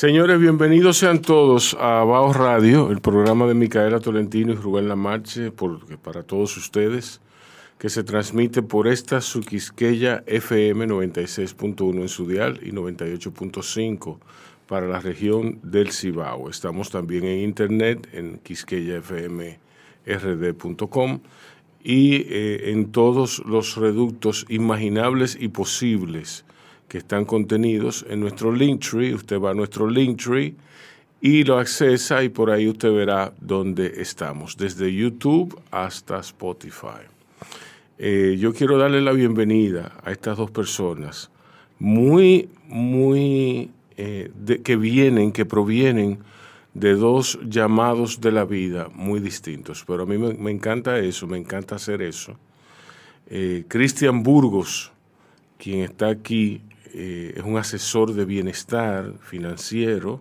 Señores, 0.00 0.40
bienvenidos 0.40 0.96
sean 0.96 1.20
todos 1.20 1.76
a 1.78 2.02
Baos 2.04 2.34
Radio, 2.34 2.90
el 2.90 3.02
programa 3.02 3.46
de 3.46 3.52
Micaela 3.52 4.00
Tolentino 4.00 4.54
y 4.54 4.56
Rubén 4.56 4.88
Lamarche, 4.88 5.50
porque 5.50 5.98
para 5.98 6.22
todos 6.22 6.56
ustedes, 6.56 7.20
que 7.76 7.90
se 7.90 8.02
transmite 8.02 8.62
por 8.62 8.88
esta 8.88 9.20
Suquisqueya 9.20 10.24
FM 10.26 10.86
96.1 10.86 12.00
en 12.00 12.08
su 12.08 12.26
dial 12.26 12.60
y 12.62 12.72
98.5 12.72 14.16
para 14.66 14.88
la 14.88 15.00
región 15.00 15.58
del 15.62 15.92
Cibao. 15.92 16.48
Estamos 16.48 16.88
también 16.88 17.24
en 17.24 17.40
internet 17.40 18.08
en 18.14 18.38
quisqueyafmrd.com 18.38 21.20
y 21.84 22.24
eh, 22.26 22.70
en 22.70 22.90
todos 22.90 23.42
los 23.44 23.76
reductos 23.76 24.46
imaginables 24.48 25.36
y 25.38 25.48
posibles 25.48 26.46
que 26.90 26.98
están 26.98 27.24
contenidos 27.24 28.04
en 28.08 28.18
nuestro 28.18 28.52
Linktree. 28.52 29.14
Usted 29.14 29.40
va 29.40 29.52
a 29.52 29.54
nuestro 29.54 29.88
Linktree 29.88 30.56
y 31.20 31.44
lo 31.44 31.58
accesa 31.58 32.24
y 32.24 32.30
por 32.30 32.50
ahí 32.50 32.66
usted 32.66 32.92
verá 32.92 33.32
dónde 33.40 33.94
estamos, 33.98 34.56
desde 34.56 34.92
YouTube 34.92 35.56
hasta 35.70 36.18
Spotify. 36.18 37.06
Eh, 37.96 38.36
yo 38.40 38.52
quiero 38.52 38.76
darle 38.76 39.00
la 39.02 39.12
bienvenida 39.12 39.92
a 40.02 40.10
estas 40.10 40.36
dos 40.36 40.50
personas 40.50 41.30
muy, 41.78 42.48
muy, 42.66 43.70
eh, 43.96 44.32
que 44.64 44.74
vienen, 44.74 45.30
que 45.30 45.46
provienen 45.46 46.18
de 46.74 46.94
dos 46.94 47.38
llamados 47.48 48.20
de 48.20 48.32
la 48.32 48.44
vida 48.44 48.88
muy 48.92 49.20
distintos. 49.20 49.84
Pero 49.86 50.02
a 50.02 50.06
mí 50.06 50.18
me, 50.18 50.50
encanta 50.50 50.98
eso, 50.98 51.28
me 51.28 51.38
encanta 51.38 51.76
hacer 51.76 52.02
eso. 52.02 52.36
Eh, 53.28 53.64
Cristian 53.68 54.24
Burgos, 54.24 54.90
quien 55.56 55.82
está 55.82 56.08
aquí, 56.08 56.62
eh, 56.94 57.34
es 57.36 57.42
un 57.44 57.56
asesor 57.56 58.12
de 58.14 58.24
bienestar 58.24 59.14
financiero 59.20 60.20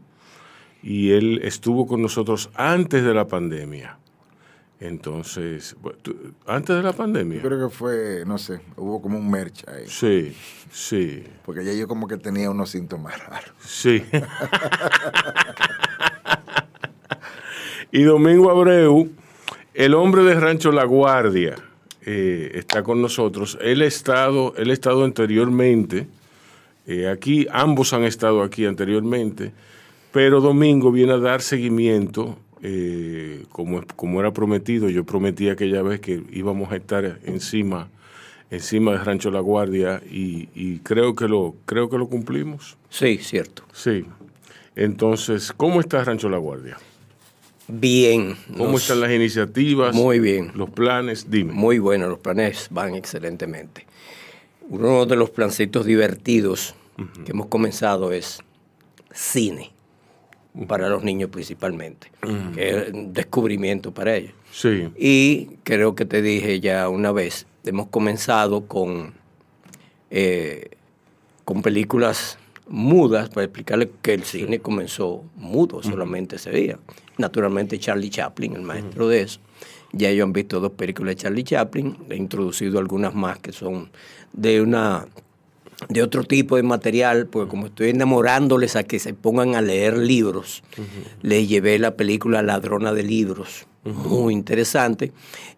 y 0.82 1.12
él 1.12 1.42
estuvo 1.44 1.88
con 1.88 2.02
nosotros 2.02 2.50
antes 2.56 3.04
de 3.04 3.14
la 3.14 3.28
pandemia. 3.28 3.98
Entonces, 4.80 5.76
antes 6.48 6.76
de 6.76 6.82
la 6.82 6.94
pandemia. 6.94 7.42
Yo 7.42 7.50
creo 7.50 7.68
que 7.68 7.76
fue, 7.76 8.24
no 8.26 8.38
sé, 8.38 8.62
hubo 8.78 9.02
como 9.02 9.18
un 9.18 9.30
merch 9.30 9.68
ahí. 9.68 9.84
Sí, 9.88 10.34
sí. 10.72 11.26
Porque 11.46 11.66
ya 11.66 11.74
yo 11.74 11.88
como 11.88 12.08
que 12.08 12.16
tenía 12.16 12.50
unos 12.50 12.70
síntomas 12.70 13.20
raros. 13.28 13.52
Sí. 13.60 14.06
y 17.92 18.04
Domingo 18.04 18.50
Abreu, 18.50 19.12
el 19.74 19.94
hombre 19.96 20.24
de 20.24 20.40
Rancho 20.40 20.72
La 20.72 20.86
Guardia, 20.86 21.56
eh, 22.06 22.52
está 22.54 22.82
con 22.82 23.02
nosotros. 23.02 23.58
Él 23.62 23.82
ha 23.82 23.86
estado, 23.86 24.54
él 24.56 24.70
ha 24.70 24.74
estado 24.74 25.04
anteriormente 25.04 26.08
eh, 26.92 27.08
aquí, 27.08 27.46
ambos 27.52 27.94
han 27.94 28.04
estado 28.04 28.42
aquí 28.42 28.66
anteriormente, 28.66 29.52
pero 30.12 30.42
Domingo 30.42 30.92
viene 30.92 31.14
a 31.14 31.20
dar 31.20 31.44
seguimiento, 31.44 32.40
eh, 32.64 33.46
como, 33.50 33.84
como 33.96 34.20
era 34.20 34.34
prometido, 34.34 34.90
yo 34.90 35.04
prometí 35.04 35.50
aquella 35.50 35.84
vez 35.84 36.00
que 36.00 36.24
íbamos 36.32 36.72
a 36.72 36.78
estar 36.78 37.20
encima 37.26 37.90
encima 38.50 38.94
de 38.94 38.98
Rancho 38.98 39.30
La 39.30 39.40
Guardia 39.40 40.02
y, 40.10 40.80
creo 40.80 41.14
que 41.14 41.28
lo 41.28 41.54
creo 41.68 41.92
que 41.92 42.00
lo 42.00 42.08
cumplimos. 42.08 42.76
Sí, 42.90 43.20
cierto. 43.20 43.62
Sí. 43.72 44.06
Entonces, 44.76 45.54
¿cómo 45.56 45.82
está 45.82 46.04
Rancho 46.04 46.28
La 46.28 46.40
Guardia? 46.40 46.80
Bien. 47.68 48.36
¿Cómo 48.58 48.78
están 48.78 49.00
las 49.02 49.12
iniciativas? 49.12 49.94
Muy 49.94 50.20
bien. 50.20 50.54
Los 50.56 50.72
planes, 50.72 51.30
dime. 51.30 51.54
Muy 51.54 51.78
bueno, 51.78 52.08
los 52.08 52.18
planes 52.18 52.66
van 52.72 52.96
excelentemente. 52.96 53.86
Uno 54.70 55.06
de 55.06 55.16
los 55.16 55.30
plancitos 55.30 55.86
divertidos 55.86 56.74
que 57.26 57.32
hemos 57.32 57.48
comenzado 57.48 58.12
es 58.12 58.40
cine, 59.12 59.72
para 60.68 60.90
los 60.90 61.04
niños 61.04 61.30
principalmente, 61.30 62.12
que 62.54 62.70
es 62.70 62.94
un 62.94 63.14
descubrimiento 63.14 63.94
para 63.94 64.16
ellos. 64.16 64.34
Sí. 64.52 64.90
Y 64.98 65.58
creo 65.64 65.96
que 65.96 66.06
te 66.06 66.22
dije 66.22 66.60
ya 66.60 66.90
una 66.90 67.12
vez, 67.12 67.46
hemos 67.66 67.88
comenzado 67.88 68.68
con, 68.68 69.14
eh, 70.10 70.72
con 71.46 71.62
películas 71.62 72.38
mudas 72.68 73.30
para 73.30 73.46
explicarle 73.46 73.92
que 74.02 74.14
el 74.14 74.24
cine 74.24 74.60
comenzó 74.60 75.24
mudo, 75.36 75.82
solamente 75.84 76.38
se 76.38 76.52
veía. 76.52 76.80
Naturalmente 77.18 77.80
Charlie 77.80 78.10
Chaplin, 78.10 78.54
el 78.56 78.62
maestro 78.62 79.08
de 79.08 79.22
eso. 79.22 79.40
Ya 79.92 80.10
ellos 80.10 80.26
han 80.26 80.34
visto 80.34 80.60
dos 80.60 80.74
películas 80.74 81.16
de 81.16 81.22
Charlie 81.24 81.44
Chaplin, 81.44 81.98
he 82.10 82.16
introducido 82.16 82.80
algunas 82.80 83.16
más 83.16 83.40
que 83.40 83.52
son 83.52 83.90
de 84.34 84.62
una 84.62 85.08
de 85.88 86.04
otro 86.04 86.24
tipo 86.24 86.58
de 86.58 86.64
material, 86.64 87.28
porque 87.28 87.50
como 87.50 87.68
estoy 87.68 87.90
enamorándoles 87.90 88.76
a 88.76 88.84
que 88.84 89.00
se 89.00 89.14
pongan 89.14 89.56
a 89.56 89.62
leer 89.62 89.98
libros, 89.98 90.64
les 91.22 91.48
llevé 91.48 91.80
la 91.80 91.96
película 91.96 92.42
Ladrona 92.42 92.94
de 92.94 93.04
Libros, 93.04 93.68
muy 93.84 94.34
interesante, 94.34 95.14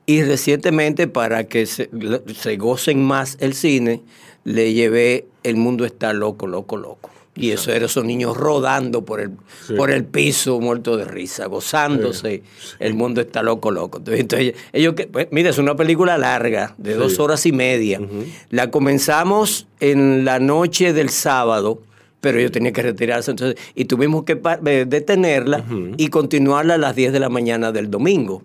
y 0.05 0.21
recientemente 0.21 1.07
para 1.07 1.45
que 1.45 1.65
se, 1.65 1.89
se, 2.35 2.57
gocen 2.57 3.03
más 3.03 3.37
el 3.39 3.53
cine, 3.53 4.01
le 4.43 4.73
llevé 4.73 5.27
El 5.43 5.55
mundo 5.55 5.85
está 5.85 6.13
loco, 6.13 6.47
loco, 6.47 6.77
loco. 6.77 7.09
Y 7.35 7.51
eso 7.51 7.71
era 7.71 7.85
esos 7.85 8.03
niños 8.03 8.35
rodando 8.35 9.05
por 9.05 9.21
el, 9.21 9.31
por 9.77 9.89
el 9.89 10.03
piso, 10.03 10.59
muertos 10.59 10.97
de 10.97 11.05
risa, 11.05 11.45
gozándose. 11.45 12.43
El 12.79 12.93
mundo 12.93 13.21
está 13.21 13.41
loco, 13.41 13.71
loco. 13.71 14.01
Entonces, 14.05 14.53
ellos, 14.73 14.95
que, 14.95 15.07
pues, 15.07 15.27
mira, 15.31 15.49
es 15.49 15.57
una 15.57 15.75
película 15.75 16.17
larga, 16.17 16.75
de 16.77 16.95
dos 16.95 17.19
horas 17.19 17.45
y 17.45 17.53
media. 17.53 18.01
La 18.49 18.69
comenzamos 18.69 19.67
en 19.79 20.25
la 20.25 20.39
noche 20.39 20.91
del 20.91 21.09
sábado, 21.09 21.81
pero 22.19 22.39
yo 22.39 22.51
tenía 22.51 22.73
que 22.73 22.81
retirarse. 22.81 23.31
Entonces, 23.31 23.57
y 23.75 23.85
tuvimos 23.85 24.25
que 24.25 24.39
eh, 24.65 24.85
detenerla 24.85 25.63
y 25.95 26.09
continuarla 26.09 26.73
a 26.73 26.77
las 26.77 26.95
10 26.95 27.13
de 27.13 27.19
la 27.19 27.29
mañana 27.29 27.71
del 27.71 27.89
domingo. 27.89 28.43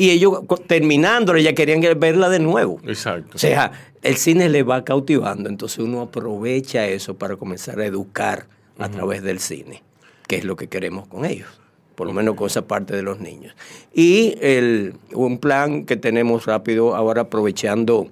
Y 0.00 0.12
ellos, 0.12 0.40
terminándola, 0.66 1.40
ya 1.40 1.52
querían 1.52 1.82
verla 2.00 2.30
de 2.30 2.38
nuevo. 2.38 2.80
Exacto. 2.86 3.32
O 3.34 3.38
sea, 3.38 3.70
el 4.00 4.16
cine 4.16 4.48
le 4.48 4.62
va 4.62 4.82
cautivando, 4.82 5.50
entonces 5.50 5.78
uno 5.80 6.00
aprovecha 6.00 6.86
eso 6.86 7.18
para 7.18 7.36
comenzar 7.36 7.80
a 7.80 7.84
educar 7.84 8.46
a 8.78 8.88
través 8.88 9.22
del 9.22 9.40
cine, 9.40 9.82
que 10.26 10.36
es 10.36 10.44
lo 10.44 10.56
que 10.56 10.68
queremos 10.68 11.06
con 11.06 11.26
ellos, 11.26 11.48
por 11.96 12.06
lo 12.06 12.14
menos 12.14 12.34
con 12.34 12.46
esa 12.46 12.66
parte 12.66 12.96
de 12.96 13.02
los 13.02 13.20
niños. 13.20 13.54
Y 13.92 14.36
el, 14.40 14.94
un 15.12 15.36
plan 15.36 15.84
que 15.84 15.98
tenemos 15.98 16.46
rápido 16.46 16.96
ahora 16.96 17.20
aprovechando 17.20 18.08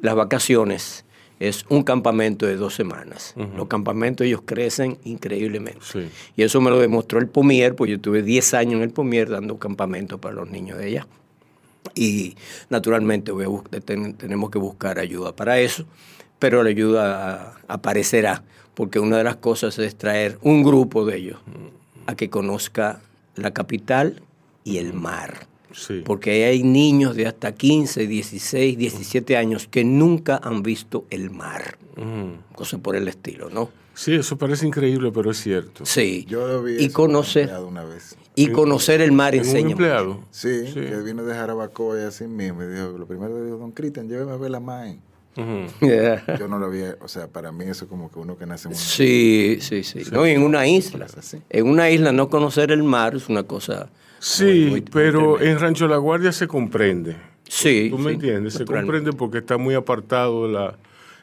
las 0.00 0.16
vacaciones 0.16 1.04
es 1.38 1.66
un 1.68 1.84
campamento 1.84 2.46
de 2.46 2.56
dos 2.56 2.74
semanas. 2.74 3.36
Los 3.56 3.68
campamentos 3.68 4.26
ellos 4.26 4.40
crecen 4.44 4.98
increíblemente. 5.04 6.10
Y 6.34 6.42
eso 6.42 6.60
me 6.60 6.70
lo 6.70 6.80
demostró 6.80 7.20
el 7.20 7.28
Pomier, 7.28 7.76
pues 7.76 7.92
yo 7.92 8.00
tuve 8.00 8.22
10 8.22 8.54
años 8.54 8.74
en 8.74 8.82
el 8.82 8.90
Pomier 8.90 9.30
dando 9.30 9.56
campamento 9.56 10.18
para 10.18 10.34
los 10.34 10.50
niños 10.50 10.78
de 10.78 10.86
allá 10.86 11.06
y 11.94 12.36
naturalmente 12.70 13.32
tenemos 14.16 14.50
que 14.50 14.58
buscar 14.58 14.98
ayuda 14.98 15.34
para 15.34 15.58
eso, 15.60 15.84
pero 16.38 16.62
la 16.62 16.70
ayuda 16.70 17.56
aparecerá, 17.66 18.44
porque 18.74 19.00
una 19.00 19.18
de 19.18 19.24
las 19.24 19.36
cosas 19.36 19.78
es 19.78 19.96
traer 19.96 20.38
un 20.42 20.62
grupo 20.62 21.04
de 21.04 21.16
ellos 21.16 21.40
a 22.06 22.14
que 22.14 22.30
conozca 22.30 23.00
la 23.36 23.52
capital 23.52 24.22
y 24.64 24.78
el 24.78 24.92
mar. 24.92 25.46
Porque 26.04 26.44
hay 26.44 26.64
niños 26.64 27.14
de 27.14 27.26
hasta 27.26 27.52
15, 27.52 28.06
16, 28.08 28.76
17 28.76 29.36
años 29.36 29.68
que 29.68 29.84
nunca 29.84 30.40
han 30.42 30.62
visto 30.62 31.04
el 31.10 31.30
mar. 31.30 31.78
Cosa 32.54 32.78
por 32.78 32.96
el 32.96 33.06
estilo, 33.06 33.48
¿no? 33.50 33.70
Sí, 33.94 34.14
eso 34.14 34.36
parece 34.38 34.66
increíble, 34.66 35.12
pero 35.12 35.30
es 35.30 35.40
cierto. 35.40 35.84
Sí. 35.84 36.24
Yo 36.28 36.46
lo 36.48 36.62
vi 36.62 36.76
y 36.78 36.90
conocer 36.90 37.52
una 37.58 37.84
vez. 37.84 38.16
Y 38.42 38.52
conocer 38.52 39.00
el 39.00 39.12
mar 39.12 39.34
enseña. 39.34 39.66
¿Un 39.66 39.72
empleado? 39.72 40.20
Sí, 40.30 40.70
que 40.72 41.02
vino 41.04 41.24
de 41.24 41.34
Jarabacoa 41.34 42.00
y 42.00 42.04
así 42.04 42.26
mismo. 42.26 42.62
Y 42.62 42.66
dijo, 42.68 42.96
lo 42.98 43.06
primero 43.06 43.34
que 43.34 43.42
dijo, 43.42 43.56
don 43.56 43.72
Cristian, 43.72 44.08
lléveme 44.08 44.32
a 44.32 44.36
ver 44.36 44.50
la 44.50 44.60
MAE. 44.60 44.98
Yo 46.38 46.48
no 46.48 46.58
lo 46.58 46.66
había, 46.66 46.96
o 47.00 47.06
sea, 47.06 47.28
para 47.28 47.52
mí 47.52 47.64
eso 47.64 47.84
es 47.84 47.88
como 47.88 48.10
que 48.10 48.18
uno 48.18 48.36
que 48.36 48.44
nace 48.44 48.66
en 48.66 48.74
una 48.74 48.80
Sí, 48.80 49.58
sí, 49.60 49.84
sí. 49.84 50.02
No, 50.10 50.26
en 50.26 50.42
una 50.42 50.66
isla. 50.66 51.06
En 51.48 51.66
una 51.68 51.90
isla 51.90 52.12
no 52.12 52.28
conocer 52.28 52.72
el 52.72 52.82
mar 52.82 53.14
es 53.14 53.28
una 53.28 53.44
cosa... 53.44 53.88
Sí, 54.20 54.84
pero 54.90 55.40
en 55.40 55.60
Rancho 55.60 55.86
La 55.86 55.96
Guardia 55.96 56.32
se 56.32 56.48
comprende. 56.48 57.16
Sí. 57.48 57.88
¿Tú 57.88 57.98
me 57.98 58.12
entiendes? 58.12 58.54
Se 58.54 58.64
comprende 58.64 59.12
porque 59.12 59.38
está 59.38 59.58
muy 59.58 59.76
apartado 59.76 60.48
de 60.48 60.52
la 60.52 60.78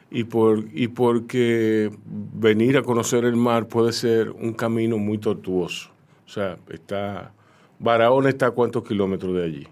y, 0.10 0.24
por, 0.24 0.63
y 0.74 0.88
porque 0.88 1.92
venir 2.06 2.78
a 2.78 2.84
conocer 2.84 3.25
el 3.25 3.36
mar 3.36 3.68
puede 3.68 3.92
ser 3.92 4.30
un 4.30 4.54
camino 4.54 4.98
muy 4.98 5.18
tortuoso. 5.18 5.89
O 6.25 6.30
sea, 6.30 6.57
está 6.69 7.31
Barahona 7.80 8.30
está 8.30 8.48
a 8.48 8.51
cuántos 8.51 8.83
kilómetros 8.88 9.36
de 9.36 9.44
allí. 9.44 9.68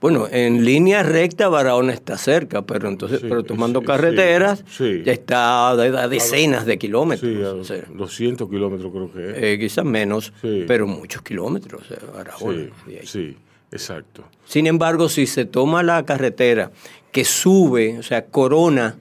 Bueno, 0.00 0.28
en 0.30 0.64
línea 0.64 1.02
recta 1.02 1.48
Barahona 1.48 1.92
está 1.92 2.16
cerca, 2.18 2.62
pero 2.62 2.88
entonces, 2.88 3.20
pero 3.22 3.42
tomando 3.42 3.82
carreteras 3.82 4.64
ya 4.78 5.12
está 5.12 5.70
a, 5.70 6.08
decenas 6.08 6.66
de 6.66 6.78
kilómetros. 6.78 7.66
Sí, 7.66 7.74
200 7.94 8.48
kilómetros 8.48 8.92
creo 8.92 9.12
que 9.12 9.30
es. 9.30 9.42
Eh, 9.42 9.58
quizás 9.58 9.84
menos, 9.84 10.32
pero 10.66 10.86
muchos 10.86 11.22
kilómetros, 11.22 11.82
Barahona. 12.14 12.66
Sí, 13.04 13.36
exacto. 13.72 14.24
Sin 14.44 14.66
embargo, 14.66 15.08
si 15.08 15.26
se 15.26 15.44
toma 15.44 15.82
la 15.82 16.04
carretera 16.04 16.70
que 17.10 17.24
sube, 17.24 17.98
o 17.98 18.02
sea, 18.02 18.26
corona 18.26 18.96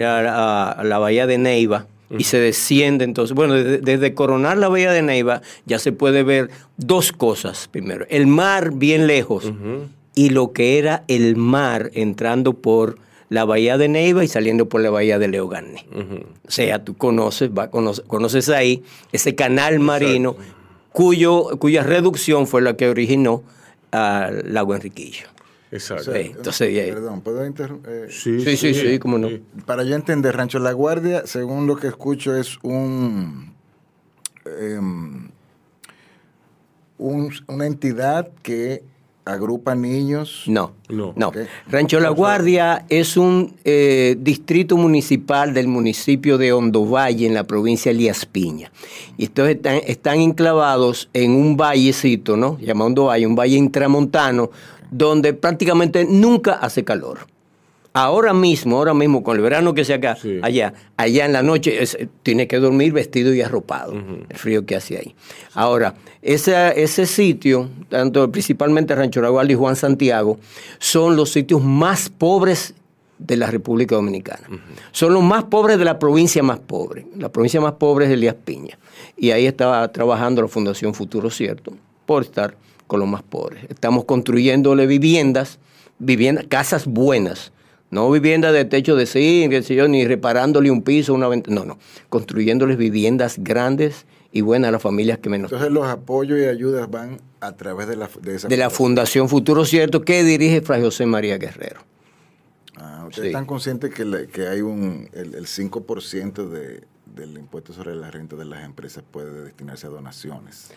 a, 0.00 0.82
la 0.84 0.98
bahía 0.98 1.26
de 1.26 1.38
Neiva, 1.38 1.86
y 2.18 2.24
se 2.24 2.38
desciende 2.38 3.04
entonces. 3.04 3.34
Bueno, 3.34 3.54
desde, 3.54 4.14
coronar 4.14 4.58
la 4.58 4.68
bahía 4.68 4.92
de 4.92 5.02
Neiva 5.02 5.42
ya 5.66 5.78
se 5.78 5.92
puede 5.92 6.22
ver 6.22 6.50
dos 6.76 7.12
cosas. 7.12 7.68
Primero, 7.70 8.06
el 8.08 8.26
mar 8.26 8.72
bien 8.74 9.06
lejos 9.06 9.52
y 10.14 10.30
lo 10.30 10.52
que 10.52 10.78
era 10.78 11.04
el 11.08 11.36
mar 11.36 11.90
entrando 11.94 12.54
por 12.54 12.98
la 13.28 13.44
bahía 13.44 13.78
de 13.78 13.88
Neiva 13.88 14.24
y 14.24 14.28
saliendo 14.28 14.68
por 14.68 14.82
la 14.82 14.90
bahía 14.90 15.18
de 15.18 15.28
Leogarne. 15.28 15.86
O 16.46 16.50
sea, 16.50 16.84
tú 16.84 16.96
conoces, 16.96 17.50
va, 17.50 17.70
conoces, 17.70 18.48
ahí 18.50 18.82
ese 19.10 19.34
canal 19.34 19.80
marino 19.80 20.36
cuyo, 20.92 21.56
cuya 21.58 21.82
reducción 21.82 22.46
fue 22.46 22.60
la 22.60 22.76
que 22.76 22.88
originó 22.88 23.42
al 23.90 24.52
lago 24.52 24.74
Enriquillo. 24.74 25.28
Exacto. 25.72 26.14
entonces, 26.14 26.90
perdón, 26.90 27.22
¿puedo 27.22 27.46
interrumpir? 27.46 27.90
Eh, 27.90 28.06
sí, 28.10 28.40
sí, 28.44 28.56
sí, 28.58 28.74
sí, 28.74 28.98
cómo 28.98 29.16
no. 29.16 29.28
Para 29.64 29.84
yo 29.84 29.96
entender, 29.96 30.36
Rancho 30.36 30.58
La 30.58 30.72
Guardia, 30.72 31.26
según 31.26 31.66
lo 31.66 31.76
que 31.76 31.88
escucho, 31.88 32.36
es 32.36 32.58
un, 32.62 33.54
em, 34.44 35.30
un 36.98 37.32
una 37.46 37.66
entidad 37.66 38.28
que 38.42 38.84
agrupa 39.24 39.74
niños. 39.74 40.44
No, 40.46 40.72
no. 40.90 41.14
no. 41.16 41.32
Rancho 41.68 42.00
La 42.00 42.10
Guardia 42.10 42.84
es 42.90 43.16
un 43.16 43.54
eh, 43.64 44.16
distrito 44.18 44.76
municipal 44.76 45.54
del 45.54 45.68
municipio 45.68 46.36
de 46.38 46.52
Hondovalle 46.52 47.26
en 47.26 47.34
la 47.34 47.44
provincia 47.44 47.90
de 47.90 47.96
Elías 47.96 48.26
Piña. 48.26 48.70
Y 49.16 49.24
estos 49.24 49.48
están, 49.48 49.80
están 49.86 50.20
enclavados 50.20 51.08
en 51.12 51.30
un 51.30 51.56
vallecito, 51.56 52.36
¿no? 52.36 52.58
Llamado 52.58 52.88
Hondovalle, 52.88 53.26
un 53.26 53.36
valle 53.36 53.56
intramontano, 53.56 54.50
donde 54.92 55.32
prácticamente 55.32 56.04
nunca 56.04 56.52
hace 56.52 56.84
calor. 56.84 57.26
Ahora 57.94 58.32
mismo, 58.32 58.76
ahora 58.78 58.94
mismo, 58.94 59.22
con 59.22 59.36
el 59.36 59.42
verano 59.42 59.74
que 59.74 59.84
se 59.84 59.92
acá, 59.92 60.16
allá, 60.40 60.72
allá 60.96 61.26
en 61.26 61.32
la 61.32 61.42
noche, 61.42 61.78
tiene 62.22 62.46
que 62.46 62.58
dormir 62.58 62.92
vestido 62.92 63.34
y 63.34 63.42
arropado, 63.42 63.92
el 64.28 64.36
frío 64.36 64.64
que 64.64 64.76
hace 64.76 64.96
ahí. 64.96 65.14
Ahora, 65.52 65.94
ese, 66.22 66.80
ese 66.82 67.04
sitio, 67.04 67.68
tanto 67.90 68.30
principalmente 68.32 68.94
Rancho 68.94 69.20
Ragual 69.20 69.50
y 69.50 69.54
Juan 69.54 69.76
Santiago, 69.76 70.38
son 70.78 71.16
los 71.16 71.32
sitios 71.32 71.62
más 71.62 72.08
pobres 72.08 72.74
de 73.18 73.36
la 73.36 73.50
República 73.50 73.94
Dominicana. 73.94 74.48
Son 74.92 75.12
los 75.12 75.22
más 75.22 75.44
pobres 75.44 75.78
de 75.78 75.84
la 75.84 75.98
provincia 75.98 76.42
más 76.42 76.60
pobre. 76.60 77.06
La 77.18 77.30
provincia 77.30 77.60
más 77.60 77.74
pobre 77.74 78.06
es 78.06 78.10
Elías 78.10 78.36
Piña. 78.42 78.78
Y 79.18 79.32
ahí 79.32 79.46
estaba 79.46 79.86
trabajando 79.92 80.40
la 80.40 80.48
Fundación 80.48 80.94
Futuro 80.94 81.28
Cierto, 81.28 81.74
por 82.06 82.22
estar 82.22 82.56
con 82.92 83.00
los 83.00 83.08
más 83.08 83.22
pobres. 83.22 83.64
Estamos 83.70 84.04
construyéndole 84.04 84.86
viviendas, 84.86 85.58
viviendas, 85.98 86.44
casas 86.46 86.86
buenas 86.86 87.50
no 87.90 88.10
vivienda 88.10 88.52
de 88.52 88.66
techo 88.66 88.96
de 88.96 89.06
zinc, 89.06 89.52
ni 89.88 90.06
reparándole 90.06 90.70
un 90.70 90.82
piso, 90.82 91.14
una 91.14 91.28
ventana. 91.28 91.60
No, 91.60 91.64
no. 91.64 91.78
Construyéndoles 92.10 92.76
viviendas 92.76 93.36
grandes 93.38 94.04
y 94.30 94.42
buenas 94.42 94.68
a 94.68 94.72
las 94.72 94.82
familias 94.82 95.18
que 95.18 95.30
menos. 95.30 95.52
Entonces 95.52 95.72
los 95.72 95.86
apoyos 95.86 96.38
y 96.38 96.44
ayudas 96.44 96.90
van 96.90 97.18
a 97.40 97.52
través 97.52 97.88
de 97.88 97.96
la, 97.96 98.10
de, 98.20 98.34
esa 98.34 98.48
de 98.48 98.56
la 98.58 98.68
Fundación 98.68 99.28
Futuro 99.30 99.64
Cierto 99.64 100.02
que 100.02 100.22
dirige 100.22 100.60
Fray 100.60 100.82
José 100.82 101.06
María 101.06 101.38
Guerrero. 101.38 101.80
Ah, 102.76 103.04
¿Ustedes 103.08 103.28
están 103.28 103.46
conscientes 103.46 103.92
que, 103.94 104.28
que 104.30 104.48
hay 104.48 104.60
un, 104.60 105.08
el, 105.12 105.34
el 105.34 105.46
5% 105.46 106.48
de, 106.48 106.84
del 107.14 107.38
impuesto 107.38 107.72
sobre 107.72 107.94
la 107.94 108.10
renta 108.10 108.36
de 108.36 108.44
las 108.44 108.64
empresas 108.64 109.02
puede 109.10 109.44
destinarse 109.44 109.86
a 109.86 109.90
donaciones? 109.90 110.70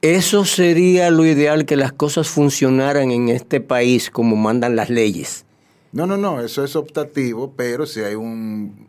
Eso 0.00 0.44
sería 0.44 1.10
lo 1.10 1.26
ideal, 1.26 1.64
que 1.64 1.76
las 1.76 1.92
cosas 1.92 2.28
funcionaran 2.28 3.10
en 3.10 3.28
este 3.28 3.60
país 3.60 4.10
como 4.10 4.36
mandan 4.36 4.76
las 4.76 4.90
leyes. 4.90 5.44
No, 5.90 6.06
no, 6.06 6.16
no, 6.16 6.40
eso 6.40 6.62
es 6.62 6.76
optativo, 6.76 7.54
pero 7.56 7.86
si 7.86 8.00
hay 8.00 8.14
un, 8.14 8.88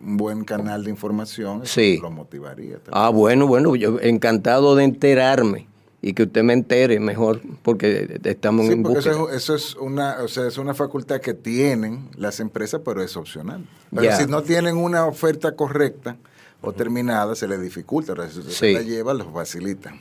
buen 0.00 0.44
canal 0.44 0.84
de 0.84 0.90
información, 0.90 1.62
lo 2.02 2.10
motivaría. 2.10 2.78
Ah, 2.90 3.08
bueno, 3.08 3.46
bueno, 3.46 3.76
yo 3.76 4.00
encantado 4.00 4.74
de 4.74 4.84
enterarme 4.84 5.68
y 6.02 6.12
que 6.12 6.24
usted 6.24 6.42
me 6.42 6.52
entere 6.52 6.98
mejor 6.98 7.40
porque 7.62 8.20
estamos 8.24 8.68
en 8.68 8.82
porque 8.82 8.98
eso, 8.98 9.30
eso, 9.30 9.54
es 9.54 9.76
una 9.76 10.22
o 10.22 10.28
sea 10.28 10.46
es 10.46 10.56
una 10.56 10.72
facultad 10.72 11.20
que 11.20 11.34
tienen 11.34 12.08
las 12.16 12.40
empresas 12.40 12.80
pero 12.84 13.02
es 13.02 13.16
opcional. 13.16 13.66
Pero 13.94 14.16
si 14.16 14.26
no 14.26 14.42
tienen 14.42 14.78
una 14.78 15.04
oferta 15.04 15.54
correcta 15.54 16.16
o 16.62 16.72
terminada 16.72 17.34
se 17.34 17.46
les 17.46 17.60
dificulta 17.60 18.14
si 18.30 18.38
usted 18.38 18.72
la 18.72 18.82
lleva 18.82 19.12
lo 19.12 19.30
facilita 19.30 19.94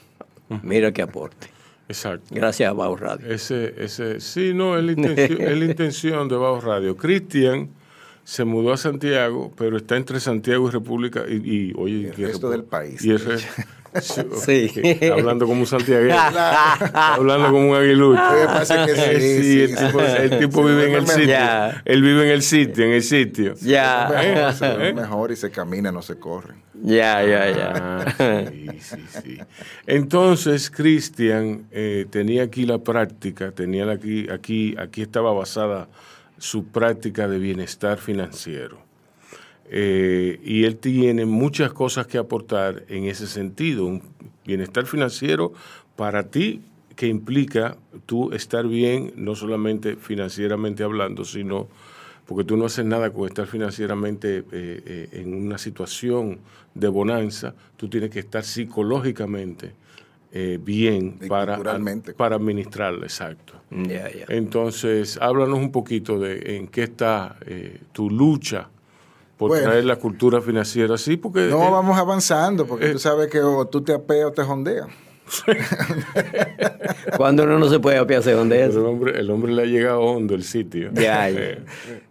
mira 0.63 0.91
qué 0.91 1.01
aporte 1.01 1.47
Exacto. 1.89 2.27
Gracias 2.29 2.69
a 2.69 2.73
Bajo 2.73 2.95
Radio. 2.97 3.33
Ese, 3.33 3.73
ese, 3.83 4.21
sí, 4.21 4.53
no, 4.53 4.77
es 4.77 4.83
la 4.83 4.91
intención, 4.91 5.41
es 5.41 5.57
la 5.57 5.65
intención 5.65 6.29
de 6.29 6.35
Bajo 6.35 6.61
Radio. 6.61 6.95
Cristian 6.95 7.71
se 8.23 8.45
mudó 8.45 8.73
a 8.73 8.77
Santiago, 8.77 9.51
pero 9.57 9.77
está 9.77 9.97
entre 9.97 10.19
Santiago 10.19 10.67
y 10.67 10.71
República 10.71 11.23
y, 11.27 11.37
y 11.37 11.73
oye, 11.75 12.09
el 12.09 12.15
resto 12.15 12.51
del 12.51 12.63
país. 12.63 13.03
Y 13.03 13.13
ese, 13.13 13.37
Sí. 14.01 14.71
hablando 15.11 15.47
como 15.47 15.61
un 15.61 15.67
santiagueño. 15.67 16.15
hablando 16.93 17.51
como 17.51 17.69
un 17.71 17.75
aguilucho. 17.75 18.21
sí, 18.65 19.61
el 19.61 20.39
tipo, 20.39 20.63
vive 20.63 20.89
en 20.89 20.95
el 20.95 21.07
sitio. 21.07 21.35
Él 21.85 22.01
vive 22.01 22.23
en 22.25 22.31
el 22.31 22.41
sitio, 22.41 22.85
en 22.85 22.91
el 22.91 23.03
sitio. 23.03 23.53
Ya. 23.61 24.09
Mejor, 24.09 24.81
¿Eh? 24.81 24.93
mejor 24.93 25.31
y 25.31 25.35
se 25.35 25.51
camina, 25.51 25.91
no 25.91 26.01
se 26.01 26.17
corre. 26.17 26.55
Ya, 26.81 27.23
ya, 27.23 27.49
ya. 27.49 27.73
Ah, 27.75 28.45
sí, 28.49 28.67
sí, 28.79 28.97
sí. 29.21 29.37
Entonces, 29.85 30.69
Cristian 30.69 31.65
eh, 31.71 32.05
tenía 32.09 32.43
aquí 32.43 32.65
la 32.65 32.77
práctica, 32.77 33.51
tenía 33.51 33.89
aquí, 33.91 34.27
aquí, 34.29 34.75
aquí 34.77 35.01
estaba 35.01 35.33
basada 35.33 35.89
su 36.37 36.67
práctica 36.67 37.27
de 37.27 37.37
bienestar 37.37 37.97
financiero. 37.97 38.88
Eh, 39.71 40.39
y 40.43 40.63
él 40.63 40.77
tiene 40.77 41.25
muchas 41.25 41.71
cosas 41.71 42.07
que 42.07 42.17
aportar 42.17 42.85
en 42.89 43.05
ese 43.05 43.27
sentido, 43.27 43.85
un 43.85 44.01
bienestar 44.43 44.87
financiero 44.87 45.53
para 45.95 46.23
ti 46.31 46.61
que 46.95 47.07
implica 47.07 47.77
tú 48.07 48.31
estar 48.33 48.67
bien, 48.67 49.13
no 49.15 49.35
solamente 49.35 49.95
financieramente 49.95 50.83
hablando, 50.83 51.23
sino 51.23 51.67
porque 52.25 52.43
tú 52.43 52.57
no 52.57 52.65
haces 52.65 52.83
nada 52.83 53.11
con 53.11 53.27
estar 53.27 53.45
financieramente 53.45 54.39
eh, 54.39 54.43
eh, 54.51 55.09
en 55.13 55.35
una 55.35 55.57
situación 55.57 56.39
de 56.73 56.87
bonanza, 56.87 57.53
tú 57.77 57.87
tienes 57.87 58.09
que 58.09 58.19
estar 58.19 58.43
psicológicamente 58.43 59.73
bien 60.59 61.17
para, 61.27 61.57
para 62.15 62.35
administrarla, 62.35 63.03
exacto. 63.03 63.53
Entonces, 64.27 65.17
háblanos 65.19 65.57
un 65.57 65.71
poquito 65.71 66.19
de 66.19 66.57
en 66.57 66.67
qué 66.67 66.83
está 66.83 67.35
tu 67.93 68.11
lucha 68.11 68.69
por 69.39 69.57
traer 69.57 69.85
la 69.85 69.95
cultura 69.95 70.41
financiera 70.41 70.95
así, 70.95 71.15
porque... 71.15 71.47
No, 71.47 71.65
eh, 71.65 71.71
vamos 71.71 71.97
avanzando, 71.97 72.67
porque 72.67 72.87
eh, 72.87 72.91
tú 72.91 72.99
sabes 72.99 73.29
que 73.29 73.39
o 73.39 73.65
tú 73.65 73.81
te 73.81 73.93
apeas 73.93 74.27
o 74.27 74.31
te 74.33 74.43
jondeas. 74.43 74.87
Cuando 77.17 77.43
uno 77.43 77.57
no 77.57 77.69
se 77.69 77.79
puede 77.79 77.97
apear, 77.97 78.21
se 78.21 78.33
jondea. 78.33 78.65
El 78.65 78.77
hombre, 78.79 79.17
el 79.17 79.31
hombre 79.31 79.53
le 79.53 79.61
ha 79.61 79.65
llegado 79.65 80.01
hondo 80.01 80.35
el 80.35 80.43
sitio. 80.43 80.91
Ya, 80.91 81.29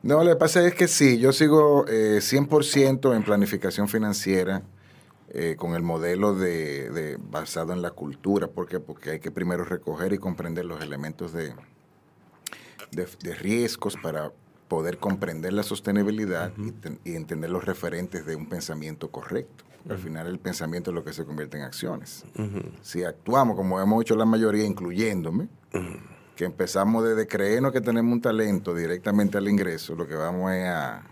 No, 0.02 0.24
lo 0.24 0.30
que 0.30 0.36
pasa 0.36 0.66
es 0.66 0.74
que 0.74 0.88
sí, 0.88 1.18
yo 1.18 1.32
sigo 1.34 1.84
eh, 1.86 2.20
100% 2.22 3.14
en 3.14 3.22
planificación 3.22 3.88
financiera 3.88 4.62
eh, 5.34 5.56
con 5.58 5.74
el 5.74 5.82
modelo 5.82 6.34
de, 6.34 7.18
basado 7.30 7.74
en 7.74 7.82
la 7.82 7.90
cultura. 7.90 8.46
¿Por 8.46 8.66
qué? 8.66 8.80
Porque 8.80 9.10
hay 9.10 9.20
que 9.20 9.30
primero 9.30 9.64
recoger 9.64 10.14
y 10.14 10.18
comprender 10.18 10.64
los 10.64 10.80
elementos 10.80 11.34
de, 11.34 11.52
de 12.90 13.34
riesgos 13.34 13.96
para 14.02 14.32
poder 14.68 14.98
comprender 14.98 15.52
la 15.52 15.62
sostenibilidad 15.62 16.52
y, 17.04 17.14
entender 17.14 17.50
los 17.50 17.64
referentes 17.64 18.26
de 18.26 18.36
un 18.36 18.48
pensamiento 18.48 19.10
correcto. 19.10 19.64
Al 19.88 19.98
final 19.98 20.26
el 20.26 20.38
pensamiento 20.38 20.90
es 20.90 20.94
lo 20.94 21.02
que 21.02 21.12
se 21.14 21.24
convierte 21.24 21.56
en 21.56 21.64
acciones. 21.64 22.24
Si 22.82 23.04
actuamos 23.04 23.56
como 23.56 23.80
hemos 23.80 24.02
hecho 24.02 24.16
la 24.16 24.26
mayoría, 24.26 24.64
incluyéndome, 24.64 25.48
que 26.36 26.44
empezamos 26.44 27.04
desde 27.04 27.26
creernos 27.26 27.72
que 27.72 27.80
tenemos 27.80 28.12
un 28.12 28.20
talento 28.20 28.74
directamente 28.74 29.38
al 29.38 29.48
ingreso, 29.48 29.94
lo 29.94 30.06
que 30.06 30.14
vamos 30.14 30.52
es 30.52 30.68
a, 30.68 31.02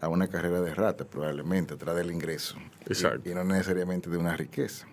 a 0.00 0.08
una 0.08 0.28
carrera 0.28 0.60
de 0.60 0.74
rata 0.74 1.04
probablemente, 1.04 1.74
atrás 1.74 1.96
del 1.96 2.12
ingreso. 2.12 2.56
Y, 3.24 3.28
no 3.30 3.44
necesariamente 3.44 4.08
de 4.08 4.16
una 4.16 4.36
riqueza. 4.36 4.86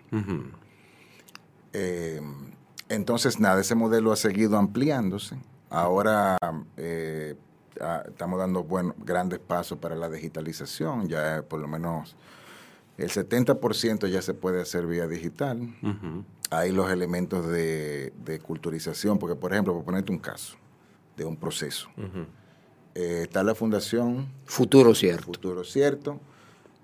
Eh, 1.74 2.22
entonces, 2.90 3.40
nada, 3.40 3.62
ese 3.62 3.76
modelo 3.76 4.12
ha 4.12 4.16
seguido 4.16 4.58
ampliándose. 4.58 5.38
Ahora 5.70 6.38
eh, 6.78 7.36
estamos 8.08 8.40
dando 8.40 8.64
bueno, 8.64 8.96
grandes 8.98 9.40
pasos 9.40 9.78
para 9.78 9.96
la 9.96 10.10
digitalización, 10.10 11.08
ya 11.08 11.44
por 11.48 11.60
lo 11.60 11.68
menos 11.68 12.16
el 12.98 13.10
70% 13.10 14.08
ya 14.08 14.22
se 14.22 14.34
puede 14.34 14.62
hacer 14.62 14.88
vía 14.88 15.08
digital. 15.08 15.76
Hay 16.50 16.72
los 16.72 16.90
elementos 16.92 17.48
de, 17.48 18.42
culturización, 18.44 19.20
porque 19.20 19.36
por 19.36 19.54
ejemplo, 19.54 19.74
por 19.74 19.84
ponerte 19.84 20.12
un 20.12 20.20
caso 20.20 20.58
de 21.16 21.26
un 21.26 21.36
proceso, 21.36 21.90
eh, 22.96 23.22
está 23.24 23.44
la 23.44 23.54
fundación 23.54 24.28
Futuro 24.46 24.96
Cierto. 24.96 25.26
Futuro 25.26 25.64
Cierto. 25.64 26.20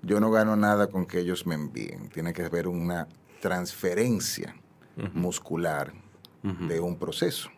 Yo 0.04 0.20
no 0.20 0.30
gano 0.32 0.56
nada 0.56 0.88
con 0.88 1.06
que 1.06 1.20
ellos 1.20 1.48
me 1.48 1.56
envíen. 1.56 2.10
Tiene 2.10 2.34
que 2.34 2.44
haber 2.44 2.68
una 2.68 3.08
transferencia 3.42 4.56
muscular 5.14 5.94
de 6.44 6.80
un 6.80 6.98
proceso. 6.98 7.50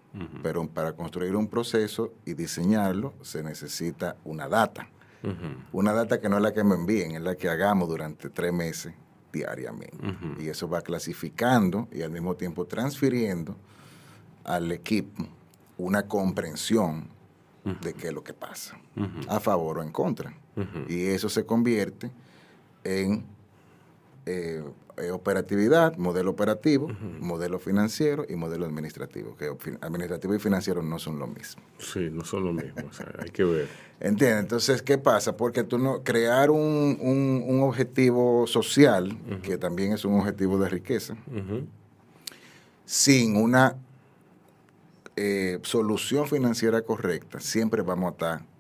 Pero 0.42 0.68
para 0.68 0.94
construir 0.94 1.36
un 1.36 1.48
proceso 1.48 2.14
y 2.26 2.34
diseñarlo 2.34 3.14
se 3.22 3.44
necesita 3.44 4.16
una 4.24 4.48
data. 4.48 4.88
Una 5.72 5.92
data 5.92 6.22
que 6.22 6.30
no 6.30 6.38
es 6.38 6.44
la 6.44 6.54
que 6.54 6.64
me 6.64 6.76
envíen, 6.76 7.12
es 7.12 7.22
la 7.22 7.36
que 7.36 7.50
hagamos 7.50 7.90
durante 7.90 8.30
tres 8.30 8.54
meses 8.54 8.94
diariamente. 9.34 9.98
Y 10.40 10.48
eso 10.48 10.70
va 10.70 10.82
clasificando 10.82 11.88
y 11.92 12.02
al 12.02 12.12
mismo 12.12 12.36
tiempo 12.36 12.66
transfiriendo 12.66 13.56
al 14.44 14.72
equipo 14.72 15.28
una 15.78 16.04
comprensión 16.04 17.10
de 17.82 17.94
qué 17.94 18.08
es 18.08 18.14
lo 18.14 18.24
que 18.24 18.34
pasa, 18.34 18.78
a 19.28 19.40
favor 19.40 19.80
o 19.80 19.84
en 19.84 19.92
contra. 19.92 20.34
Y 20.88 21.08
eso 21.08 21.28
se 21.28 21.46
convierte 21.46 22.12
en 22.84 23.26
eh, 24.26 24.64
eh, 24.98 25.12
operatividad, 25.12 25.98
modelo 25.98 26.32
operativo, 26.32 26.88
modelo 27.20 27.60
financiero 27.60 28.26
y 28.30 28.36
modelo 28.36 28.66
administrativo, 28.66 29.36
que 29.36 29.52
administrativo 29.82 30.34
y 30.36 30.40
financiero 30.40 30.82
no 30.82 31.00
son 31.00 31.20
lo 31.20 31.28
mismo. 31.28 31.62
Sí, 31.80 32.10
no 32.12 32.24
son 32.24 32.46
lo 32.46 32.54
mismo, 32.54 32.90
hay 33.20 33.30
que 33.30 33.44
ver. 33.44 33.68
¿Entiendes? 34.00 34.40
Entonces, 34.42 34.82
¿qué 34.82 34.98
pasa? 34.98 35.36
Porque 35.36 35.64
tú 35.64 35.78
no, 35.78 36.04
crear 36.04 36.50
un, 36.50 36.98
un, 37.02 37.62
objetivo 37.62 38.48
social, 38.48 39.18
que 39.42 39.58
también 39.58 39.94
es 39.94 40.06
un 40.06 40.20
objetivo 40.20 40.58
de 40.58 40.70
riqueza, 40.70 41.16
sin 42.86 43.36
una 43.36 43.76
eh, 45.16 45.60
solución 45.64 46.28
financiera 46.28 46.82
correcta, 46.82 47.40
siempre 47.40 47.82
vamos 47.82 48.10
a 48.10 48.12
estar 48.12 48.55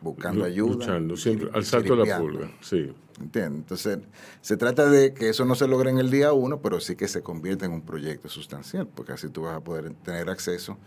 buscando 0.00 0.44
ayuda. 0.44 0.74
Luchando, 0.74 1.16
siempre, 1.16 1.50
al 1.52 1.64
salto 1.64 1.96
de 1.96 2.06
la 2.06 2.18
pulga, 2.18 2.50
sí. 2.60 2.92
Entonces, 3.34 3.98
se 4.40 4.56
trata 4.56 4.88
de 4.88 5.12
que 5.12 5.28
eso 5.28 5.44
no 5.44 5.54
se 5.54 5.68
logre 5.68 5.90
en 5.90 5.98
el 5.98 6.10
día 6.10 6.32
uno, 6.32 6.60
pero 6.62 6.80
sí 6.80 6.96
que 6.96 7.06
se 7.06 7.22
convierta 7.22 7.66
en 7.66 7.72
un 7.72 7.82
proyecto 7.82 8.30
sustancial, 8.30 8.86
porque 8.86 9.12
así 9.12 9.28
tú 9.28 9.42
vas 9.42 9.56
a 9.56 9.60
poder 9.60 9.92
tener 10.02 10.30
acceso 10.30 10.78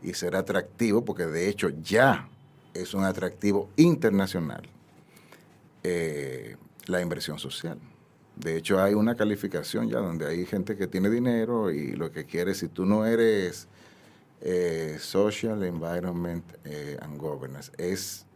y 0.00 0.14
ser 0.14 0.36
atractivo, 0.36 1.04
porque 1.04 1.26
de 1.26 1.48
hecho 1.48 1.70
ya 1.70 2.28
es 2.72 2.94
un 2.94 3.04
atractivo 3.04 3.68
internacional 3.76 4.62
eh, 5.82 6.56
la 6.86 7.00
inversión 7.00 7.38
social. 7.38 7.78
De 8.36 8.56
hecho, 8.56 8.80
hay 8.80 8.94
una 8.94 9.14
calificación 9.14 9.88
ya 9.88 9.98
donde 9.98 10.26
hay 10.26 10.46
gente 10.46 10.76
que 10.76 10.86
tiene 10.86 11.10
dinero 11.10 11.70
y 11.70 11.92
lo 11.92 12.10
que 12.10 12.24
quiere, 12.24 12.54
si 12.54 12.68
tú 12.68 12.86
no 12.86 13.04
eres 13.04 13.68
eh, 14.40 14.96
Social 14.98 15.62
Environment 15.62 16.44
eh, 16.64 16.96
and 17.00 17.18
Governance, 17.18 17.70
es, 17.78 18.26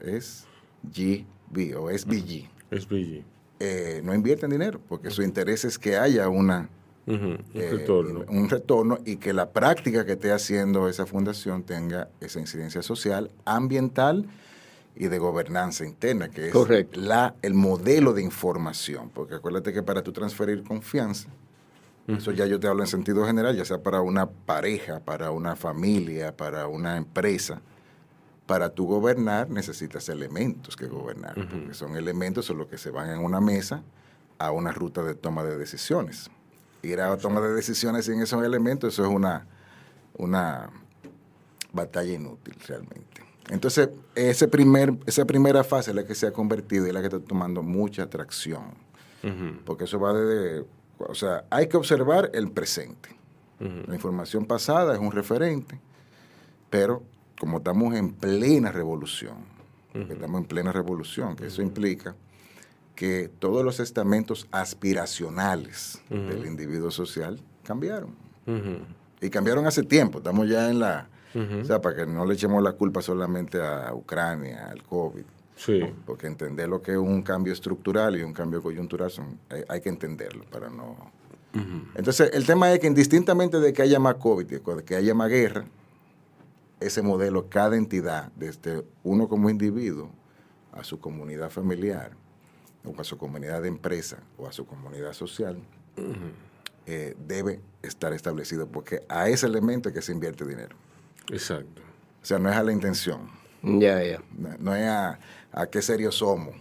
es 0.00 0.46
GB 0.82 1.76
o 1.76 1.90
es 1.90 2.04
BG. 2.04 2.48
SBG. 2.70 3.24
Eh, 3.58 4.00
no 4.04 4.14
invierten 4.14 4.50
dinero 4.50 4.80
porque 4.88 5.10
su 5.10 5.22
interés 5.22 5.64
es 5.64 5.78
que 5.78 5.96
haya 5.96 6.28
una, 6.28 6.68
un, 7.06 7.42
eh, 7.54 7.70
retorno. 7.72 8.24
un 8.28 8.50
retorno 8.50 8.98
y 9.04 9.16
que 9.16 9.32
la 9.32 9.50
práctica 9.50 10.04
que 10.04 10.12
esté 10.12 10.32
haciendo 10.32 10.88
esa 10.88 11.06
fundación 11.06 11.62
tenga 11.62 12.08
esa 12.20 12.38
incidencia 12.38 12.82
social, 12.82 13.30
ambiental 13.44 14.26
y 14.94 15.08
de 15.08 15.18
gobernanza 15.18 15.86
interna, 15.86 16.28
que 16.28 16.48
es 16.48 16.96
La, 16.96 17.34
el 17.42 17.54
modelo 17.54 18.12
de 18.12 18.22
información. 18.22 19.10
Porque 19.10 19.34
acuérdate 19.34 19.72
que 19.72 19.82
para 19.82 20.02
tú 20.02 20.12
transferir 20.12 20.62
confianza, 20.62 21.28
eso 22.08 22.30
ya 22.30 22.46
yo 22.46 22.60
te 22.60 22.68
hablo 22.68 22.82
en 22.82 22.88
sentido 22.88 23.26
general, 23.26 23.56
ya 23.56 23.64
sea 23.64 23.78
para 23.78 24.00
una 24.00 24.26
pareja, 24.26 25.00
para 25.00 25.32
una 25.32 25.56
familia, 25.56 26.36
para 26.36 26.68
una 26.68 26.96
empresa, 26.96 27.60
para 28.46 28.70
tú 28.70 28.86
gobernar 28.86 29.50
necesitas 29.50 30.08
elementos 30.08 30.76
que 30.76 30.86
gobernar, 30.86 31.34
porque 31.34 31.74
son 31.74 31.96
elementos 31.96 32.46
son 32.46 32.58
los 32.58 32.68
que 32.68 32.78
se 32.78 32.90
van 32.90 33.10
en 33.10 33.18
una 33.18 33.40
mesa 33.40 33.82
a 34.38 34.52
una 34.52 34.70
ruta 34.72 35.02
de 35.02 35.14
toma 35.14 35.42
de 35.44 35.58
decisiones. 35.58 36.30
Ir 36.82 37.00
a 37.00 37.16
toma 37.16 37.40
de 37.40 37.52
decisiones 37.52 38.04
sin 38.04 38.20
esos 38.20 38.44
elementos, 38.44 38.94
eso 38.94 39.04
es 39.04 39.10
una, 39.10 39.46
una 40.16 40.70
batalla 41.72 42.12
inútil 42.12 42.54
realmente. 42.66 43.22
Entonces, 43.50 43.90
ese 44.14 44.48
primer, 44.48 44.94
esa 45.06 45.24
primera 45.24 45.64
fase 45.64 45.90
es 45.90 45.96
la 45.96 46.04
que 46.04 46.14
se 46.14 46.26
ha 46.26 46.32
convertido 46.32 46.86
y 46.86 46.92
la 46.92 47.00
que 47.00 47.06
está 47.06 47.20
tomando 47.20 47.62
mucha 47.62 48.04
atracción. 48.04 48.86
Porque 49.64 49.84
eso 49.84 49.98
va 49.98 50.12
de... 50.12 50.64
O 50.98 51.14
sea, 51.16 51.44
hay 51.50 51.68
que 51.68 51.76
observar 51.76 52.30
el 52.32 52.52
presente. 52.52 53.08
La 53.58 53.94
información 53.94 54.44
pasada 54.44 54.94
es 54.94 55.00
un 55.00 55.10
referente, 55.10 55.80
pero 56.70 57.02
como 57.38 57.58
estamos 57.58 57.94
en 57.94 58.12
plena 58.12 58.72
revolución, 58.72 59.36
estamos 59.94 60.40
en 60.40 60.46
plena 60.46 60.72
revolución, 60.72 61.36
que 61.36 61.46
eso 61.46 61.62
implica 61.62 62.14
que 62.94 63.30
todos 63.38 63.64
los 63.64 63.78
estamentos 63.78 64.48
aspiracionales 64.50 66.00
del 66.08 66.46
individuo 66.46 66.90
social 66.90 67.38
cambiaron. 67.62 68.10
Y 69.20 69.30
cambiaron 69.30 69.66
hace 69.66 69.82
tiempo, 69.82 70.18
estamos 70.18 70.48
ya 70.48 70.70
en 70.70 70.80
la... 70.80 71.08
O 71.34 71.64
sea, 71.64 71.82
para 71.82 71.94
que 71.96 72.06
no 72.06 72.24
le 72.24 72.32
echemos 72.32 72.62
la 72.62 72.72
culpa 72.72 73.02
solamente 73.02 73.60
a 73.60 73.92
Ucrania, 73.92 74.68
al 74.70 74.82
COVID. 74.82 75.24
Sí. 75.54 75.82
Porque 76.06 76.26
entender 76.26 76.66
lo 76.66 76.80
que 76.80 76.92
es 76.92 76.96
un 76.96 77.22
cambio 77.22 77.52
estructural 77.52 78.16
y 78.16 78.22
un 78.22 78.32
cambio 78.32 78.62
coyuntural 78.62 79.10
son, 79.10 79.38
hay, 79.68 79.80
que 79.80 79.90
entenderlo 79.90 80.44
para 80.44 80.70
no... 80.70 80.96
Entonces, 81.94 82.30
el 82.34 82.44
tema 82.44 82.70
es 82.72 82.80
que 82.80 82.86
indistintamente 82.86 83.60
de 83.60 83.72
que 83.72 83.80
haya 83.80 83.98
más 83.98 84.16
COVID, 84.16 84.46
de 84.46 84.84
que 84.84 84.94
haya 84.94 85.14
más 85.14 85.30
guerra, 85.30 85.64
ese 86.80 87.02
modelo, 87.02 87.48
cada 87.48 87.76
entidad, 87.76 88.30
desde 88.36 88.84
uno 89.02 89.28
como 89.28 89.50
individuo 89.50 90.10
a 90.72 90.84
su 90.84 91.00
comunidad 91.00 91.50
familiar, 91.50 92.12
o 92.84 93.00
a 93.00 93.04
su 93.04 93.18
comunidad 93.18 93.62
de 93.62 93.68
empresa, 93.68 94.18
o 94.36 94.46
a 94.46 94.52
su 94.52 94.66
comunidad 94.66 95.12
social, 95.12 95.58
eh, 96.86 97.16
debe 97.26 97.60
estar 97.82 98.12
establecido, 98.12 98.68
porque 98.68 99.02
a 99.08 99.28
ese 99.28 99.46
elemento 99.46 99.88
es 99.88 99.94
que 99.94 100.02
se 100.02 100.12
invierte 100.12 100.44
dinero. 100.44 100.76
Exacto. 101.30 101.82
O 102.22 102.26
sea, 102.26 102.38
no 102.38 102.50
es 102.50 102.56
a 102.56 102.62
la 102.62 102.72
intención. 102.72 103.30
Ya, 103.62 104.02
ya. 104.02 104.22
No, 104.58 104.74
es 104.74 104.86
a, 104.86 105.18
qué 105.70 105.82
serios 105.82 106.16
somos. 106.16 106.54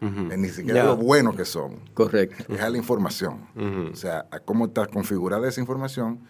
ni 0.00 0.48
siquiera 0.48 0.84
lo 0.84 0.96
bueno 0.96 1.34
que 1.34 1.44
somos. 1.44 1.80
Correcto. 1.92 2.52
Es 2.54 2.60
a 2.60 2.70
la 2.70 2.78
información. 2.78 3.46
O 3.92 3.96
sea, 3.96 4.26
a 4.30 4.38
cómo 4.38 4.66
está 4.66 4.86
configurada 4.86 5.48
esa 5.48 5.60
información 5.60 6.20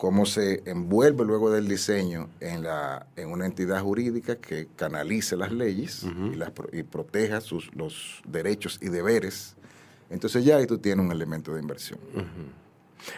cómo 0.00 0.24
se 0.24 0.62
envuelve 0.64 1.26
luego 1.26 1.50
del 1.50 1.68
diseño 1.68 2.30
en, 2.40 2.62
la, 2.62 3.06
en 3.16 3.28
una 3.28 3.44
entidad 3.44 3.82
jurídica 3.82 4.36
que 4.36 4.66
canalice 4.74 5.36
las 5.36 5.52
leyes 5.52 6.06
y, 6.32 6.36
las, 6.36 6.52
y 6.72 6.84
proteja 6.84 7.42
sus, 7.42 7.70
los 7.74 8.22
derechos 8.26 8.78
y 8.80 8.88
deberes. 8.88 9.56
Entonces 10.08 10.42
ya 10.42 10.56
ahí 10.56 10.66
tú 10.66 10.78
tienes 10.78 11.04
un 11.04 11.12
elemento 11.12 11.52
de 11.52 11.60
inversión. 11.60 11.98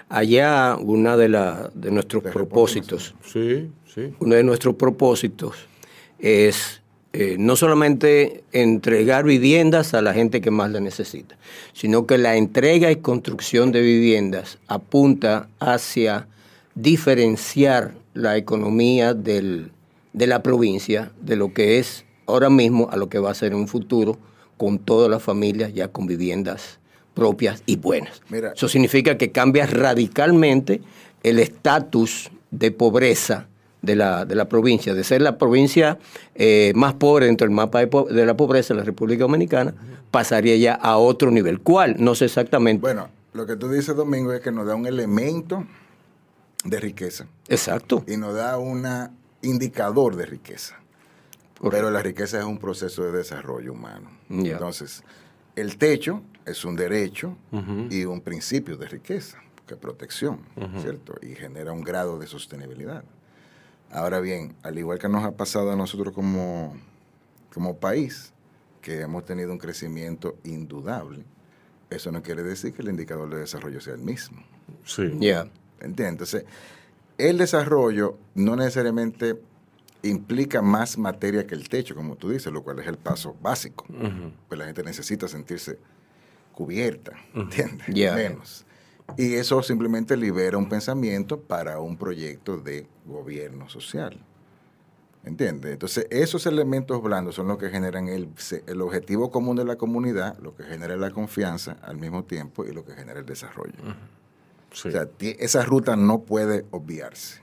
Allá 0.09 0.75
una 0.75 1.17
de, 1.17 1.29
la, 1.29 1.71
de 1.73 1.93
nuestros 1.93 2.25
propósitos, 2.25 3.15
sí, 3.33 3.71
sí. 3.87 4.13
uno 4.19 4.35
de 4.35 4.43
nuestros 4.43 4.75
propósitos 4.75 5.55
es 6.19 6.83
eh, 7.13 7.37
no 7.39 7.55
solamente 7.55 8.43
entregar 8.51 9.23
viviendas 9.23 9.95
a 9.95 10.03
la 10.03 10.15
gente 10.15 10.41
que 10.41 10.51
más 10.51 10.73
la 10.73 10.81
necesita, 10.81 11.39
sino 11.75 12.09
que 12.09 12.19
la 12.19 12.35
entrega 12.35 12.91
y 12.91 12.97
construcción 12.97 13.71
de 13.71 13.83
viviendas 13.83 14.59
apunta 14.67 15.49
hacia 15.61 16.27
diferenciar 16.75 17.95
la 18.15 18.37
economía 18.37 19.15
del, 19.15 19.73
de 20.13 20.27
la 20.27 20.43
provincia 20.43 21.13
de 21.21 21.37
lo 21.37 21.53
que 21.53 21.79
es 21.79 22.05
ahora 22.27 22.51
mismo 22.51 22.89
a 22.91 22.97
lo 22.97 23.09
que 23.09 23.19
va 23.19 23.31
a 23.31 23.35
ser 23.35 23.53
en 23.53 23.59
un 23.59 23.69
futuro 23.69 24.19
con 24.57 24.79
todas 24.79 25.11
las 25.11 25.23
familias 25.23 25.75
ya 25.75 25.89
con 25.89 26.07
viviendas 26.07 26.79
propias 27.15 27.63
y 27.67 27.77
buenas. 27.77 28.23
Eso 28.55 28.69
significa 28.69 29.19
que 29.19 29.33
cambia 29.33 29.67
radicalmente 29.67 30.81
el 31.23 31.39
estatus 31.39 32.31
de 32.51 32.71
pobreza 32.71 33.49
de 33.83 33.97
la, 33.97 34.25
de 34.25 34.35
la, 34.35 34.49
provincia, 34.49 34.95
de 34.95 35.03
ser 35.03 35.21
la 35.23 35.39
provincia 35.39 35.99
eh, 36.35 36.73
más 36.75 36.95
pobre 36.95 37.27
dentro 37.27 37.47
del 37.47 37.55
mapa 37.55 37.85
de, 37.85 38.05
de, 38.11 38.27
la 38.27 38.37
pobreza 38.37 38.75
de 38.75 38.79
la 38.79 38.85
República 38.85 39.23
Dominicana, 39.23 39.75
pasaría 40.11 40.57
ya 40.57 40.75
a 40.75 40.99
otro 40.99 41.31
nivel. 41.31 41.61
¿Cuál? 41.61 41.97
No 41.99 42.15
sé 42.15 42.27
exactamente. 42.27 42.81
Bueno, 42.81 43.09
lo 43.33 43.47
que 43.47 43.57
tú 43.57 43.69
dices, 43.69 43.97
Domingo, 43.97 44.33
es 44.33 44.41
que 44.41 44.53
nos 44.53 44.67
da 44.67 44.77
un 44.77 44.87
elemento 44.87 45.67
de 46.65 46.81
riqueza. 46.81 47.27
Exacto. 47.49 48.05
Y 48.07 48.17
nos 48.17 48.35
da 48.35 48.59
un 48.59 48.87
indicador 49.43 50.17
de 50.17 50.27
riqueza. 50.27 50.79
Pero 51.71 51.91
la 51.91 52.03
riqueza 52.03 52.39
es 52.39 52.45
un 52.45 52.59
proceso 52.59 53.05
de 53.05 53.13
desarrollo 53.13 53.73
humano. 53.73 54.11
Entonces, 54.29 55.05
el 55.55 55.77
techo 55.79 56.23
es 56.45 56.65
un 56.65 56.75
derecho 56.75 57.37
y 57.91 58.05
un 58.05 58.21
principio 58.21 58.77
de 58.77 58.89
riqueza, 58.89 59.39
que 59.67 59.77
protección, 59.77 60.41
¿cierto? 60.81 61.15
Y 61.23 61.35
genera 61.35 61.73
un 61.73 61.83
grado 61.83 62.19
de 62.19 62.27
sostenibilidad. 62.27 63.05
Ahora 63.91 64.21
bien, 64.21 64.57
al 64.63 64.79
igual 64.79 64.99
que 64.99 65.09
nos 65.09 65.23
ha 65.23 65.33
pasado 65.33 65.71
a 65.71 65.77
nosotros 65.77 66.15
como, 66.15 66.75
como 67.53 67.77
país, 67.77 68.33
que 68.81 69.03
hemos 69.03 69.25
tenido 69.25 69.53
un 69.53 69.59
crecimiento 69.59 70.37
indudable, 70.43 71.25
eso 71.91 72.11
no 72.11 72.23
quiere 72.23 72.43
decir 72.43 72.73
que 72.73 72.83
el 72.83 72.89
indicador 72.89 73.29
de 73.29 73.39
desarrollo 73.41 73.81
sea 73.81 73.95
el 73.95 74.01
mismo. 74.01 74.43
Sí. 74.85 75.13
Entonces, 75.83 76.45
el 77.19 77.39
desarrollo 77.39 78.19
no 78.35 78.57
necesariamente 78.57 79.39
implica 80.03 80.63
más 80.63 80.99
materia 80.99 81.47
que 81.47 81.55
el 81.55 81.69
techo, 81.69 81.95
como 81.95 82.17
tú 82.17 82.31
dices, 82.31 82.53
lo 82.53 82.63
cual 82.63 82.79
es 82.81 82.87
el 82.87 82.99
paso 82.99 83.37
básico. 83.41 83.87
Pues 84.49 84.59
la 84.59 84.67
gente 84.67 84.83
necesita 84.83 85.29
sentirse 85.29 85.79
cubierta, 86.53 87.13
¿entiendes? 87.35 87.89
Menos. 87.89 88.67
Y 89.17 89.35
eso 89.35 89.63
simplemente 89.63 90.17
libera 90.17 90.57
un 90.59 90.69
pensamiento 90.69 91.41
para 91.41 91.81
un 91.81 91.97
proyecto 91.97 92.57
de 92.57 92.87
gobierno 93.07 93.69
social. 93.69 94.19
¿Entiendes? 95.25 95.73
Entonces, 95.73 96.07
esos 96.11 96.47
elementos 96.47 97.01
blandos 97.01 97.37
son 97.37 97.47
los 97.47 97.57
que 97.57 97.69
generan 97.69 98.09
el, 98.09 98.29
el 98.67 98.81
objetivo 98.81 99.31
común 99.31 99.57
de 99.57 99.65
la 99.65 99.77
comunidad, 99.77 100.37
lo 100.39 100.57
que 100.57 100.65
genera 100.65 100.97
la 100.97 101.13
confianza 101.13 101.77
al 101.83 101.97
mismo 101.97 102.25
tiempo 102.25 102.65
y 102.65 102.73
lo 102.73 102.85
que 102.85 102.95
genera 102.95 103.21
el 103.21 103.27
desarrollo. 103.27 103.75
O 104.73 104.91
sea, 104.91 105.07
esa 105.21 105.65
ruta 105.65 105.97
no 105.97 106.21
puede 106.21 106.65
obviarse. 106.71 107.41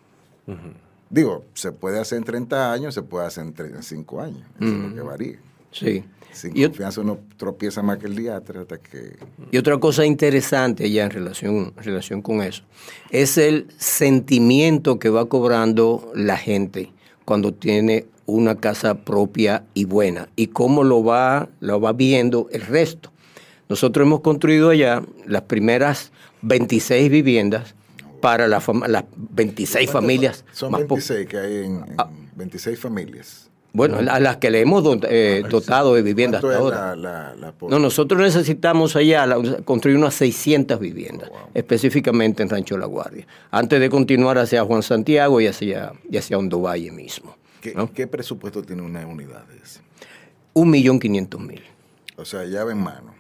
Digo, 1.10 1.46
se 1.54 1.72
puede 1.72 2.00
hacer 2.00 2.18
en 2.20 2.24
30 2.24 2.74
años, 2.74 2.94
se 2.94 3.04
puede 3.04 3.28
hacer 3.28 3.54
en 3.58 3.84
5 3.84 4.22
años, 4.22 4.42
eso 4.60 4.70
es 4.70 4.80
lo 4.80 4.96
que 4.96 5.02
varía. 5.02 5.40
Sí. 5.72 6.04
Sin 6.32 6.54
confianza 6.54 7.02
uno 7.02 7.20
tropieza 7.38 7.82
más 7.82 7.98
que 7.98 8.06
el 8.06 8.16
día 8.16 8.38
hasta 8.38 8.78
que... 8.78 9.18
Y 9.52 9.58
otra 9.58 9.80
cosa 9.80 10.06
interesante 10.06 10.90
ya 10.92 11.06
en 11.06 11.10
relación, 11.10 11.74
en 11.76 11.84
relación 11.84 12.22
con 12.22 12.42
eso, 12.42 12.64
es 13.10 13.38
el 13.40 13.68
sentimiento 13.78 15.00
que 15.00 15.10
va 15.10 15.28
cobrando 15.28 16.12
la 16.16 16.38
gente 16.38 16.92
cuando 17.26 17.54
tiene 17.54 18.06
una 18.28 18.56
casa 18.56 19.00
propia 19.00 19.64
y 19.74 19.86
buena 19.86 20.30
y 20.36 20.48
cómo 20.48 20.84
lo 20.84 21.04
va, 21.04 21.50
lo 21.60 21.82
va 21.82 21.94
viendo 21.94 22.48
el 22.52 22.62
resto. 22.62 23.12
Nosotros 23.68 24.06
hemos 24.06 24.22
construido 24.22 24.70
allá 24.70 25.04
las 25.26 25.44
primeras 25.44 26.12
26 26.42 27.10
viviendas 27.10 27.76
para 28.22 28.48
las 28.48 28.64
26 29.16 29.90
familias. 29.90 30.46
Son 30.52 30.72
26 30.72 31.28
que 31.28 31.38
hay 31.38 31.66
en, 31.66 31.86
26 32.36 32.78
ah. 32.78 32.82
familias. 32.82 33.50
Bueno, 33.72 33.98
a 33.98 34.20
las 34.20 34.38
que 34.38 34.50
le 34.50 34.62
hemos 34.62 34.84
eh, 35.04 35.44
dotado 35.48 35.94
de 35.94 36.02
viviendas 36.02 36.44
hasta 36.44 36.58
ahora. 36.58 37.36
no, 37.70 37.80
nosotros 37.80 38.20
necesitamos 38.20 38.96
allá 38.96 39.28
construir 39.64 39.96
unas 39.96 40.16
600 40.16 40.80
viviendas, 40.80 41.30
oh, 41.32 41.50
específicamente 41.54 42.42
en 42.42 42.50
Rancho 42.50 42.80
La 42.80 42.88
Guardia, 42.88 43.28
antes 43.52 43.80
de 43.80 43.90
continuar 43.90 44.40
hacia 44.40 44.66
Juan 44.66 44.82
Santiago 44.82 45.40
y 45.40 45.46
hacia, 45.46 45.94
y 46.10 46.18
hacia 46.18 46.40
Hondo 46.40 46.62
Valle 46.62 46.92
mismo. 46.92 47.36
¿Qué, 47.62 48.08
presupuesto 48.08 48.64
tiene 48.64 48.82
una 48.82 49.06
unidad 49.06 49.46
de 49.46 49.60
Un 50.54 50.70
millón 50.72 51.00
quinientos 51.00 51.40
mil. 51.40 51.62
O 52.16 52.26
sea, 52.26 52.46
llave 52.46 52.72
en 52.72 52.80
mano. 52.80 53.19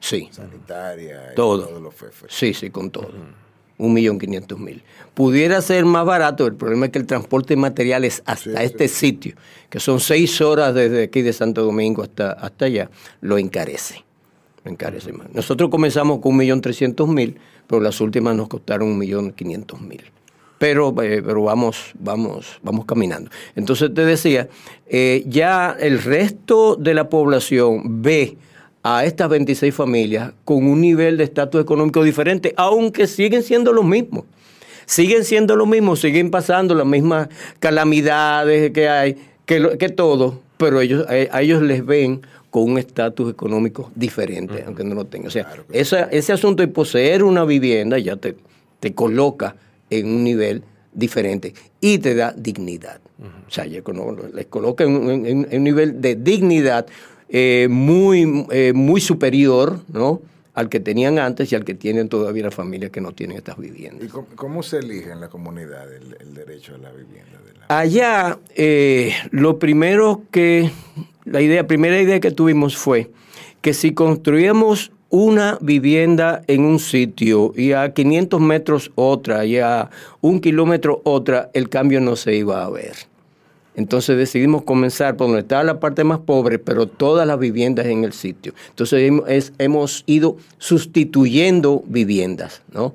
Sí. 0.00 0.28
Sanitaria. 0.32 1.34
Todo. 1.36 1.66
todos 1.66 1.82
los 1.82 1.94
fefes. 1.94 2.32
Sí, 2.32 2.52
sí, 2.54 2.70
con 2.70 2.90
todo 2.90 3.10
un 3.80 3.94
millón 3.94 4.18
quinientos 4.18 4.58
mil. 4.58 4.82
Pudiera 5.14 5.60
ser 5.62 5.84
más 5.86 6.04
barato, 6.04 6.46
el 6.46 6.54
problema 6.54 6.86
es 6.86 6.92
que 6.92 6.98
el 6.98 7.06
transporte 7.06 7.54
de 7.54 7.60
materiales 7.60 8.22
hasta 8.26 8.62
este 8.62 8.88
sitio, 8.88 9.34
que 9.70 9.80
son 9.80 10.00
seis 10.00 10.40
horas 10.40 10.74
desde 10.74 11.04
aquí 11.04 11.22
de 11.22 11.32
Santo 11.32 11.64
Domingo 11.64 12.02
hasta, 12.02 12.32
hasta 12.32 12.66
allá, 12.66 12.90
lo 13.22 13.38
encarece. 13.38 14.04
Lo 14.64 14.70
encarece 14.70 15.12
más. 15.12 15.32
Nosotros 15.32 15.70
comenzamos 15.70 16.20
con 16.20 16.32
un 16.32 16.38
millón 16.38 16.60
trescientos 16.60 17.08
mil, 17.08 17.38
pero 17.66 17.80
las 17.80 18.00
últimas 18.02 18.36
nos 18.36 18.48
costaron 18.48 18.88
un 18.88 18.98
millón 18.98 19.32
quinientos 19.32 19.80
mil. 19.80 20.02
Pero, 20.58 20.90
eh, 21.02 21.22
pero 21.24 21.42
vamos, 21.44 21.92
vamos, 21.98 22.60
vamos 22.62 22.84
caminando. 22.84 23.30
Entonces 23.56 23.94
te 23.94 24.04
decía, 24.04 24.50
eh, 24.86 25.24
ya 25.26 25.74
el 25.80 26.02
resto 26.02 26.76
de 26.76 26.92
la 26.92 27.08
población 27.08 28.02
ve 28.02 28.36
a 28.82 29.04
estas 29.04 29.28
26 29.28 29.74
familias 29.74 30.32
con 30.44 30.66
un 30.66 30.80
nivel 30.80 31.16
de 31.16 31.24
estatus 31.24 31.60
económico 31.60 32.02
diferente, 32.02 32.54
aunque 32.56 33.06
siguen 33.06 33.42
siendo 33.42 33.72
los 33.72 33.84
mismos. 33.84 34.24
Siguen 34.86 35.24
siendo 35.24 35.54
los 35.54 35.68
mismos, 35.68 36.00
siguen 36.00 36.30
pasando 36.30 36.74
las 36.74 36.86
mismas 36.86 37.28
calamidades 37.60 38.72
que 38.72 38.88
hay, 38.88 39.16
que, 39.46 39.76
que 39.78 39.88
todo, 39.88 40.40
pero 40.56 40.80
ellos, 40.80 41.06
eh, 41.10 41.28
a, 41.30 41.42
ellos 41.42 41.62
les 41.62 41.84
ven 41.84 42.22
con 42.50 42.64
un 42.64 42.78
estatus 42.78 43.30
económico 43.30 43.92
diferente, 43.94 44.64
aunque 44.66 44.82
no 44.82 44.96
lo 44.96 45.04
tengan. 45.04 45.28
O 45.28 45.30
sea, 45.30 45.48
ese 45.70 46.32
asunto 46.32 46.62
de 46.62 46.68
poseer 46.68 47.22
una 47.22 47.44
vivienda 47.44 47.98
ya 47.98 48.16
te, 48.16 48.34
te 48.80 48.92
coloca 48.92 49.54
en 49.90 50.06
un 50.06 50.24
nivel 50.24 50.64
diferente 50.92 51.54
y 51.80 51.98
te 51.98 52.14
da 52.14 52.34
dignidad. 52.36 53.00
O 53.46 53.50
sea, 53.50 53.64
les 53.66 54.46
coloca 54.46 54.84
en, 54.84 54.94
un 54.96 55.64
nivel 55.64 56.00
de 56.00 56.16
dignidad 56.16 56.86
eh, 57.30 57.68
muy, 57.70 58.46
eh, 58.50 58.72
muy 58.74 59.00
superior 59.00 59.80
¿no? 59.92 60.20
al 60.54 60.68
que 60.68 60.80
tenían 60.80 61.18
antes 61.18 61.52
y 61.52 61.54
al 61.54 61.64
que 61.64 61.74
tienen 61.74 62.08
todavía 62.08 62.44
las 62.44 62.54
familias 62.54 62.90
que 62.90 63.00
no 63.00 63.12
tienen 63.12 63.36
estas 63.36 63.56
viviendas. 63.56 64.04
¿Y 64.04 64.36
cómo, 64.36 64.62
se 64.62 64.78
elige 64.78 65.12
en 65.12 65.20
la 65.20 65.28
comunidad 65.28 65.86
el, 65.92 66.34
derecho 66.34 66.74
a 66.74 66.78
la 66.78 66.90
vivienda? 66.90 67.38
Allá, 67.68 68.38
eh, 68.56 69.12
lo 69.30 69.60
primero 69.60 70.24
que, 70.32 70.72
la 71.24 71.40
idea, 71.40 71.68
primera 71.68 72.00
idea 72.00 72.18
que 72.18 72.32
tuvimos 72.32 72.76
fue 72.76 73.10
que 73.60 73.74
si 73.74 73.94
construíamos 73.94 74.90
una 75.08 75.56
vivienda 75.60 76.42
en 76.46 76.64
un 76.64 76.78
sitio 76.78 77.52
y 77.56 77.72
a 77.72 77.92
500 77.92 78.40
metros 78.40 78.90
otra 78.94 79.44
y 79.44 79.58
a 79.58 79.90
un 80.20 80.40
kilómetro 80.40 81.00
otra, 81.04 81.50
el 81.52 81.68
cambio 81.68 82.00
no 82.00 82.16
se 82.16 82.34
iba 82.34 82.64
a 82.64 82.70
ver. 82.70 83.09
Entonces 83.80 84.18
decidimos 84.18 84.62
comenzar 84.62 85.16
por 85.16 85.28
donde 85.28 85.40
estaba 85.40 85.64
la 85.64 85.80
parte 85.80 86.04
más 86.04 86.18
pobre, 86.18 86.58
pero 86.58 86.86
todas 86.86 87.26
las 87.26 87.38
viviendas 87.38 87.86
en 87.86 88.04
el 88.04 88.12
sitio. 88.12 88.52
Entonces 88.68 89.10
hemos 89.58 90.04
ido 90.06 90.36
sustituyendo 90.58 91.82
viviendas, 91.86 92.60
¿no? 92.72 92.94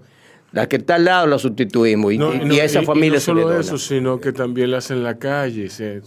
Las 0.51 0.67
que 0.67 0.77
está 0.77 0.95
al 0.95 1.03
lado 1.03 1.27
las 1.27 1.41
sustituimos 1.41 2.13
y, 2.13 2.19
a 2.21 2.63
esa 2.63 2.83
familia 2.83 3.15
no 3.15 3.19
solo 3.19 3.59
eso, 3.59 3.77
sino 3.77 4.21
que 4.21 4.31
también 4.31 4.71
las 4.71 4.89
en 4.89 5.03
la 5.03 5.17
calle. 5.17 5.69
Se, 5.69 6.01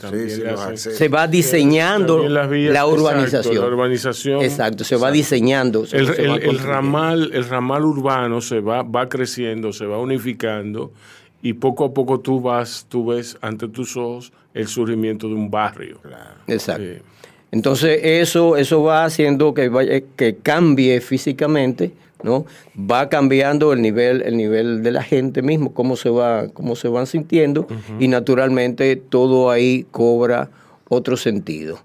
se 0.76 1.08
va 1.08 1.26
diseñando 1.26 2.26
la 2.28 2.86
urbanización. 2.86 3.56
la 3.56 3.66
urbanización. 3.66 4.42
Exacto, 4.42 4.84
se 4.84 4.96
va 4.96 5.10
diseñando. 5.10 5.84
el, 5.92 6.58
ramal, 6.60 7.30
el 7.34 7.46
ramal 7.46 7.84
urbano 7.84 8.40
se 8.40 8.60
va, 8.60 8.84
va 8.84 9.08
creciendo, 9.08 9.72
se 9.72 9.84
va 9.84 9.98
unificando 9.98 10.92
y 11.42 11.54
poco 11.54 11.84
a 11.84 11.94
poco 11.94 12.20
tú 12.20 12.40
vas, 12.40 12.86
tú 12.88 13.06
ves 13.06 13.36
ante 13.40 13.68
tus 13.68 13.96
ojos 13.96 14.32
el 14.54 14.66
surgimiento 14.66 15.28
de 15.28 15.34
un 15.34 15.50
barrio. 15.50 16.00
Exacto. 16.46 17.04
Entonces 17.50 18.00
eso, 18.02 18.56
eso 18.56 18.82
va 18.82 19.04
haciendo 19.04 19.54
que, 19.54 20.04
que 20.16 20.36
cambie 20.36 21.00
físicamente, 21.00 21.92
¿no? 22.22 22.44
Va 22.78 23.08
cambiando 23.08 23.72
el 23.72 23.80
nivel, 23.80 24.22
el 24.22 24.36
nivel 24.36 24.82
de 24.82 24.90
la 24.90 25.02
gente 25.02 25.40
mismo, 25.40 25.72
cómo 25.72 25.96
se 25.96 26.10
va, 26.10 26.48
cómo 26.48 26.76
se 26.76 26.88
van 26.88 27.06
sintiendo, 27.06 27.66
y 27.98 28.08
naturalmente 28.08 28.96
todo 28.96 29.50
ahí 29.50 29.86
cobra 29.90 30.50
otro 30.88 31.16
sentido. 31.16 31.80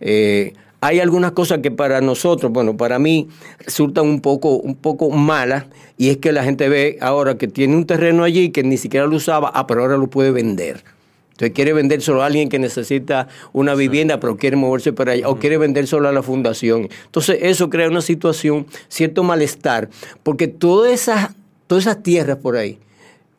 Eh, 0.00 0.54
hay 0.80 1.00
algunas 1.00 1.32
cosas 1.32 1.58
que 1.58 1.70
para 1.70 2.00
nosotros, 2.00 2.50
bueno, 2.52 2.76
para 2.76 2.98
mí 2.98 3.28
resultan 3.58 4.06
un 4.06 4.20
poco, 4.20 4.56
un 4.56 4.74
poco 4.74 5.10
malas, 5.10 5.66
y 5.98 6.08
es 6.08 6.16
que 6.16 6.32
la 6.32 6.42
gente 6.42 6.68
ve 6.68 6.98
ahora 7.00 7.36
que 7.36 7.48
tiene 7.48 7.76
un 7.76 7.86
terreno 7.86 8.24
allí 8.24 8.50
que 8.50 8.62
ni 8.62 8.76
siquiera 8.76 9.06
lo 9.06 9.16
usaba, 9.16 9.50
ah, 9.54 9.66
pero 9.66 9.82
ahora 9.82 9.96
lo 9.96 10.08
puede 10.08 10.30
vender. 10.30 10.82
Entonces 11.32 11.54
quiere 11.54 11.72
vender 11.72 12.02
solo 12.02 12.22
a 12.22 12.26
alguien 12.26 12.48
que 12.48 12.58
necesita 12.58 13.28
una 13.52 13.74
vivienda, 13.74 14.20
pero 14.20 14.36
quiere 14.36 14.56
moverse 14.56 14.92
para 14.92 15.12
allá, 15.12 15.28
o 15.28 15.36
quiere 15.36 15.58
vender 15.58 15.86
solo 15.86 16.08
a 16.08 16.12
la 16.12 16.22
fundación. 16.22 16.88
Entonces 17.06 17.38
eso 17.42 17.68
crea 17.70 17.88
una 17.88 18.02
situación, 18.02 18.66
cierto 18.88 19.22
malestar, 19.22 19.88
porque 20.22 20.48
todas 20.48 20.92
esas, 20.92 21.34
todas 21.66 21.84
esas 21.84 22.02
tierras 22.02 22.38
por 22.38 22.56
ahí 22.56 22.78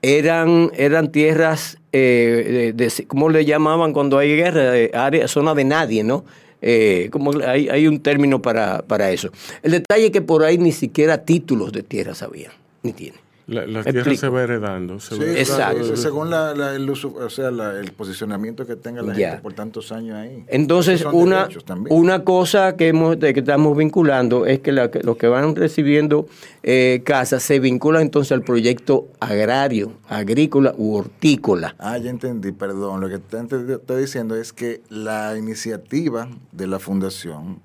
eran, 0.02 0.72
eran 0.76 1.12
tierras, 1.12 1.78
eh, 1.92 2.74
de, 2.76 3.06
¿cómo 3.08 3.30
le 3.30 3.46
llamaban 3.46 3.94
cuando 3.94 4.18
hay 4.18 4.36
guerra? 4.36 4.72
De 4.72 4.92
área, 4.94 5.28
zona 5.28 5.54
de 5.54 5.64
nadie, 5.64 6.04
¿no? 6.04 6.24
Eh, 6.62 7.10
como 7.12 7.32
hay, 7.46 7.70
hay, 7.70 7.88
un 7.88 8.02
término 8.02 8.42
para, 8.42 8.84
para, 8.84 9.12
eso. 9.12 9.30
El 9.64 9.72
detalle 9.72 10.06
es 10.06 10.12
que 10.12 10.22
por 10.22 10.44
ahí 10.44 10.58
ni 10.58 10.72
siquiera 10.72 11.26
títulos 11.26 11.72
de 11.72 11.84
tierra 11.84 12.14
había, 12.22 12.52
ni 12.84 12.94
tiene. 12.94 13.21
La, 13.52 13.84
tierra 13.84 14.16
se 14.16 14.30
va 14.30 14.44
heredando. 14.44 14.96
exacto. 14.96 15.96
Según 15.98 16.30
la, 16.30 16.74
el, 16.74 16.90
uso, 16.90 17.14
o 17.14 17.30
sea, 17.30 17.50
el 17.50 17.92
posicionamiento 17.92 18.66
que 18.66 18.78
tenga 18.78 19.02
la 19.02 19.14
gente 19.14 19.40
por 19.42 19.54
tantos 19.54 19.92
años 19.92 20.16
ahí. 20.16 20.46
Entonces, 20.48 21.06
una, 21.06 21.50
una 21.90 22.24
cosa 22.24 22.78
que, 22.78 22.88
hemos, 22.88 23.18
que 23.18 23.32
estamos 23.32 23.76
vinculando 23.76 24.46
es 24.46 24.60
que, 24.60 24.72
los 24.72 25.18
que 25.18 25.28
van 25.28 25.56
recibiendo 25.56 26.28
eh, 26.64 27.02
casas 27.04 27.44
se 27.44 27.60
vinculan 27.60 28.04
entonces 28.04 28.32
al 28.32 28.44
proyecto 28.44 29.10
agrario, 29.20 29.92
agrícola 30.08 30.74
u 30.78 30.96
hortícola. 30.96 31.76
Ah, 31.78 31.98
ya 31.98 32.10
entendí, 32.10 32.54
perdón. 32.54 33.02
Lo 33.02 33.10
que 33.10 33.16
estoy 33.16 34.02
diciendo 34.02 34.36
es 34.36 34.54
que 34.54 34.82
la 34.90 35.38
iniciativa 35.38 36.30
de 36.52 36.68
la 36.68 36.80
fundación, 36.80 37.60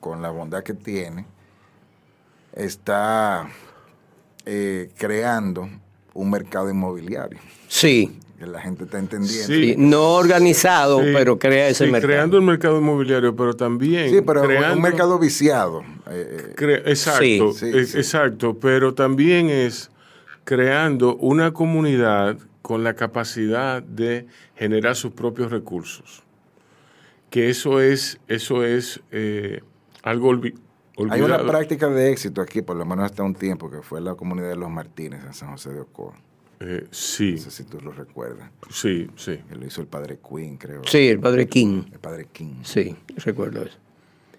con 0.00 0.20
la 0.20 0.30
bondad 0.30 0.62
que 0.64 0.74
tiene, 0.74 1.26
está 2.52 3.48
eh, 4.48 4.90
creando 4.96 5.68
un 6.14 6.30
mercado 6.30 6.70
inmobiliario. 6.70 7.40
Sí. 7.66 8.16
Que 8.38 8.46
la 8.46 8.60
gente 8.60 8.84
está 8.84 8.98
entendiendo. 8.98 9.52
Sí. 9.52 9.74
No 9.76 10.14
organizado, 10.14 11.00
pero 11.00 11.38
crea 11.38 11.68
ese 11.68 11.86
mercado. 11.86 12.12
Creando 12.12 12.38
un 12.38 12.44
mercado 12.44 12.78
inmobiliario, 12.78 13.34
pero 13.34 13.54
también. 13.54 14.10
Sí, 14.10 14.20
pero 14.24 14.42
un 14.42 14.80
mercado 14.80 15.18
viciado. 15.18 15.82
Eh, 16.10 16.54
eh. 16.56 16.82
exacto, 16.86 17.54
exacto. 17.62 18.58
Pero 18.58 18.94
también 18.94 19.50
es 19.50 19.90
creando 20.44 21.16
una 21.16 21.52
comunidad 21.52 22.38
con 22.62 22.84
la 22.84 22.94
capacidad 22.94 23.82
de 23.82 24.26
generar 24.54 24.94
sus 24.94 25.12
propios 25.12 25.50
recursos. 25.50 26.22
Que 27.30 27.50
eso 27.50 27.80
es, 27.80 28.20
eso 28.28 28.64
es 28.64 29.00
algo 30.02 30.38
hay 31.10 31.20
una 31.20 31.38
práctica 31.44 31.88
de 31.88 32.10
éxito 32.10 32.40
aquí, 32.40 32.62
por 32.62 32.76
lo 32.76 32.84
menos 32.84 33.04
hasta 33.04 33.22
un 33.22 33.34
tiempo, 33.34 33.70
que 33.70 33.82
fue 33.82 34.00
la 34.00 34.14
comunidad 34.14 34.48
de 34.48 34.56
los 34.56 34.70
Martínez 34.70 35.24
en 35.24 35.34
San 35.34 35.50
José 35.50 35.72
de 35.72 35.80
Ocoa. 35.80 36.14
Eh, 36.60 36.86
sí, 36.90 37.32
No 37.32 37.38
sé 37.42 37.50
si 37.50 37.64
tú 37.64 37.78
lo 37.82 37.92
recuerdas. 37.92 38.48
sí, 38.70 39.08
sí. 39.16 39.38
Que 39.48 39.56
lo 39.56 39.66
hizo 39.66 39.82
el 39.82 39.86
padre 39.88 40.18
Quinn, 40.26 40.56
creo. 40.56 40.82
Sí, 40.86 41.08
el 41.08 41.20
padre 41.20 41.46
King. 41.46 41.82
El 41.92 41.98
padre 41.98 42.26
King. 42.32 42.54
Sí, 42.62 42.96
recuerdo 43.16 43.62
eso. 43.62 43.76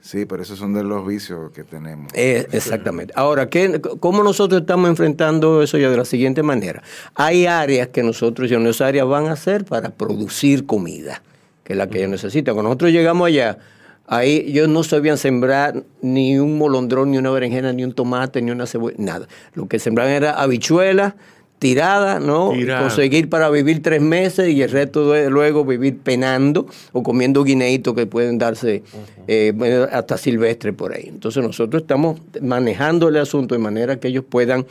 Sí, 0.02 0.26
pero 0.26 0.42
esos 0.42 0.58
son 0.58 0.74
de 0.74 0.84
los 0.84 1.06
vicios 1.06 1.52
que 1.52 1.64
tenemos. 1.64 2.12
Eh, 2.16 2.48
exactamente. 2.52 3.14
Ahora, 3.16 3.50
¿qué, 3.50 3.82
¿cómo 4.00 4.24
nosotros 4.24 4.62
estamos 4.62 4.90
enfrentando 4.90 5.62
eso 5.62 5.78
ya 5.78 5.90
de 5.92 5.98
la 5.98 6.06
siguiente 6.06 6.44
manera? 6.44 6.82
Hay 7.14 7.46
áreas 7.46 7.90
que 7.90 8.04
nosotros, 8.04 8.50
y 8.50 8.54
en 8.56 8.66
esas 8.66 8.88
áreas 8.88 9.06
van 9.06 9.28
a 9.28 9.36
ser 9.36 9.66
para 9.66 9.90
producir 9.90 10.66
comida, 10.66 11.22
que 11.66 11.74
es 11.74 11.78
la 11.78 11.88
que 11.88 11.98
ellos 12.00 12.10
necesitan. 12.12 12.54
Cuando 12.56 12.70
nosotros 12.70 12.92
llegamos 12.94 13.28
allá, 13.28 13.58
ahí 14.08 14.46
ellos 14.48 14.70
no 14.70 14.84
sabían 14.84 15.18
sembrar 15.18 15.84
ni 16.02 16.40
un 16.40 16.58
molondrón, 16.58 17.12
ni 17.12 17.18
una 17.18 17.30
berenjena, 17.30 17.74
ni 17.74 17.84
un 17.84 17.94
tomate, 17.94 18.42
ni 18.42 18.52
una 18.52 18.66
cebolla, 18.66 18.96
nada. 18.98 19.28
Lo 19.54 19.68
que 19.68 19.80
sembraban 19.80 20.14
era 20.14 20.32
habichuelas 20.42 21.14
tiradas, 21.60 22.22
¿no? 22.22 22.52
Tirada. 22.52 22.82
Conseguir 22.82 23.30
para 23.30 23.50
vivir 23.50 23.82
tres 23.82 24.02
meses 24.02 24.50
y 24.50 24.62
el 24.62 24.70
resto 24.70 25.12
de 25.12 25.30
luego 25.30 25.66
vivir 25.66 25.98
penando 25.98 26.68
o 26.94 27.04
comiendo 27.04 27.44
guineitos 27.44 27.96
que 27.96 28.06
pueden 28.06 28.38
darse 28.38 28.84
eh, 29.28 29.88
hasta 29.92 30.18
silvestre 30.18 30.74
por 30.74 30.94
ahí. 30.94 31.06
Entonces 31.08 31.44
nosotros 31.44 31.82
estamos 31.82 32.20
manejando 32.42 33.08
el 33.08 33.18
asunto 33.18 33.56
de 33.56 33.60
manera 33.60 34.00
que 34.00 34.10
ellos 34.10 34.24
puedan, 34.28 34.66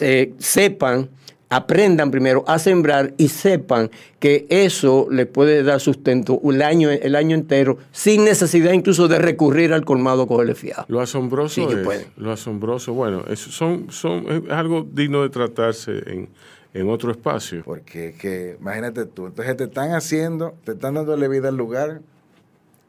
eh, 0.00 0.32
sepan, 0.38 1.08
aprendan 1.48 2.10
primero 2.10 2.44
a 2.46 2.58
sembrar 2.58 3.14
y 3.16 3.28
sepan 3.28 3.90
que 4.18 4.46
eso 4.50 5.06
les 5.10 5.26
puede 5.26 5.62
dar 5.62 5.80
sustento 5.80 6.40
el 6.44 6.62
año, 6.62 6.90
el 6.90 7.14
año 7.14 7.36
entero 7.36 7.78
sin 7.92 8.24
necesidad 8.24 8.72
incluso 8.72 9.06
de 9.08 9.18
recurrir 9.18 9.72
al 9.72 9.84
colmado 9.84 10.22
a 10.22 10.26
cogerle 10.26 10.54
fiado. 10.54 10.84
Lo 10.88 11.00
asombroso 11.00 11.54
Sí, 11.54 11.66
es, 11.70 12.08
lo 12.16 12.32
asombroso, 12.32 12.92
bueno, 12.92 13.24
es, 13.28 13.38
son, 13.38 13.90
son, 13.90 14.26
es 14.28 14.50
algo 14.50 14.86
digno 14.90 15.22
de 15.22 15.30
tratarse 15.30 15.92
en, 16.06 16.28
en 16.74 16.90
otro 16.90 17.10
espacio. 17.10 17.62
Porque 17.64 18.08
es 18.08 18.16
que, 18.16 18.56
imagínate 18.60 19.06
tú, 19.06 19.26
entonces 19.26 19.56
te 19.56 19.64
están 19.64 19.92
haciendo, 19.92 20.54
te 20.64 20.72
están 20.72 20.94
dándole 20.94 21.28
vida 21.28 21.48
al 21.48 21.56
lugar, 21.56 22.00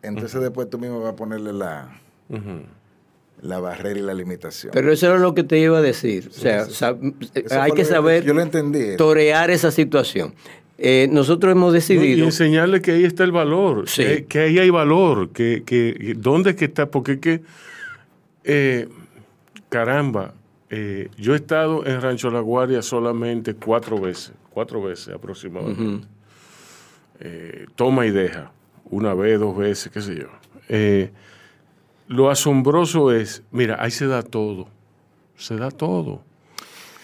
entonces 0.01 0.41
después 0.41 0.69
tú 0.69 0.79
mismo 0.79 1.01
vas 1.01 1.13
a 1.13 1.15
ponerle 1.15 1.53
la, 1.53 1.99
la 3.41 3.59
barrera 3.59 3.99
y 3.99 4.03
la 4.03 4.13
limitación. 4.13 4.71
Pero 4.73 4.91
eso 4.91 5.07
era 5.07 5.17
lo 5.19 5.33
que 5.35 5.43
te 5.43 5.59
iba 5.59 5.77
a 5.77 5.81
decir. 5.81 6.29
O 6.29 6.33
sea, 6.33 6.61
Eso 6.63 7.61
hay 7.61 7.71
que 7.71 7.85
saber 7.85 8.23
Yo 8.23 8.33
lo 8.33 8.41
entendí. 8.41 8.95
torear 8.97 9.51
esa 9.51 9.71
situación. 9.71 10.33
Eh, 10.79 11.07
nosotros 11.11 11.51
hemos 11.51 11.69
No, 11.71 11.77
y 11.77 11.79
decidido... 11.79 12.25
enseñarle 12.25 12.81
que 12.81 12.91
ahí 12.91 13.03
está 13.03 13.23
el 13.23 13.31
valor, 13.31 13.87
Sí. 13.89 14.03
que, 14.03 14.25
que 14.25 14.39
ahí 14.39 14.59
hay 14.59 14.69
valor, 14.69 15.29
que, 15.29 15.63
que 15.65 16.13
dónde 16.17 16.51
es 16.51 16.55
que 16.55 16.65
está, 16.65 16.89
porque 16.91 17.13
es 17.13 17.19
que, 17.19 17.41
eh, 18.43 18.87
caramba, 19.69 20.33
eh, 20.69 21.09
yo 21.17 21.33
he 21.33 21.37
estado 21.37 21.85
en 21.85 21.99
Rancho 22.01 22.29
La 22.29 22.41
Guardia 22.41 22.81
solamente 22.81 23.55
cuatro 23.55 23.99
veces, 23.99 24.33
cuatro 24.51 24.81
veces 24.83 25.13
aproximadamente. 25.15 26.07
Eh, 27.19 27.65
toma 27.75 28.05
y 28.05 28.11
deja, 28.11 28.51
una 28.89 29.13
vez, 29.15 29.39
dos 29.39 29.57
veces, 29.57 29.91
qué 29.91 30.01
sé 30.01 30.15
yo. 30.15 30.27
Lo 32.07 32.29
asombroso 32.29 33.11
es, 33.11 33.43
mira, 33.51 33.77
ahí 33.79 33.91
se 33.91 34.07
da 34.07 34.23
todo, 34.23 34.67
se 35.35 35.55
da 35.55 35.71
todo. 35.71 36.23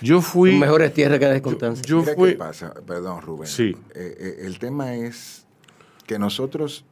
Yo 0.01 0.21
fui... 0.21 0.57
mejores 0.57 0.93
tierras 0.93 1.19
que 1.19 1.25
desconstancia. 1.27 1.83
Yo 1.85 2.01
Mira 2.01 2.13
fui... 2.15 2.31
qué 2.31 2.35
pasa, 2.35 2.73
perdón 2.85 3.21
Rubén. 3.21 3.47
Sí. 3.47 3.75
Eh, 3.95 4.17
eh, 4.19 4.35
el 4.41 4.59
tema 4.59 4.95
es 4.95 5.45
que 6.05 6.19
nosotros, 6.19 6.83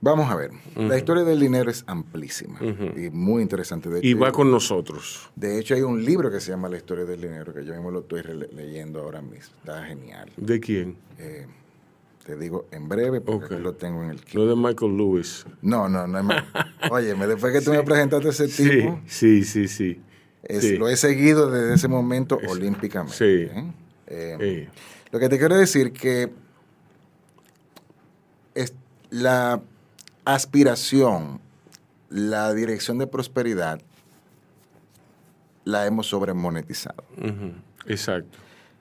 vamos 0.00 0.30
a 0.30 0.36
ver, 0.36 0.52
la 0.76 0.96
historia 0.96 1.24
del 1.24 1.40
dinero 1.40 1.70
es 1.70 1.82
amplísima 1.88 2.60
y 2.60 3.10
muy 3.10 3.42
interesante. 3.42 3.88
De 3.88 4.00
Y 4.06 4.14
va 4.14 4.30
con 4.30 4.50
nosotros. 4.50 5.28
De 5.34 5.58
hecho 5.58 5.74
hay 5.74 5.82
un 5.82 6.04
libro 6.04 6.30
que 6.30 6.40
se 6.40 6.52
llama 6.52 6.68
La 6.68 6.76
historia 6.76 7.04
del 7.04 7.20
dinero 7.20 7.52
que 7.52 7.64
yo 7.64 7.74
mismo 7.74 7.90
lo 7.90 8.00
estoy 8.00 8.22
leyendo 8.52 9.00
ahora 9.00 9.22
mismo. 9.22 9.56
Está 9.58 9.84
genial. 9.84 10.30
¿De 10.36 10.60
quién? 10.60 10.96
Eh, 11.18 11.46
te 12.24 12.36
digo 12.36 12.66
en 12.70 12.88
breve 12.88 13.20
porque 13.20 13.54
aquí 13.54 13.62
lo 13.62 13.74
tengo 13.74 14.02
en 14.02 14.10
el 14.10 14.20
kit. 14.24 14.34
No 14.34 14.46
de 14.46 14.56
Michael 14.56 14.96
Lewis. 14.96 15.44
No, 15.62 15.88
no, 15.88 16.06
no. 16.06 16.32
es 16.32 16.90
Óyeme, 16.90 17.26
después 17.28 17.52
que 17.52 17.60
tú 17.60 17.70
me 17.70 17.82
presentaste 17.82 18.28
ese 18.30 18.48
Sí, 18.48 18.68
tipo, 18.68 19.00
sí, 19.06 19.44
sí, 19.44 19.68
sí. 19.68 20.00
es- 20.42 20.62
Sí. 20.64 20.76
lo 20.76 20.88
he 20.88 20.96
seguido 20.96 21.50
desde 21.50 21.74
ese 21.74 21.88
momento 21.88 22.38
olímpicamente. 22.48 23.16
Sí. 23.16 23.24
¿eh? 23.50 23.72
Eh, 24.06 24.36
Eh, 24.40 24.68
Lo 25.12 25.18
que 25.20 25.28
te 25.28 25.38
quiero 25.38 25.56
decir 25.56 25.92
que 25.92 26.30
es 28.54 28.74
la 29.10 29.60
aspiración, 30.24 31.40
la 32.08 32.52
dirección 32.54 32.98
de 32.98 33.06
prosperidad, 33.06 33.80
la 35.64 35.86
hemos 35.86 36.06
sobremonetizado. 36.08 37.04
ujú, 37.16 37.52
Exacto. 37.86 38.38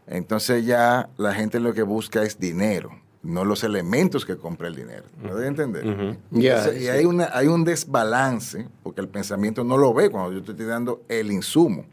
Entonces 0.07 0.65
ya 0.65 1.09
la 1.17 1.33
gente 1.33 1.59
lo 1.59 1.73
que 1.73 1.83
busca 1.83 2.23
es 2.23 2.39
dinero, 2.39 2.91
no 3.23 3.45
los 3.45 3.63
elementos 3.63 4.25
que 4.25 4.35
compra 4.37 4.67
el 4.67 4.75
dinero. 4.75 5.05
¿Me 5.21 5.31
doy 5.31 5.45
a 5.45 5.47
entender? 5.47 5.85
Entonces, 5.85 6.75
y 6.75 6.79
sí. 6.81 6.87
hay, 6.89 7.05
una, 7.05 7.29
hay 7.33 7.47
un 7.47 7.63
desbalance, 7.63 8.67
porque 8.83 9.01
el 9.01 9.07
pensamiento 9.07 9.63
no 9.63 9.77
lo 9.77 9.93
ve 9.93 10.09
cuando 10.09 10.31
yo 10.33 10.43
te 10.43 10.51
estoy 10.51 10.65
dando 10.65 11.03
el 11.07 11.31
insumo. 11.31 11.85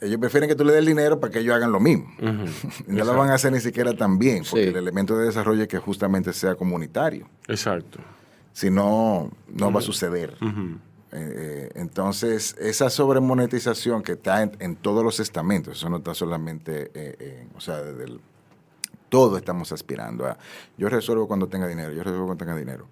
Ellos 0.00 0.18
prefieren 0.20 0.48
que 0.48 0.54
tú 0.54 0.64
le 0.64 0.72
des 0.72 0.80
el 0.80 0.86
dinero 0.86 1.18
para 1.20 1.32
que 1.32 1.38
ellos 1.40 1.54
hagan 1.54 1.72
lo 1.72 1.80
mismo. 1.80 2.06
no 2.86 3.04
lo 3.04 3.14
van 3.16 3.30
a 3.30 3.34
hacer 3.34 3.52
ni 3.52 3.60
siquiera 3.60 3.92
tan 3.94 4.18
bien, 4.18 4.44
porque 4.48 4.64
Sí. 4.64 4.68
el 4.70 4.76
elemento 4.76 5.16
de 5.16 5.26
desarrollo 5.26 5.62
es 5.62 5.68
que 5.68 5.78
justamente 5.78 6.32
sea 6.32 6.54
comunitario. 6.54 7.28
Exacto. 7.48 7.98
Si 8.52 8.70
no, 8.70 9.30
no 9.48 9.72
va 9.72 9.80
a 9.80 9.82
suceder. 9.82 10.36
Eh, 10.40 10.72
eh, 11.12 11.70
entonces, 11.76 12.56
esa 12.58 12.90
sobremonetización 12.90 14.02
que 14.02 14.12
está 14.12 14.42
en, 14.42 14.52
en 14.60 14.76
todos 14.76 15.02
los 15.04 15.18
estamentos, 15.20 15.78
eso 15.78 15.88
no 15.88 15.98
está 15.98 16.14
solamente, 16.14 16.90
eh, 16.94 17.16
eh, 17.18 17.46
o 17.56 17.60
sea, 17.60 17.82
desde 17.82 18.04
el- 18.04 18.20
todo 19.16 19.38
estamos 19.38 19.72
aspirando 19.72 20.26
a, 20.26 20.36
yo 20.76 20.90
resuelvo 20.90 21.26
cuando 21.26 21.48
tenga 21.48 21.66
dinero, 21.66 21.90
yo 21.90 22.02
resuelvo 22.02 22.26
cuando 22.26 22.44
tenga 22.44 22.54
dinero. 22.54 22.86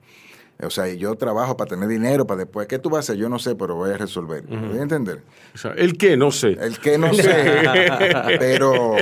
O 0.62 0.70
sea, 0.70 0.88
yo 0.88 1.14
trabajo 1.16 1.54
para 1.54 1.68
tener 1.68 1.86
dinero, 1.86 2.26
para 2.26 2.38
después, 2.38 2.66
¿qué 2.66 2.78
tú 2.78 2.88
vas 2.88 2.96
a 2.96 3.00
hacer? 3.00 3.16
Yo 3.16 3.28
no 3.28 3.38
sé, 3.38 3.56
pero 3.56 3.74
voy 3.74 3.90
a 3.90 3.98
resolver. 3.98 4.42
¿Me 4.48 4.68
voy 4.68 4.78
a 4.78 4.82
entender? 4.82 5.20
O 5.54 5.58
sea, 5.58 5.72
¿El 5.72 5.98
qué? 5.98 6.16
No 6.16 6.30
sé. 6.30 6.56
El 6.58 6.78
que 6.78 6.96
no 6.96 7.12
sé, 7.12 7.28
pero, 8.38 8.94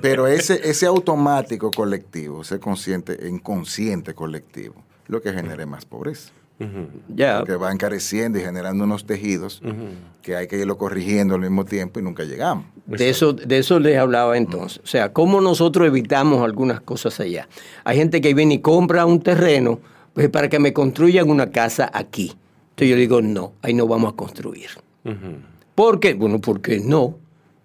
pero 0.00 0.26
ese, 0.26 0.66
ese 0.66 0.86
automático 0.86 1.70
colectivo, 1.70 2.40
ese 2.40 2.58
consciente, 2.58 3.28
inconsciente 3.28 4.14
colectivo, 4.14 4.76
lo 5.06 5.20
que 5.20 5.34
genera 5.34 5.62
es 5.62 5.68
más 5.68 5.84
pobreza. 5.84 6.30
Ya, 7.14 7.38
Porque 7.38 7.54
va 7.56 7.70
encareciendo 7.72 8.38
y 8.38 8.42
generando 8.42 8.84
unos 8.84 9.06
tejidos 9.06 9.62
que 10.22 10.36
hay 10.36 10.48
que 10.48 10.58
irlo 10.58 10.76
corrigiendo 10.76 11.36
al 11.36 11.40
mismo 11.40 11.64
tiempo 11.64 12.00
y 12.00 12.02
nunca 12.02 12.24
llegamos. 12.24 12.66
de 12.86 13.08
eso, 13.08 13.32
de 13.32 13.58
eso 13.58 13.78
les 13.78 13.96
hablaba 13.96 14.36
entonces. 14.36 14.80
O 14.82 14.86
sea, 14.86 15.12
cómo 15.12 15.40
nosotros 15.40 15.86
evitamos 15.86 16.42
algunas 16.42 16.80
cosas 16.80 17.20
allá. 17.20 17.48
Hay 17.84 17.96
gente 17.96 18.20
que 18.20 18.34
viene 18.34 18.54
y 18.54 18.58
compra 18.58 19.06
un 19.06 19.20
terreno 19.20 19.80
pues, 20.14 20.28
para 20.30 20.48
que 20.48 20.58
me 20.58 20.72
construyan 20.72 21.30
una 21.30 21.50
casa 21.50 21.90
aquí. 21.92 22.34
Entonces 22.70 22.88
yo 22.90 22.96
digo, 22.96 23.22
no, 23.22 23.52
ahí 23.62 23.74
no 23.74 23.86
vamos 23.86 24.12
a 24.12 24.16
construir. 24.16 24.70
¿Por 25.74 26.00
qué? 26.00 26.14
Bueno, 26.14 26.40
porque 26.40 26.80
no. 26.80 27.16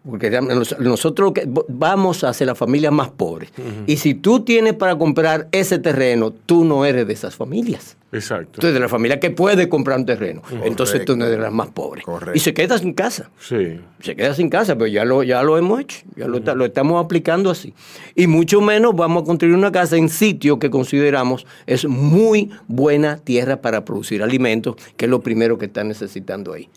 Porque 0.06 0.30
nos- 0.30 0.78
nosotros 0.80 1.32
vamos 1.70 2.26
hacia 2.26 2.46
las 2.46 2.58
familias 2.58 2.92
más 2.92 3.10
pobres. 3.10 3.52
Y 3.88 3.96
si 3.98 4.14
tú 4.16 4.42
tienes 4.42 4.74
para 4.74 4.98
comprar 4.98 5.48
ese 5.54 5.80
terreno, 5.80 6.32
tú 6.32 6.66
no 6.66 6.84
eres 6.86 7.08
de 7.08 7.14
esas 7.14 7.36
familias. 7.36 7.96
Exacto. 8.12 8.60
Tú 8.60 8.68
eres 8.68 8.74
de 8.76 8.80
la 8.82 8.90
familia 8.90 9.20
que 9.20 9.32
puede 9.32 9.70
comprar 9.70 9.98
un 9.98 10.06
terreno. 10.06 10.42
Entonces 10.66 11.06
tú 11.06 11.16
no 11.16 11.24
eres 11.26 11.38
de 11.38 11.44
las 11.44 11.54
más 11.54 11.70
pobres. 11.70 12.04
Correcto. 12.04 12.36
Y 12.36 12.40
se 12.42 12.54
queda 12.54 12.78
sin 12.78 12.94
casa. 12.94 13.32
Sí. 13.40 13.80
Se 14.02 14.16
queda 14.16 14.36
sin 14.36 14.50
casa, 14.50 14.76
pero 14.76 14.88
ya 14.88 15.06
lo, 15.06 15.24
ya 15.24 15.42
lo 15.42 15.58
hemos 15.58 15.80
hecho. 15.80 16.00
Ya 16.18 16.28
lo, 16.28 16.40
está- 16.40 16.54
lo 16.54 16.66
estamos 16.66 17.04
aplicando 17.04 17.50
así. 17.50 17.74
Y 18.14 18.28
mucho 18.28 18.60
menos 18.60 18.94
vamos 18.96 19.24
a 19.24 19.26
construir 19.26 19.56
una 19.56 19.72
casa 19.72 19.96
en 19.96 20.10
sitio 20.10 20.60
que 20.60 20.70
consideramos 20.70 21.48
es 21.66 21.86
muy 21.88 22.52
buena 22.68 23.18
tierra 23.18 23.62
para 23.62 23.86
producir 23.86 24.22
alimentos, 24.22 24.76
que 24.98 25.06
es 25.06 25.10
lo 25.10 25.22
primero 25.22 25.58
que 25.58 25.66
están 25.68 25.88
necesitando 25.88 26.52
ahí. 26.52 26.68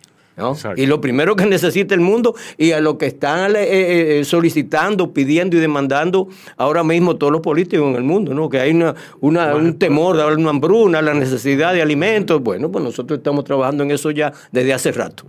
Y 0.77 0.87
lo 0.87 1.01
primero 1.01 1.35
que 1.37 1.47
necesita 1.47 1.95
el 1.95 2.01
mundo 2.01 2.35
y 2.59 2.73
a 2.73 2.81
lo 2.81 2.99
que 2.99 3.07
están 3.07 3.57
eh, 3.57 4.19
eh, 4.21 4.25
solicitando, 4.25 5.13
pidiendo 5.13 5.57
y 5.57 5.61
demandando 5.61 6.29
ahora 6.57 6.85
mismo 6.85 7.17
todos 7.17 7.33
los 7.33 7.41
políticos 7.41 7.87
en 7.89 7.97
el 7.97 8.03
mundo, 8.03 8.35
¿no? 8.35 8.49
que 8.51 8.61
hay 8.61 8.71
una, 8.73 8.95
una- 9.21 9.55
un 9.55 9.79
temor, 9.79 10.17
de 10.17 10.25
una 10.35 10.51
hambruna, 10.51 11.01
la 11.03 11.15
necesidad 11.15 11.73
de 11.73 11.81
alimentos. 11.83 12.43
Bueno, 12.43 12.71
pues 12.71 12.85
nosotros 12.85 13.19
estamos 13.19 13.45
trabajando 13.45 13.83
en 13.83 13.91
eso 13.93 14.11
ya 14.11 14.33
desde 14.53 14.73
hace 14.75 14.93
rato. 14.93 15.25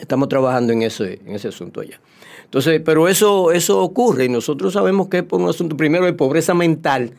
Estamos 0.00 0.28
trabajando 0.28 0.72
en 0.72 0.82
ese, 0.82 1.20
en 1.26 1.34
ese 1.34 1.48
asunto 1.48 1.80
allá. 1.80 2.00
Entonces, 2.44 2.80
pero 2.84 3.08
eso, 3.08 3.52
eso 3.52 3.80
ocurre 3.82 4.24
y 4.24 4.28
nosotros 4.28 4.72
sabemos 4.72 5.08
que 5.08 5.18
es 5.18 5.22
por 5.24 5.40
un 5.40 5.48
asunto 5.48 5.76
primero 5.76 6.04
de 6.06 6.12
pobreza 6.12 6.54
mental 6.54 7.12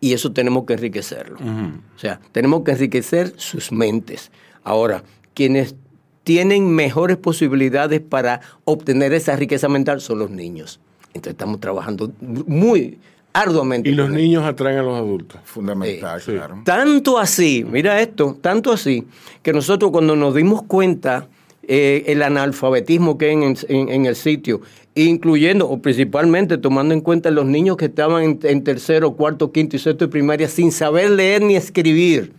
y 0.00 0.12
eso 0.14 0.32
tenemos 0.32 0.64
que 0.64 0.72
enriquecerlo. 0.74 1.36
O 1.36 1.98
sea, 1.98 2.20
tenemos 2.32 2.62
que 2.64 2.72
enriquecer 2.72 3.32
sus 3.36 3.70
mentes. 3.72 4.30
Ahora, 4.64 5.04
quienes 5.34 5.76
tienen 6.24 6.68
mejores 6.74 7.16
posibilidades 7.16 8.00
para 8.00 8.40
obtener 8.64 9.12
esa 9.12 9.36
riqueza 9.36 9.68
mental 9.68 10.00
son 10.00 10.18
los 10.18 10.30
niños. 10.30 10.80
Entonces 11.08 11.32
estamos 11.32 11.60
trabajando 11.60 12.10
muy 12.20 12.98
arduamente. 13.32 13.88
Y 13.90 13.94
los 13.94 14.10
niños 14.10 14.44
atraen 14.44 14.78
a 14.78 14.82
los 14.82 14.96
adultos. 14.96 15.40
Fundamental, 15.44 16.20
Sí. 16.20 16.32
claro. 16.32 16.62
Tanto 16.64 17.18
así, 17.18 17.64
mira 17.70 18.00
esto, 18.00 18.36
tanto 18.40 18.72
así, 18.72 19.04
que 19.42 19.52
nosotros 19.52 19.90
cuando 19.90 20.16
nos 20.16 20.34
dimos 20.34 20.62
cuenta 20.62 21.28
eh, 21.66 22.04
el 22.08 22.22
analfabetismo 22.22 23.16
que 23.16 23.26
hay 23.26 23.32
en, 23.32 23.56
en- 23.68 23.88
en 23.88 24.06
el 24.06 24.16
sitio, 24.16 24.60
incluyendo 24.94 25.68
o 25.68 25.80
principalmente 25.80 26.58
tomando 26.58 26.92
en 26.94 27.00
cuenta 27.00 27.30
los 27.30 27.46
niños 27.46 27.76
que 27.78 27.86
estaban 27.86 28.22
en, 28.22 28.38
en 28.42 28.62
tercero, 28.64 29.12
cuarto, 29.12 29.50
quinto 29.50 29.74
y 29.76 29.78
sexto 29.78 30.04
de 30.04 30.10
primaria 30.10 30.46
sin 30.48 30.70
saber 30.72 31.10
leer 31.10 31.40
ni 31.42 31.56
escribir, 31.56 32.32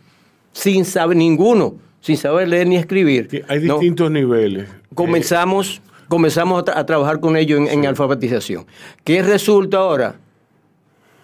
sin 0.53 0.85
saber 0.85 1.17
ninguno, 1.17 1.75
sin 2.05 2.17
saber 2.17 2.47
leer 2.47 2.67
ni 2.67 2.75
escribir. 2.75 3.43
Hay 3.47 3.61
¿no? 3.61 3.73
distintos 3.79 4.11
niveles. 4.11 4.69
comenzamos, 4.93 5.81
comenzamos 6.07 6.61
a, 6.61 6.65
tra- 6.65 6.77
a 6.77 6.85
trabajar 6.85 7.19
con 7.19 7.35
ellos 7.35 7.59
en, 7.59 7.67
en 7.67 7.85
alfabetización. 7.87 8.67
¿Qué 9.03 9.23
resulta 9.23 9.77
ahora? 9.77 10.15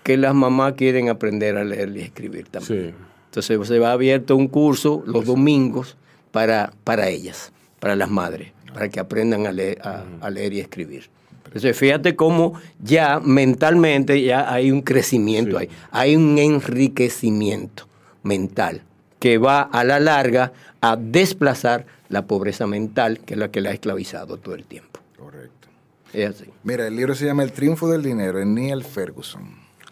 Que 0.03 0.17
las 0.17 0.33
mamás 0.33 0.73
quieren 0.73 1.09
aprender 1.09 1.55
a 1.57 1.63
leer 1.63 1.95
y 1.95 2.01
escribir 2.01 2.47
también. 2.47 2.89
sí. 2.89 2.95
Entonces 3.29 3.67
se 3.67 3.79
va 3.79 3.91
abierto 3.93 4.35
un 4.35 4.47
curso 4.47 5.03
los 5.05 5.25
domingos 5.25 5.95
para, 6.31 6.73
para 6.83 7.07
ellas, 7.09 7.53
para 7.79 7.95
las 7.95 8.09
madres, 8.09 8.51
para 8.73 8.89
que 8.89 8.99
aprendan 8.99 9.45
a 9.47 9.51
leer, 9.53 9.77
a, 9.83 10.03
a 10.19 10.29
leer 10.29 10.51
y 10.53 10.59
escribir. 10.59 11.09
Entonces 11.45 11.77
fíjate 11.77 12.15
cómo 12.17 12.59
ya 12.81 13.21
mentalmente 13.23 14.21
ya 14.21 14.51
hay 14.51 14.71
un 14.71 14.81
crecimiento, 14.81 15.59
Sí. 15.59 15.67
ahí, 15.67 15.69
hay 15.91 16.15
un 16.17 16.37
enriquecimiento 16.39 17.87
mental 18.23 18.81
que 19.19 19.37
va 19.37 19.61
a 19.61 19.83
la 19.83 19.99
larga 19.99 20.51
a 20.81 20.95
desplazar 20.97 21.85
la 22.09 22.25
pobreza 22.27 22.67
mental 22.67 23.19
que 23.19 23.35
es 23.35 23.39
la 23.39 23.51
que 23.51 23.61
la 23.61 23.69
ha 23.69 23.73
esclavizado 23.73 24.37
todo 24.37 24.55
el 24.55 24.65
tiempo. 24.65 24.99
Correcto. 25.17 25.67
Es 26.13 26.29
así. 26.41 26.49
Mira, 26.63 26.87
el 26.87 26.95
libro 26.95 27.15
se 27.15 27.25
llama 27.25 27.43
El 27.43 27.51
triunfo 27.51 27.87
del 27.89 28.01
dinero, 28.03 28.39
de 28.39 28.45
Neil 28.45 28.83
Ferguson. 28.83 29.43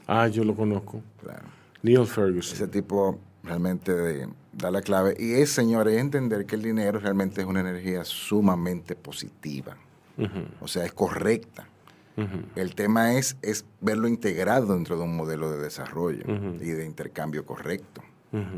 Ah, 0.08 0.28
yo 0.28 0.44
lo 0.44 0.56
conozco. 0.56 1.02
Claro. 1.22 1.46
Neil 1.84 2.06
Ferguson. 2.08 2.56
Ese 2.56 2.68
tipo 2.68 3.20
realmente 3.44 3.94
de- 3.94 4.28
da 4.52 4.72
la 4.72 4.82
clave. 4.82 5.16
Y 5.18 5.34
es, 5.34 5.52
señores, 5.52 5.98
entender 5.98 6.46
que 6.46 6.56
el 6.56 6.62
dinero 6.64 7.00
realmente 7.00 7.40
es 7.42 7.48
una 7.48 7.62
energía 7.62 8.04
sumamente 8.04 8.96
positiva. 8.96 9.78
O 10.60 10.68
sea, 10.68 10.84
es 10.86 10.92
correcta. 10.92 11.68
El 12.58 12.76
tema 12.76 13.14
es, 13.14 13.38
es 13.42 13.64
verlo 13.80 14.10
integrado 14.10 14.74
dentro 14.74 14.98
de 14.98 15.04
un 15.04 15.16
modelo 15.16 15.50
de 15.52 15.60
desarrollo 15.60 16.26
y 16.60 16.66
de 16.72 16.86
intercambio 16.86 17.46
correcto, 17.46 18.02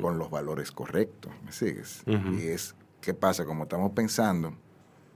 Con 0.02 0.18
los 0.18 0.30
valores 0.30 0.72
correctos. 0.72 1.32
¿Me 1.46 1.52
sigues? 1.52 2.04
Y 2.06 2.48
es, 2.48 2.76
¿qué 3.00 3.14
pasa? 3.14 3.46
Como 3.46 3.64
estamos 3.64 3.92
pensando, 3.94 4.54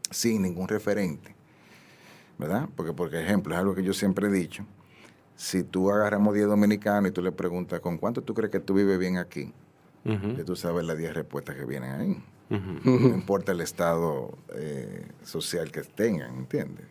sin 0.10 0.44
ningún 0.44 0.68
referente, 0.68 1.36
¿verdad? 2.38 2.70
Porque, 2.76 2.94
por 2.94 3.14
ejemplo, 3.14 3.54
es 3.54 3.60
algo 3.60 3.76
que 3.76 3.84
yo 3.84 3.94
siempre 3.94 4.28
he 4.28 4.32
dicho. 4.32 4.66
Si 5.36 5.64
tú 5.64 5.92
agarramos 5.92 6.34
10 6.34 6.48
dominicanos 6.48 7.10
y 7.10 7.14
tú 7.14 7.22
le 7.22 7.34
preguntas, 7.34 7.82
¿con 7.82 7.98
cuánto 7.98 8.22
tú 8.22 8.34
crees 8.34 8.52
que 8.52 8.62
tú 8.62 8.74
vives 8.74 8.98
bien 8.98 9.18
aquí? 9.18 9.54
Ya 10.06 10.46
tú 10.46 10.56
sabes 10.56 10.86
las 10.86 10.98
10 10.98 11.14
respuestas 11.16 11.56
que 11.56 11.66
vienen 11.66 11.92
ahí. 11.92 12.24
No 12.86 13.08
importa 13.08 13.52
el 13.52 13.62
estado 13.62 14.38
eh, 14.54 15.08
social 15.24 15.72
que 15.72 15.82
tengan, 15.82 16.36
¿entiendes? 16.36 16.86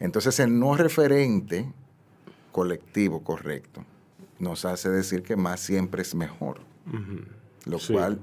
Entonces, 0.00 0.40
el 0.40 0.58
no 0.58 0.76
referente 0.76 1.70
colectivo 2.50 3.22
correcto 3.22 3.84
nos 4.40 4.64
hace 4.64 4.88
decir 4.90 5.22
que 5.22 5.36
más 5.36 5.60
siempre 5.60 6.02
es 6.02 6.14
mejor. 6.14 6.60
Lo 7.66 7.78
Sí. 7.78 7.92
cual, 7.92 8.18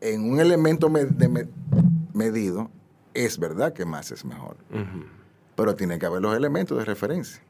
en 0.00 0.30
un 0.30 0.40
elemento 0.40 0.88
de 0.90 1.48
medido, 2.12 2.70
es 3.14 3.38
verdad 3.38 3.72
que 3.72 3.84
más 3.84 4.10
es 4.12 4.24
mejor. 4.24 4.56
Pero 5.56 5.74
tiene 5.76 5.98
que 5.98 6.06
haber 6.06 6.20
los 6.20 6.36
elementos 6.36 6.76
de 6.78 6.84
referencia, 6.84 7.40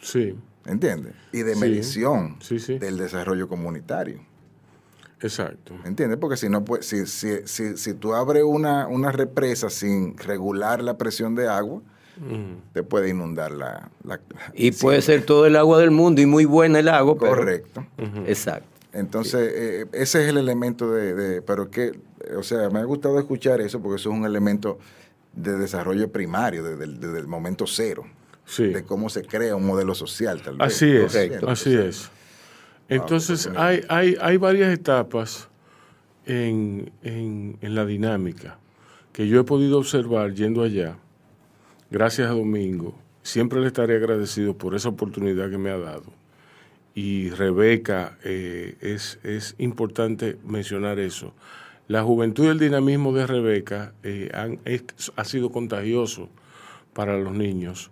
Sí, 0.00 0.36
¿entiendes? 0.66 1.14
Y 1.32 1.38
de 1.42 1.56
medición 1.56 2.36
Sí, 2.40 2.58
sí. 2.60 2.78
del 2.78 2.98
desarrollo 2.98 3.48
comunitario. 3.48 4.20
exacto. 5.20 5.74
¿Entiendes? 5.86 6.18
Porque 6.18 6.36
si 6.36 6.50
no, 6.50 6.64
pues, 6.64 6.84
si, 6.86 7.06
si, 7.06 7.46
si, 7.46 7.76
si 7.78 7.94
tú 7.94 8.14
abres 8.14 8.42
una, 8.44 8.86
una 8.86 9.10
represa 9.10 9.70
sin 9.70 10.18
regular 10.18 10.82
la 10.82 10.98
presión 10.98 11.34
de 11.34 11.48
agua, 11.48 11.80
Ujú. 12.18 12.60
te 12.72 12.82
puede 12.82 13.08
inundar 13.10 13.50
la... 13.52 13.90
la- 14.04 14.20
Y 14.54 14.70
puede 14.72 15.02
ser 15.02 15.24
todo 15.26 15.46
el 15.46 15.56
agua 15.56 15.78
del 15.80 15.90
mundo 15.90 16.20
y 16.20 16.26
muy 16.26 16.44
buena 16.44 16.78
el 16.78 16.88
agua. 16.88 17.16
pero- 17.18 17.34
Correcto. 17.34 17.84
Exacto. 18.26 18.68
Entonces, 18.92 19.52
eh, 19.54 19.86
ese 19.92 20.22
es 20.22 20.28
el 20.28 20.38
elemento 20.38 20.90
de, 20.92 21.14
de- 21.14 21.42
Pero 21.42 21.68
que, 21.70 21.98
o 22.36 22.42
sea, 22.44 22.70
me 22.70 22.78
ha 22.78 22.84
gustado 22.84 23.18
escuchar 23.18 23.60
eso 23.60 23.80
porque 23.80 23.96
eso 23.96 24.10
es 24.10 24.16
un 24.16 24.24
elemento 24.24 24.78
de 25.32 25.58
desarrollo 25.58 26.12
primario, 26.12 26.62
desde 26.62 26.84
el, 26.84 27.00
desde 27.00 27.18
el 27.18 27.26
momento 27.26 27.66
cero, 27.66 28.04
Sí. 28.46 28.68
de 28.68 28.84
cómo 28.84 29.08
se 29.08 29.22
crea 29.24 29.56
un 29.56 29.66
modelo 29.66 29.94
social, 29.96 30.40
tal 30.42 30.58
vez. 30.58 30.66
Así 30.68 30.88
es, 30.90 31.12
Correcto. 31.12 31.48
así 31.50 31.74
es. 31.74 32.10
Entonces, 32.88 33.46
pues, 33.48 33.58
hay, 33.58 33.80
hay, 33.88 34.16
hay 34.20 34.36
varias 34.36 34.72
etapas 34.72 35.48
en, 36.26 36.92
en- 37.02 37.56
en 37.60 37.74
la 37.74 37.84
dinámica 37.86 38.58
que 39.12 39.26
yo 39.28 39.40
he 39.40 39.44
podido 39.44 39.78
observar 39.78 40.34
yendo 40.34 40.62
allá, 40.62 40.96
gracias 41.90 42.28
a 42.30 42.34
Domingo. 42.34 42.94
Siempre 43.22 43.60
le 43.60 43.68
estaré 43.68 43.96
agradecido 43.96 44.56
por 44.56 44.74
esa 44.74 44.90
oportunidad 44.90 45.50
que 45.50 45.58
me 45.58 45.70
ha 45.70 45.78
dado. 45.78 46.04
Y 46.94 47.30
Rebeca, 47.30 48.18
eh, 48.24 48.76
es, 48.80 49.18
es 49.24 49.54
importante 49.58 50.36
mencionar 50.46 50.98
eso. 50.98 51.32
La 51.88 52.02
juventud 52.02 52.44
y 52.44 52.48
el 52.48 52.58
dinamismo 52.58 53.12
de 53.12 53.26
Rebeca 53.26 53.92
eh, 54.02 54.30
han- 54.32 54.58
es- 54.64 55.12
ha 55.16 55.24
sido 55.24 55.50
contagioso 55.50 56.28
para 56.92 57.18
los 57.18 57.32
niños. 57.34 57.90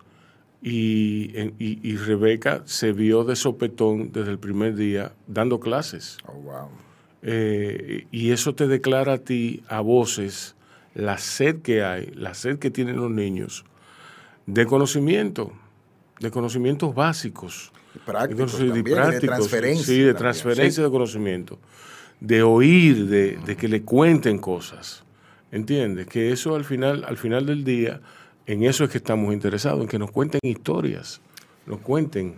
Y, 0.62 1.32
en- 1.36 1.54
y- 1.58 1.80
y 1.82 1.96
Rebeca 1.96 2.62
se 2.66 2.92
vio 2.92 3.24
de 3.24 3.34
sopetón 3.34 4.12
desde 4.12 4.30
el 4.30 4.38
primer 4.38 4.76
día 4.76 5.12
dando 5.26 5.58
clases. 5.58 6.18
Oh, 6.26 6.34
wow. 6.34 6.68
Eh, 7.22 8.06
y 8.12 8.30
eso 8.30 8.54
te 8.54 8.66
declara 8.68 9.14
a 9.14 9.18
ti, 9.18 9.62
a 9.68 9.80
voces, 9.80 10.54
la 10.94 11.18
sed 11.18 11.62
que 11.62 11.82
hay, 11.82 12.12
la 12.14 12.34
sed 12.34 12.58
que 12.58 12.70
tienen 12.70 12.96
los 12.96 13.10
niños 13.10 13.64
de 14.46 14.66
conocimiento, 14.66 15.52
de 16.20 16.30
conocimientos 16.30 16.94
básicos. 16.94 17.72
Prácticos 18.06 18.56
también, 18.56 18.76
y 18.78 18.82
de 18.82 19.20
transferencia 19.20 19.84
Sí, 19.84 19.92
de 19.98 19.98
también, 19.98 20.16
transferencia 20.16 20.82
de 20.82 20.90
conocimiento, 20.90 21.58
de 22.20 22.42
oír, 22.42 23.06
de, 23.06 23.38
de 23.44 23.56
que 23.56 23.68
le 23.68 23.82
cuenten 23.82 24.38
cosas. 24.38 25.04
¿Entiendes? 25.50 26.06
Que 26.06 26.32
eso 26.32 26.54
al 26.54 26.64
final, 26.64 27.04
al 27.06 27.18
final 27.18 27.44
del 27.44 27.62
día, 27.62 28.00
en 28.46 28.62
eso 28.62 28.84
es 28.84 28.90
que 28.90 28.98
estamos 28.98 29.34
interesados, 29.34 29.82
en 29.82 29.88
que 29.88 29.98
nos 29.98 30.10
cuenten 30.10 30.40
historias, 30.42 31.20
nos 31.66 31.80
cuenten. 31.80 32.36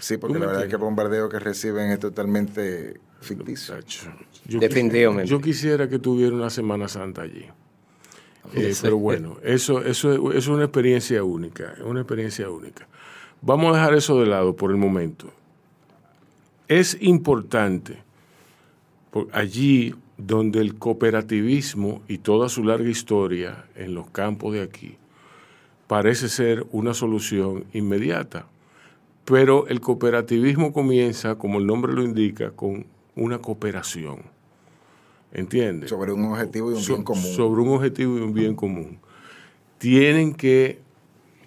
Sí, 0.00 0.16
porque 0.16 0.34
¿Tú 0.34 0.40
la 0.40 0.46
verdad 0.46 0.62
es 0.64 0.68
que 0.68 0.74
el 0.74 0.80
bombardeo 0.80 1.28
que 1.28 1.38
reciben 1.38 1.92
es 1.92 2.00
totalmente 2.00 2.98
ficticio. 3.20 3.76
Yo 4.46 4.58
Definitivamente. 4.58 5.30
Yo 5.30 5.40
quisiera 5.40 5.88
que 5.88 5.98
tuviera 5.98 6.34
una 6.34 6.50
Semana 6.50 6.88
Santa 6.88 7.22
allí. 7.22 7.46
Eh, 8.54 8.74
pero 8.82 8.96
bueno, 8.96 9.36
eso, 9.44 9.82
eso, 9.84 10.32
es- 10.32 10.48
una 10.48 10.64
experiencia 10.64 11.22
única, 11.22 11.74
es 11.76 11.84
una 11.84 12.00
experiencia 12.00 12.50
única. 12.50 12.88
Vamos 13.42 13.72
a 13.72 13.76
dejar 13.78 13.94
eso 13.94 14.20
de 14.20 14.26
lado 14.26 14.56
por 14.56 14.70
el 14.70 14.76
momento. 14.76 15.32
Es 16.68 16.96
importante 17.00 17.98
por 19.10 19.28
allí 19.32 19.94
donde 20.18 20.60
el 20.60 20.74
cooperativismo 20.76 22.02
y 22.08 22.18
toda 22.18 22.48
su 22.48 22.64
larga 22.64 22.88
historia 22.88 23.64
en 23.76 23.94
los 23.94 24.10
campos 24.10 24.52
de 24.54 24.62
aquí 24.62 24.96
parece 25.86 26.28
ser 26.28 26.66
una 26.72 26.94
solución 26.94 27.64
inmediata. 27.72 28.46
Pero 29.24 29.66
el 29.68 29.80
cooperativismo 29.80 30.72
comienza, 30.72 31.36
como 31.36 31.58
el 31.58 31.66
nombre 31.66 31.92
lo 31.92 32.02
indica, 32.02 32.50
con 32.50 32.86
una 33.16 33.38
cooperación. 33.38 34.18
¿Entiendes? 35.32 35.90
Sobre 35.90 36.12
un 36.12 36.24
objetivo 36.24 36.70
y 36.70 36.74
un 36.74 36.80
So- 36.80 36.94
bien 36.94 37.04
común. 37.04 37.24
Sobre 37.24 37.62
un 37.62 37.68
objetivo 37.68 38.18
y 38.18 38.20
un 38.20 38.32
bien 38.34 38.54
común. 38.54 38.98
Tienen 39.78 40.34
que 40.34 40.80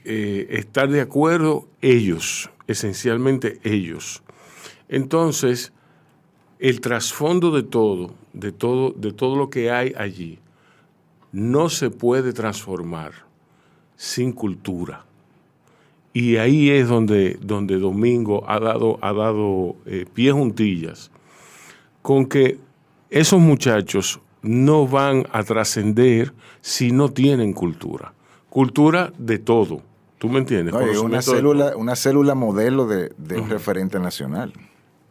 eh, 0.05 0.47
estar 0.49 0.89
de 0.89 1.01
acuerdo 1.01 1.67
ellos, 1.81 2.49
esencialmente 2.67 3.59
ellos. 3.63 4.23
Entonces, 4.89 5.71
el 6.59 6.81
trasfondo 6.81 7.51
de 7.51 7.63
todo, 7.63 8.13
de 8.33 8.51
todo, 8.51 8.91
de 8.91 9.11
todo 9.11 9.35
lo 9.35 9.49
que 9.49 9.71
hay 9.71 9.93
allí, 9.97 10.39
no 11.31 11.69
se 11.69 11.89
puede 11.89 12.31
transformar 12.33 13.11
sin 13.95 14.31
cultura. 14.31 15.05
Y 16.13 16.37
ahí 16.37 16.69
es 16.69 16.87
donde, 16.87 17.37
donde 17.41 17.77
Domingo 17.79 18.43
ha 18.47 18.59
dado, 18.59 18.99
ha 19.01 19.13
dado 19.13 19.75
eh, 19.85 20.05
pie 20.13 20.31
juntillas 20.31 21.09
con 22.01 22.27
que 22.27 22.59
esos 23.19 23.39
muchachos 23.39 24.19
no 24.41 24.87
van 24.87 25.25
a 25.31 25.43
trascender 25.43 26.33
si 26.61 26.91
no 26.91 27.09
tienen 27.09 27.53
cultura. 27.53 28.13
Cultura 28.49 29.13
de 29.17 29.39
todo. 29.39 29.81
¿Tú 30.17 30.29
me 30.29 30.39
entiendes? 30.39 30.73
No, 30.73 30.79
una 31.03 31.17
de 31.17 31.23
célula, 31.23 31.75
una 31.77 31.95
célula 31.95 32.35
modelo 32.35 32.87
de, 32.87 33.11
de 33.17 33.39
un 33.41 33.49
referente 33.49 33.99
nacional. 33.99 34.53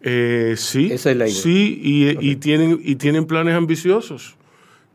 Eh, 0.00 0.54
sí, 0.56 0.90
Esa 0.92 1.10
es 1.12 1.16
la 1.16 1.28
idea. 1.28 1.40
sí, 1.42 1.80
y, 1.82 2.30
y 2.30 2.36
tienen, 2.36 2.80
y 2.82 2.96
tienen 2.96 3.24
planes 3.26 3.54
ambiciosos. 3.54 4.36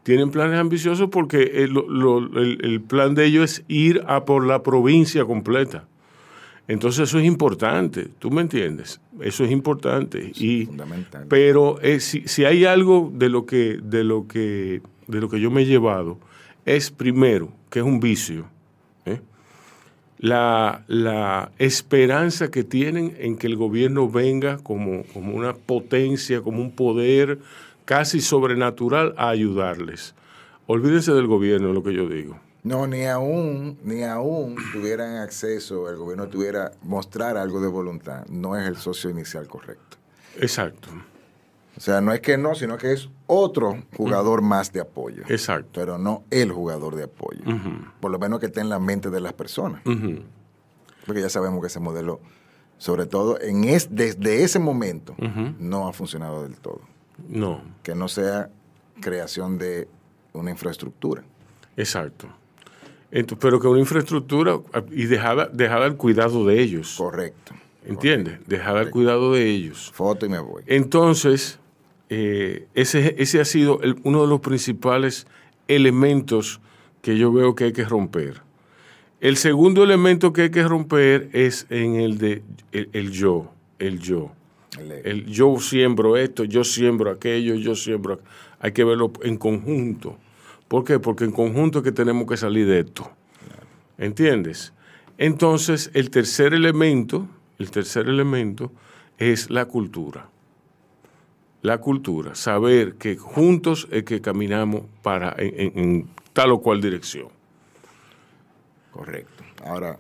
Tienen 0.04 0.32
planes 0.32 0.60
ambiciosos 0.60 1.10
porque 1.12 1.64
el, 1.64 1.72
lo- 1.74 2.18
el- 2.42 2.60
el 2.64 2.82
plan 2.82 3.14
de 3.16 3.26
ellos 3.26 3.44
es 3.44 3.64
ir 3.68 4.04
a 4.08 4.26
por 4.26 4.46
la 4.46 4.64
provincia 4.64 5.26
completa. 5.26 5.86
Entonces 6.68 7.08
eso 7.08 7.20
es 7.20 7.26
importante, 7.26 8.10
¿tú 8.20 8.30
me 8.30 8.42
entiendes? 8.42 9.00
Eso 9.22 9.46
es 9.46 9.52
importante. 9.52 10.32
y, 10.36 10.66
fundamental. 10.66 11.26
Pero 11.30 11.80
eh, 11.82 12.00
si, 12.02 12.28
si 12.28 12.44
hay 12.44 12.66
algo 12.66 13.10
de 13.14 13.30
lo, 13.30 13.46
que, 13.46 13.80
de, 13.82 14.04
lo 14.04 14.28
que, 14.28 14.82
de 15.08 15.22
lo 15.22 15.30
que 15.30 15.40
yo 15.40 15.50
me 15.50 15.62
he 15.62 15.66
llevado, 15.66 16.20
es 16.66 16.92
primero, 16.92 17.54
que 17.70 17.80
es 17.80 17.86
un 17.86 18.02
vicio, 18.02 18.48
¿eh? 19.06 19.22
la, 20.20 20.84
la 20.88 21.52
esperanza 21.58 22.52
que 22.52 22.66
tienen 22.66 23.16
en 23.18 23.38
que 23.38 23.48
el 23.48 23.56
gobierno 23.56 24.10
venga 24.10 24.58
como, 24.58 25.04
como 25.14 25.36
una 25.36 25.54
potencia, 25.54 26.42
como 26.42 26.62
un 26.62 26.72
poder 26.72 27.40
casi 27.86 28.20
sobrenatural 28.20 29.14
a 29.16 29.30
ayudarles. 29.30 30.16
Olvídense 30.66 31.14
del 31.14 31.28
gobierno, 31.28 31.72
lo 31.72 31.82
que 31.82 31.94
yo 31.94 32.10
digo. 32.10 32.38
No, 32.68 32.86
ni 32.86 33.06
aún, 33.06 33.80
ni 33.84 34.04
aún 34.04 34.58
tuvieran 34.74 35.18
acceso, 35.18 35.90
el 35.90 35.96
gobierno 35.96 36.28
tuviera 36.28 36.74
mostrar 36.84 37.38
algo 37.38 37.62
de 37.62 37.68
voluntad, 37.70 38.26
no 38.28 38.58
es 38.58 38.68
el 38.68 38.76
socio 38.76 39.10
inicial 39.10 39.48
correcto. 39.48 39.96
Exacto. 40.36 40.90
O 41.78 41.80
sea, 41.80 42.02
no 42.02 42.12
es 42.12 42.20
que 42.20 42.38
no, 42.38 42.56
sino 42.56 42.78
que 42.78 42.92
es 42.92 43.08
otro 43.26 43.84
jugador 43.96 44.42
más 44.42 44.74
de 44.74 44.82
apoyo. 44.82 45.24
Exacto. 45.30 45.70
Pero 45.74 45.98
no 45.98 46.24
el 46.30 46.52
jugador 46.52 46.96
de 46.96 47.04
apoyo. 47.04 47.42
Por 48.02 48.12
lo 48.12 48.20
menos 48.20 48.40
que 48.40 48.48
esté 48.48 48.60
en 48.60 48.70
la 48.70 48.80
mente 48.80 49.10
de 49.10 49.22
las 49.22 49.34
personas. 49.34 49.82
Porque 51.06 51.22
ya 51.22 51.30
sabemos 51.30 51.62
que 51.62 51.68
ese 51.68 51.80
modelo, 51.80 52.20
sobre 52.78 53.06
todo 53.06 53.40
en 53.40 53.64
es, 53.64 53.96
desde 53.96 54.44
ese 54.44 54.60
momento, 54.60 55.16
no 55.60 55.88
ha 55.88 55.94
funcionado 55.94 56.44
del 56.44 56.58
todo. 56.58 56.82
No. 57.30 57.62
Que 57.82 57.96
no 57.96 58.10
sea 58.10 58.50
creación 59.00 59.58
de 59.58 59.88
una 60.34 60.52
infraestructura. 60.52 61.24
Exacto. 61.78 62.28
Pero 63.40 63.60
que 63.60 63.68
una 63.68 63.80
infraestructura 63.80 64.60
y 64.92 65.06
dejada, 65.06 65.50
dejada 65.52 65.86
al 65.86 65.96
cuidado 65.96 66.46
de 66.46 66.62
ellos. 66.62 66.96
Correcto. 66.98 67.54
¿Entiendes? 67.86 68.40
Dejada 68.48 68.82
al 68.82 68.90
cuidado 68.90 69.34
de 69.34 69.50
ellos. 69.50 69.92
Foto 69.94 70.26
y 70.26 70.30
me 70.30 70.40
voy. 70.40 70.64
Entonces, 70.68 71.60
eh, 72.10 72.68
ese, 72.74 73.16
ese 73.18 73.40
ha 73.40 73.46
sido 73.46 73.80
uno 74.04 74.22
de 74.22 74.28
los 74.28 74.42
principales 74.42 75.26
elementos 75.68 76.60
que 77.02 77.18
yo 77.18 77.32
veo 77.32 77.56
que 77.56 77.66
hay 77.66 77.74
que 77.74 77.86
romper. 77.86 78.42
El 79.20 79.38
segundo 79.38 79.84
elemento 79.84 80.32
que 80.32 80.44
hay 80.44 80.52
que 80.52 80.64
romper 80.64 81.30
es 81.34 81.66
en 81.70 81.96
el 81.96 82.18
de 82.18 82.44
el, 82.72 83.12
yo, 83.12 83.52
el 83.80 84.00
yo. 84.00 84.32
El, 85.04 85.26
yo 85.26 85.58
siembro 85.60 86.18
esto, 86.18 86.44
yo 86.44 86.64
siembro 86.64 87.10
aquello, 87.10 87.56
yo 87.56 87.74
siembro. 87.74 88.20
Hay 88.60 88.74
que 88.74 88.84
verlo 88.84 89.12
en 89.24 89.38
conjunto. 89.38 90.18
¿Por 90.68 90.84
qué? 90.84 91.00
Porque 91.00 91.24
en 91.24 91.32
conjunto 91.32 91.80
es 91.80 91.84
que 91.84 91.92
tenemos 91.92 92.28
que 92.28 92.38
salir 92.38 92.68
de 92.68 92.80
esto. 92.82 93.10
¿Entiendes? 93.98 94.74
Entonces, 95.18 95.90
el 95.94 96.10
tercer 96.12 96.54
elemento, 96.54 97.28
el 97.58 97.72
tercer 97.72 98.08
elemento 98.08 98.72
es 99.18 99.50
la 99.50 99.66
cultura. 99.66 100.30
La 101.64 101.80
cultura, 101.80 102.36
saber 102.36 102.96
que 102.96 103.18
juntos 103.18 103.88
es 103.92 104.04
que 104.04 104.22
caminamos 104.22 104.84
para 105.02 105.36
en, 105.38 106.08
tal 106.34 106.52
o 106.52 106.62
cual 106.62 106.82
dirección. 106.82 107.30
Correcto. 108.92 109.44
Ahora, 109.66 109.98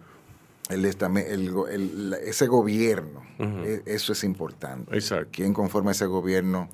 el, 0.69 0.85
ese 0.85 2.47
gobierno, 2.47 3.23
e, 3.39 3.81
eso 3.85 4.13
es 4.13 4.23
importante. 4.23 4.93
Exacto. 4.95 5.29
¿Quién 5.31 5.53
conforma 5.53 5.91
ese 5.91 6.05
gobierno 6.05 6.69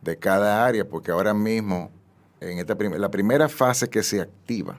de 0.00 0.18
cada 0.18 0.64
área? 0.66 0.88
Porque 0.88 1.10
ahora 1.10 1.34
mismo 1.34 1.90
en 2.40 2.58
esta 2.58 2.74
la 2.74 3.10
primera 3.10 3.48
fase 3.48 3.88
que 3.88 4.02
se 4.02 4.20
activa, 4.20 4.78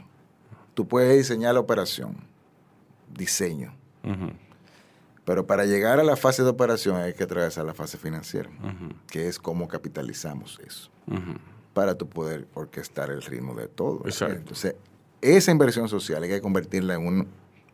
tú 0.74 0.88
puedes 0.88 1.17
diseñar 1.17 1.54
la 1.54 1.60
operación, 1.60 2.17
diseño. 3.13 3.74
Pero 5.26 5.46
para 5.46 5.65
llegar 5.65 6.00
a 6.00 6.04
la 6.04 6.15
fase 6.15 6.43
de 6.43 6.50
operación 6.50 6.96
hay 6.96 7.13
que 7.13 7.24
atravesar 7.24 7.65
la 7.65 7.74
fase 7.74 7.98
financiera, 7.98 8.50
que 9.08 9.28
es 9.28 9.39
cómo 9.39 9.67
capitalizamos 9.67 10.60
eso, 10.65 10.89
para 11.74 11.96
tu 11.96 12.08
poder 12.08 12.48
orquestar 12.54 13.10
el 13.10 13.22
ritmo 13.22 13.54
de 13.54 13.67
todo. 13.67 14.04
Entonces, 14.06 14.76
esa 15.22 15.52
inversión 15.52 15.89
social 15.89 16.24
hay 16.24 16.30
que 16.30 16.41
convertirla 16.41 16.96
en 16.96 17.06
un 17.06 17.28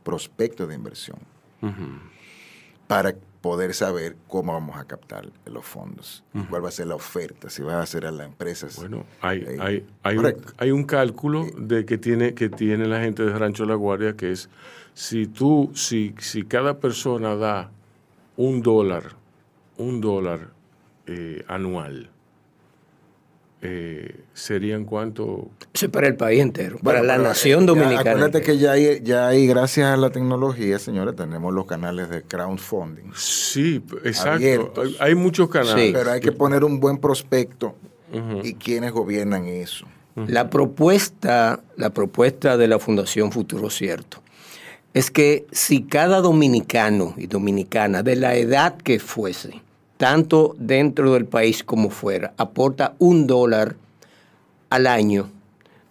prospecto 0.03 0.65
de 0.65 0.75
inversión. 0.75 1.19
Para 2.87 3.15
poder 3.43 3.73
saber 3.73 4.15
cómo 4.29 4.53
vamos 4.53 4.77
a 4.77 4.85
captar 4.85 5.27
los 5.45 5.65
fondos, 5.65 6.23
cuál 6.49 6.63
va 6.63 6.69
a 6.69 6.71
ser 6.71 6.87
la 6.87 6.95
oferta, 6.95 7.49
si 7.49 7.61
va 7.61 7.81
a 7.81 7.85
ser 7.85 8.05
a 8.05 8.11
las 8.11 8.25
empresas. 8.25 8.77
Bueno, 8.77 9.05
hay, 9.19 9.39
eh, 9.39 9.57
hay, 9.59 9.85
hay, 10.01 10.17
un, 10.17 10.35
hay, 10.57 10.71
un, 10.71 10.85
cálculo 10.85 11.45
de 11.57 11.85
que 11.85 11.97
tiene, 11.97 12.35
que 12.35 12.47
tiene 12.47 12.87
la 12.87 13.01
gente 13.01 13.21
de 13.21 13.37
Rancho 13.37 13.65
La 13.65 13.75
Guardia 13.75 14.15
que 14.15 14.31
es 14.31 14.49
si 14.93 15.27
tú, 15.27 15.71
si, 15.75 16.15
si 16.19 16.43
cada 16.43 16.79
persona 16.79 17.35
da 17.35 17.69
un 18.37 18.61
dólar, 18.61 19.11
un 19.77 19.99
dólar 19.99 20.51
eh, 21.07 21.43
anual, 21.49 22.09
eh, 23.65 24.25
¿serían 24.33 24.83
cuánto? 24.83 25.49
Eso 25.73 25.89
para 25.89 26.07
el 26.07 26.17
país 26.17 26.41
entero, 26.41 26.77
para 26.83 27.01
la 27.01 27.17
nación 27.17 27.65
dominicana. 27.65 28.11
Acuérdate 28.11 28.41
que 28.41 28.57
ya 28.57 28.73
hay, 28.73 29.01
ya 29.01 29.29
hay, 29.29 29.47
gracias 29.47 29.87
a 29.87 29.95
la 29.95 30.09
tecnología, 30.09 30.77
señores, 30.79 31.15
tenemos 31.15 31.53
los 31.53 31.65
canales 31.65 32.09
de 32.09 32.23
crowdfunding. 32.23 33.11
Sí, 33.15 33.81
exacto. 34.03 34.83
Hay, 34.99 35.15
muchos 35.15 35.49
canales. 35.49 35.93
Pero 35.93 36.11
hay 36.11 36.19
que 36.19 36.33
poner 36.33 36.65
un 36.65 36.81
buen 36.81 36.97
prospecto 36.97 37.75
y 38.43 38.55
quienes 38.55 38.91
gobiernan 38.91 39.45
eso. 39.45 39.85
La 40.27 40.49
propuesta, 40.49 41.61
la 41.77 41.89
propuesta 41.91 42.57
de 42.57 42.67
la 42.67 42.79
Fundación 42.79 43.31
Futuro 43.31 43.69
Cierto 43.69 44.21
es 44.93 45.09
que 45.09 45.47
si 45.51 45.83
cada 45.83 46.19
dominicano 46.21 47.15
y 47.17 47.27
dominicana, 47.27 48.03
de 48.03 48.15
la 48.15 48.35
edad 48.35 48.77
que 48.77 48.99
fuese, 48.99 49.61
tanto 50.03 50.53
dentro 50.59 51.13
del 51.13 51.25
país 51.25 51.63
como 51.63 51.89
fuera, 51.89 52.33
aporta 52.35 52.93
un 52.99 53.25
dólar 53.25 53.77
al 54.69 54.85
año, 54.85 55.29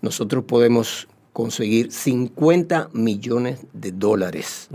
nosotros 0.02 0.44
podemos 0.44 1.08
conseguir 1.32 1.90
50 1.90 2.90
millones 2.92 3.60
de 3.72 3.90
dólares. 3.90 4.68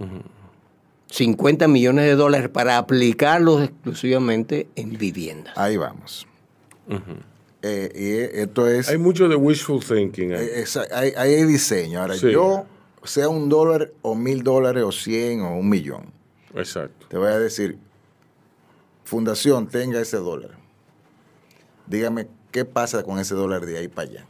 50 1.12 1.67
millones 1.67 2.06
de 2.06 2.15
dólares 2.15 2.50
para 2.50 2.80
aplicarlos 2.80 3.65
exclusivamente 3.65 4.69
en 4.76 4.97
viviendas. 4.97 5.56
Ahí 5.56 5.78
vamos. 5.78 6.26
Eh, 7.62 7.91
y 8.34 8.39
esto 8.39 8.67
es... 8.67 8.89
Hay 8.89 8.97
mucho 8.97 9.30
de 9.30 9.36
wishful 9.36 9.86
thinking. 9.86 10.32
Eh, 10.34 10.65
hay, 10.91 11.12
hay, 11.15 11.43
diseño. 11.43 12.02
Ahora, 12.02 12.15
yo, 12.15 12.65
sea 13.04 13.30
un 13.30 13.50
dólar 13.50 13.91
o 14.02 14.15
mil 14.15 14.41
dólares 14.41 14.84
o 14.84 14.91
cien 14.91 15.41
o 15.41 15.60
un 15.60 15.69
millón. 15.69 16.06
Exacto. 16.56 17.06
Te 17.08 17.19
voy 17.19 17.28
a 17.28 17.38
decir, 17.38 17.78
fundación 19.08 19.67
tenga 19.67 20.02
ese 20.02 20.17
dólar, 20.17 20.52
dígame 21.88 22.28
qué 22.52 22.65
pasa 22.65 23.04
con 23.04 23.20
ese 23.20 23.36
dólar 23.36 23.65
de 23.65 23.78
ahí 23.78 23.88
para 23.88 24.10
allá. 24.10 24.26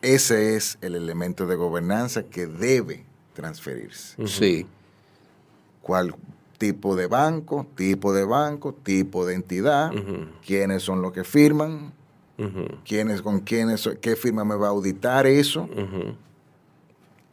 Ese 0.00 0.54
es 0.54 0.78
el 0.80 0.94
elemento 0.94 1.44
de 1.46 1.56
gobernanza 1.56 2.22
que 2.22 2.46
debe 2.46 3.04
transferirse. 3.34 4.26
Sí. 4.28 4.64
¿Cuál 5.82 6.14
tipo 6.56 6.94
de 6.94 7.08
banco, 7.08 7.66
tipo 7.74 8.14
de 8.14 8.24
banco, 8.24 8.74
tipo 8.74 9.26
de 9.26 9.34
entidad, 9.34 9.90
quiénes 10.46 10.84
son 10.84 11.02
los 11.02 11.12
que 11.12 11.24
firman, 11.24 11.92
quiénes 12.86 13.22
con 13.22 13.40
quiénes, 13.40 13.90
qué 14.00 14.14
firma 14.14 14.44
me 14.44 14.54
va 14.54 14.68
a 14.68 14.70
auditar 14.70 15.26
eso? 15.26 15.68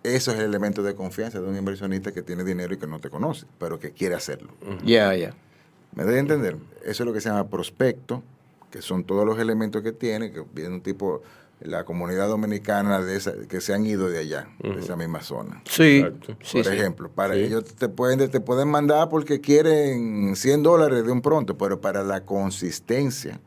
Eso 0.02 0.32
es 0.32 0.40
el 0.40 0.46
elemento 0.46 0.82
de 0.82 0.96
confianza 0.96 1.40
de 1.40 1.48
un 1.48 1.56
inversionista 1.56 2.12
que 2.12 2.24
tiene 2.24 2.44
dinero 2.44 2.74
y 2.74 2.78
que 2.78 2.88
no 2.88 3.00
te 3.00 3.12
conoce, 3.12 3.46
pero 3.60 3.80
que 3.80 3.92
quiere 3.92 4.16
hacerlo. 4.16 4.50
Ya, 4.84 5.16
ya. 5.16 5.36
¿Me 5.96 6.04
debe 6.04 6.20
entender? 6.20 6.58
Eso 6.84 7.04
es 7.04 7.08
lo 7.08 7.14
que 7.14 7.22
se 7.22 7.30
llama 7.30 7.48
prospecto, 7.48 8.22
que 8.70 8.82
son 8.82 9.04
todos 9.04 9.26
los 9.26 9.40
elementos 9.40 9.82
que 9.82 9.92
tiene, 9.92 10.32
que 10.32 10.44
viene 10.54 10.76
un 10.76 10.82
tipo, 10.82 11.24
la 11.62 11.86
comunidad 11.86 12.28
dominicana 12.28 13.02
de 13.02 13.16
esa, 13.16 13.34
que 13.48 13.62
se 13.62 13.74
han 13.74 13.86
ido 13.86 14.10
de 14.10 14.20
allá, 14.20 14.50
de 14.60 14.80
esa 14.80 14.96
misma 14.98 15.22
zona. 15.22 15.62
Sí. 15.66 16.06
Por 16.52 16.74
ejemplo, 16.74 17.10
para 17.10 17.36
ellos 17.36 17.64
te 17.76 17.88
pueden, 17.88 18.30
te 18.30 18.40
pueden 18.42 18.68
mandar 18.68 19.10
porque 19.10 19.40
quieren 19.40 20.36
100 20.36 20.64
dólares 20.64 21.06
de 21.06 21.12
un 21.12 21.22
pronto, 21.22 21.58
pero 21.58 21.80
para 21.80 22.04
la 22.04 22.26
consistencia, 22.26 23.40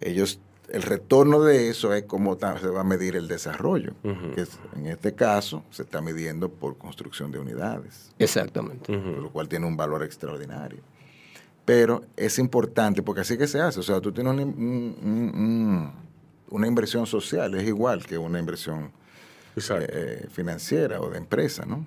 ellos 0.00 0.40
el 0.70 0.82
retorno 0.82 1.42
de 1.42 1.68
eso 1.68 1.92
es 1.92 2.04
cómo 2.04 2.38
se 2.38 2.68
va 2.68 2.80
a 2.80 2.84
medir 2.84 3.16
el 3.16 3.28
desarrollo, 3.28 3.92
que 4.02 4.46
en 4.76 4.86
este 4.86 5.14
caso 5.14 5.62
se 5.70 5.82
está 5.82 6.00
midiendo 6.00 6.48
por 6.48 6.78
construcción 6.78 7.30
de 7.30 7.38
unidades. 7.38 8.10
Exactamente. 8.18 8.92
Lo 8.92 9.30
cual 9.30 9.48
tiene 9.48 9.66
un 9.66 9.76
valor 9.76 10.02
extraordinario. 10.02 10.80
Pero 11.64 12.04
es 12.16 12.38
importante, 12.38 13.02
porque 13.02 13.22
así 13.22 13.38
que 13.38 13.46
se 13.46 13.60
hace. 13.60 13.80
O 13.80 13.82
sea, 13.82 14.00
tú 14.00 14.12
tienes 14.12 14.32
una, 14.34 15.92
inversión 16.66 17.06
social, 17.06 17.54
es 17.54 17.66
igual 17.66 18.04
que 18.04 18.18
una 18.18 18.38
inversión 18.38 18.92
eh, 19.56 20.26
financiera 20.30 21.00
o 21.00 21.10
de 21.10 21.18
empresa, 21.18 21.64
¿no? 21.64 21.86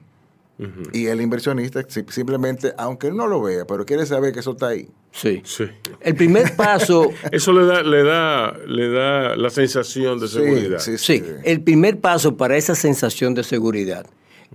Y 0.91 1.05
el 1.05 1.21
inversionista 1.21 1.85
simplemente, 1.87 2.73
aunque 2.77 3.11
no 3.11 3.27
lo 3.27 3.43
vea, 3.43 3.65
pero 3.65 3.85
quiere 3.85 4.07
saber 4.07 4.33
que 4.33 4.39
eso 4.39 4.53
está 4.53 4.69
ahí. 4.69 4.89
Sí. 5.11 5.41
sí. 5.45 5.65
El 6.01 6.15
primer 6.15 6.55
paso. 6.55 7.11
eso 7.31 7.53
le 7.53 7.65
da, 7.65 7.83
le 7.83 8.03
da, 8.03 8.57
le 8.65 8.89
da 8.89 9.35
la 9.35 9.51
sensación 9.51 10.19
de 10.19 10.27
seguridad. 10.27 10.79
Sí, 10.79 10.97
sí, 10.97 11.23
El 11.43 11.61
primer 11.61 11.99
paso 11.99 12.37
para 12.37 12.57
esa 12.57 12.73
sensación 12.73 13.35
de 13.35 13.43
seguridad 13.43 14.07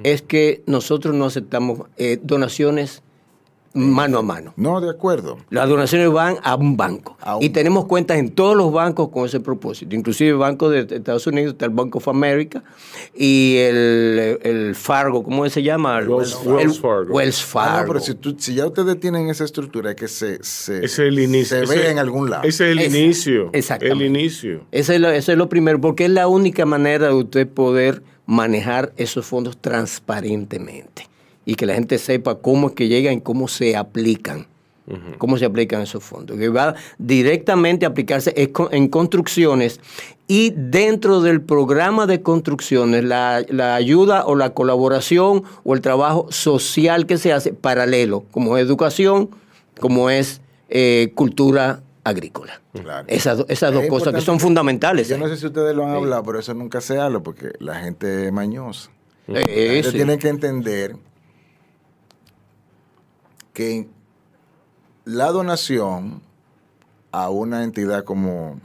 es 0.02 0.22
que 0.22 0.62
nosotros 0.66 1.14
no 1.14 1.26
aceptamos 1.26 1.88
eh, 1.96 2.18
donaciones 2.20 3.02
mano 3.74 4.18
a 4.18 4.22
mano. 4.22 4.52
No, 4.56 4.80
de 4.80 4.90
acuerdo. 4.90 5.38
Las 5.50 5.68
donaciones 5.68 6.10
van 6.10 6.36
a 6.42 6.54
un 6.56 6.76
banco. 6.76 7.16
A 7.20 7.36
un 7.36 7.42
y 7.42 7.48
tenemos 7.48 7.86
cuentas 7.86 8.18
en 8.18 8.30
todos 8.30 8.56
los 8.56 8.70
bancos 8.72 9.08
con 9.08 9.24
ese 9.26 9.40
propósito. 9.40 9.94
Inclusive 9.96 10.30
el 10.30 10.36
Banco 10.36 10.68
de 10.68 10.80
Estados 10.94 11.26
Unidos, 11.26 11.52
está 11.54 11.64
el 11.64 11.70
Bank 11.72 11.96
of 11.96 12.06
America 12.08 12.62
y 13.14 13.56
el, 13.58 14.38
el 14.42 14.74
Fargo, 14.74 15.22
¿cómo 15.22 15.48
se 15.48 15.62
llama? 15.62 16.00
Wells- 16.02 16.40
El- 16.42 16.48
Wells 16.52 16.80
Fargo. 16.80 17.14
Wells 17.14 17.42
Ah, 17.42 17.46
Fargo. 17.46 17.80
no, 17.80 17.86
pero 17.88 18.00
si, 18.00 18.14
tú- 18.14 18.36
si 18.38 18.54
ya 18.54 18.66
ustedes 18.66 19.00
tienen 19.00 19.28
esa 19.30 19.44
estructura 19.44 19.94
que 19.96 20.08
se, 20.08 20.42
se, 20.44 20.76
Ese 20.78 20.84
es 20.84 20.98
el 20.98 21.18
inicio. 21.18 21.58
se 21.58 21.64
ese- 21.64 21.78
ve 21.78 21.90
en 21.90 21.98
algún 21.98 22.28
lado. 22.30 22.42
Ese 22.44 22.66
es 22.66 22.72
el 22.72 22.78
Ese- 22.80 22.98
inicio. 23.00 23.50
exactamente. 23.52 24.04
El 24.04 24.10
inicio. 24.16 24.64
Eso 24.70 24.92
es, 24.92 25.00
lo, 25.00 25.08
eso 25.10 25.32
es 25.32 25.38
lo 25.38 25.48
primero, 25.48 25.80
porque 25.80 26.04
es 26.04 26.10
la 26.10 26.28
única 26.28 26.66
manera 26.66 27.08
de 27.08 27.14
usted 27.14 27.48
poder 27.48 28.02
manejar 28.26 28.92
esos 28.96 29.26
fondos 29.26 29.56
transparentemente 29.60 31.08
y 31.44 31.54
que 31.54 31.66
la 31.66 31.74
gente 31.74 31.98
sepa 31.98 32.36
cómo 32.36 32.68
es 32.68 32.74
que 32.74 32.88
llegan 32.88 33.14
y 33.14 33.20
cómo 33.20 33.48
se 33.48 33.76
aplican. 33.76 34.46
Cómo 35.16 35.38
se 35.38 35.46
aplican 35.46 35.80
esos 35.80 36.04
fondos. 36.04 36.36
Que 36.36 36.48
va 36.48 36.74
directamente 36.98 37.86
a 37.86 37.90
aplicarse 37.90 38.34
en 38.36 38.88
construcciones 38.88 39.80
y 40.26 40.50
dentro 40.56 41.20
del 41.20 41.40
programa 41.40 42.06
de 42.06 42.20
construcciones, 42.20 43.04
la, 43.04 43.44
la 43.48 43.74
ayuda 43.74 44.26
o 44.26 44.34
la 44.34 44.54
colaboración 44.54 45.44
o 45.64 45.74
el 45.74 45.80
trabajo 45.80 46.26
social 46.30 47.06
que 47.06 47.16
se 47.16 47.32
hace 47.32 47.52
paralelo, 47.52 48.24
como 48.30 48.56
es 48.56 48.64
educación, 48.64 49.30
como 49.78 50.10
es 50.10 50.40
eh, 50.68 51.12
cultura 51.14 51.82
agrícola. 52.04 52.60
Claro. 52.72 53.06
Esas, 53.08 53.44
esas 53.48 53.72
dos 53.74 53.86
cosas 53.86 54.14
que 54.14 54.20
son 54.20 54.40
fundamentales. 54.40 55.08
Yo 55.08 55.18
no 55.18 55.28
sé 55.28 55.36
si 55.36 55.46
ustedes 55.46 55.76
lo 55.76 55.84
han 55.84 55.94
hablado, 55.94 56.22
pero 56.22 56.38
eso 56.38 56.54
nunca 56.54 56.80
se 56.80 56.98
habla 56.98 57.20
porque 57.20 57.52
la 57.58 57.76
gente 57.76 58.26
es 58.26 58.32
mañosa. 58.32 58.90
La 59.26 59.40
gente 59.40 59.82
sí. 59.84 59.92
tiene 59.92 60.18
que 60.18 60.28
entender 60.28 60.96
que 63.52 63.86
la 65.04 65.30
donación 65.30 66.20
a 67.10 67.28
una 67.30 67.64
entidad 67.64 68.04
como 68.04 68.60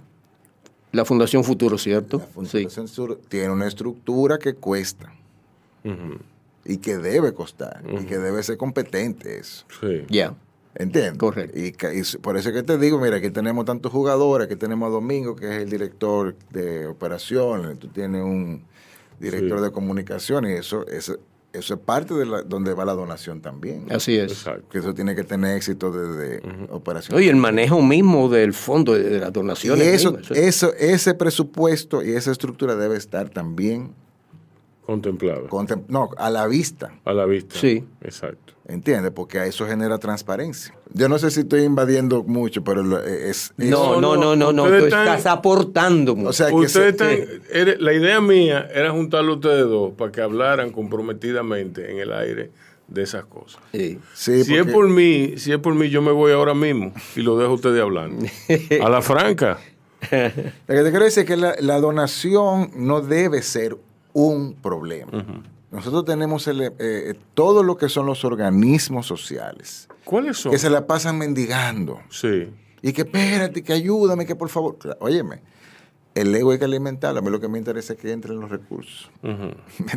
La 0.91 1.03
Fundación 1.05 1.43
Futuro, 1.43 1.77
¿cierto? 1.77 2.19
la 2.19 2.45
Sí. 2.45 2.57
Fundación 2.59 2.87
Sur 2.87 3.19
tiene 3.27 3.49
una 3.51 3.67
estructura 3.67 4.37
que 4.37 4.53
cuesta 4.55 5.11
y 6.65 6.77
que 6.77 6.97
debe 6.97 7.33
costar 7.33 7.81
y 7.89 8.05
que 8.05 8.17
debe 8.17 8.43
ser 8.43 8.57
competente 8.57 9.39
eso. 9.39 9.65
Sí. 9.81 10.05
Ya. 10.09 10.33
¿Entiendes? 10.75 11.17
Correcto. 11.17 11.57
Y, 11.57 11.71
por 12.19 12.37
eso 12.37 12.49
es 12.49 12.55
que 12.55 12.61
te 12.61 12.77
digo, 12.77 12.99
mira, 12.99 13.17
aquí 13.17 13.31
tenemos 13.31 13.65
tantos 13.65 13.91
jugadores, 13.91 14.45
aquí 14.45 14.55
tenemos 14.57 14.87
a 14.87 14.91
Domingo, 14.91 15.35
que 15.35 15.47
es 15.47 15.63
el 15.63 15.69
director 15.71 16.35
de 16.51 16.85
operaciones, 16.85 17.79
tú 17.79 17.87
tienes 17.87 18.21
un 18.23 18.61
director 19.19 19.57
Sí. 19.57 19.63
de 19.65 19.71
comunicación 19.71 20.45
y 20.45 20.51
eso, 20.51 20.85
eso, 20.87 21.17
eso 21.53 21.73
es 21.75 21.79
parte 21.79 22.13
de 22.13 22.25
la, 22.25 22.41
donde 22.43 22.73
va 22.73 22.85
la 22.85 22.93
donación 22.93 23.41
también. 23.41 23.85
Así 23.91 24.15
es. 24.17 24.31
Exacto. 24.31 24.67
Que 24.69 24.79
eso 24.79 24.93
tiene 24.93 25.15
que 25.15 25.23
tener 25.23 25.57
éxito 25.57 25.91
desde 25.91 26.41
operación. 26.69 27.17
Oye, 27.17 27.29
el 27.29 27.35
manejo 27.37 27.81
mismo 27.81 28.29
del 28.29 28.53
fondo 28.53 28.93
de, 28.93 29.03
de 29.03 29.19
las 29.19 29.29
y 29.29 29.33
donaciones. 29.33 29.87
eso, 29.87 30.11
mismo, 30.11 30.23
eso- 30.23 30.33
eso, 30.35 30.73
ese 30.75 31.13
presupuesto 31.15 32.03
y 32.03 32.11
esa 32.11 32.31
estructura 32.31 32.75
debe 32.75 32.97
estar 32.97 33.29
también 33.29 33.91
Contemplado. 34.85 35.47
contem- 35.49 35.83
no, 35.87 36.09
a 36.17 36.29
la 36.29 36.47
vista. 36.47 36.93
A 37.05 37.13
la 37.13 37.25
vista. 37.25 37.55
Sí. 37.59 37.83
Exacto. 38.01 38.46
¿Entiendes? 38.69 39.13
Porque 39.15 39.39
a 39.39 39.45
eso 39.45 39.65
genera 39.65 39.97
transparencia. 39.97 40.73
Yo 40.93 41.07
no 41.07 41.17
sé 41.19 41.31
si 41.31 41.39
estoy 41.41 41.63
invadiendo 41.63 42.23
mucho, 42.23 42.63
pero 42.65 42.83
lo- 42.83 43.01
es... 43.01 43.53
es- 43.57 43.69
no, 43.69 44.01
no, 44.01 44.17
no, 44.17 44.35
no, 44.35 44.51
no. 44.51 44.65
Tú 44.65 44.73
están- 44.75 45.07
estás 45.07 45.25
aportando 45.25 46.15
mucho. 46.17 46.29
O 46.29 46.33
sea, 46.33 46.47
que 46.49 46.55
Ustedes 46.55 46.97
se- 46.97 47.39
están- 47.61 47.75
la 47.79 47.93
idea 47.93 48.19
mía 48.19 48.67
era 48.73 48.91
juntarlo 48.91 49.35
ustedes 49.35 49.63
dos 49.63 49.93
para 49.93 50.11
que 50.11 50.19
hablaran 50.21 50.71
comprometidamente 50.71 51.89
en 51.91 51.99
el 51.99 52.11
aire 52.11 52.51
de 52.89 53.03
esas 53.03 53.23
cosas. 53.25 53.61
Sí. 53.71 53.99
Sí, 54.13 54.43
si 54.43 54.55
es 54.57 54.65
por 54.67 54.89
mí, 54.89 55.35
si 55.37 55.53
es 55.53 55.59
por 55.59 55.73
mí, 55.73 55.89
yo 55.89 56.01
me 56.01 56.11
voy 56.11 56.33
ahora 56.33 56.53
mismo 56.53 56.91
y 57.15 57.21
lo 57.21 57.37
dejo 57.37 57.51
a 57.51 57.55
ustedes 57.55 57.81
hablando. 57.81 58.25
A 58.81 58.89
la 58.89 59.01
franca. 59.01 59.59
Lo 60.01 60.07
que 60.09 60.83
te 60.83 60.89
quiero 60.89 61.05
decir 61.05 61.23
es 61.23 61.27
que 61.27 61.37
la, 61.37 61.55
la 61.59 61.79
donación 61.79 62.71
no 62.75 62.99
debe 63.01 63.41
ser 63.43 63.77
un 64.13 64.55
problema. 64.55 65.11
Nosotros 65.71 66.05
tenemos 66.05 66.47
el, 66.47 66.73
eh, 66.79 67.13
todo 67.33 67.61
lo 67.63 67.75
que 67.77 67.89
son 67.89 68.05
los 68.05 68.23
organismos 68.23 69.05
sociales, 69.05 69.87
¿Cuáles 70.05 70.37
son? 70.37 70.51
que 70.51 70.57
se 70.57 70.69
la 70.69 70.87
pasan 70.87 71.17
mendigando. 71.17 71.99
Sí. 72.09 72.49
Y 72.81 72.93
que 72.93 73.01
espérate, 73.01 73.63
que 73.63 73.73
ayúdame, 73.73 74.25
que 74.25 74.35
por 74.35 74.47
favor. 74.49 74.77
Óyeme, 74.99 75.41
el 76.15 76.33
ego 76.33 76.51
hay 76.51 76.59
que 76.59 76.65
alimentarlo. 76.65 77.19
A 77.19 77.21
mí 77.21 77.29
lo 77.29 77.39
que 77.41 77.47
me 77.49 77.57
interesa 77.57 77.93
es 77.93 77.99
que 77.99 78.11
entren 78.11 78.39
los 78.39 78.49
recursos. 78.49 79.09
A 79.23 79.27
mí 79.27 79.45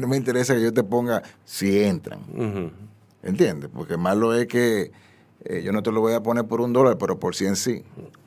no 0.01 0.09
me 0.09 0.16
interesa 0.16 0.55
que 0.55 0.62
yo 0.62 0.73
te 0.73 0.83
ponga 0.83 1.23
si 1.45 1.81
entran. 1.85 2.21
ujú. 2.35 2.71
¿Entiendes? 3.23 3.71
Porque 3.73 3.97
malo 3.99 4.35
es 4.35 4.47
que 4.47 4.91
eh, 5.45 5.62
yo 5.62 5.73
no 5.73 5.83
te 5.83 5.93
lo 5.93 6.01
voy 6.01 6.14
a 6.14 6.23
poner 6.23 6.47
por 6.47 6.61
un 6.62 6.73
dólar, 6.73 6.97
pero 6.99 7.21
por 7.21 7.37
100 7.37 7.55
sí. 7.57 7.85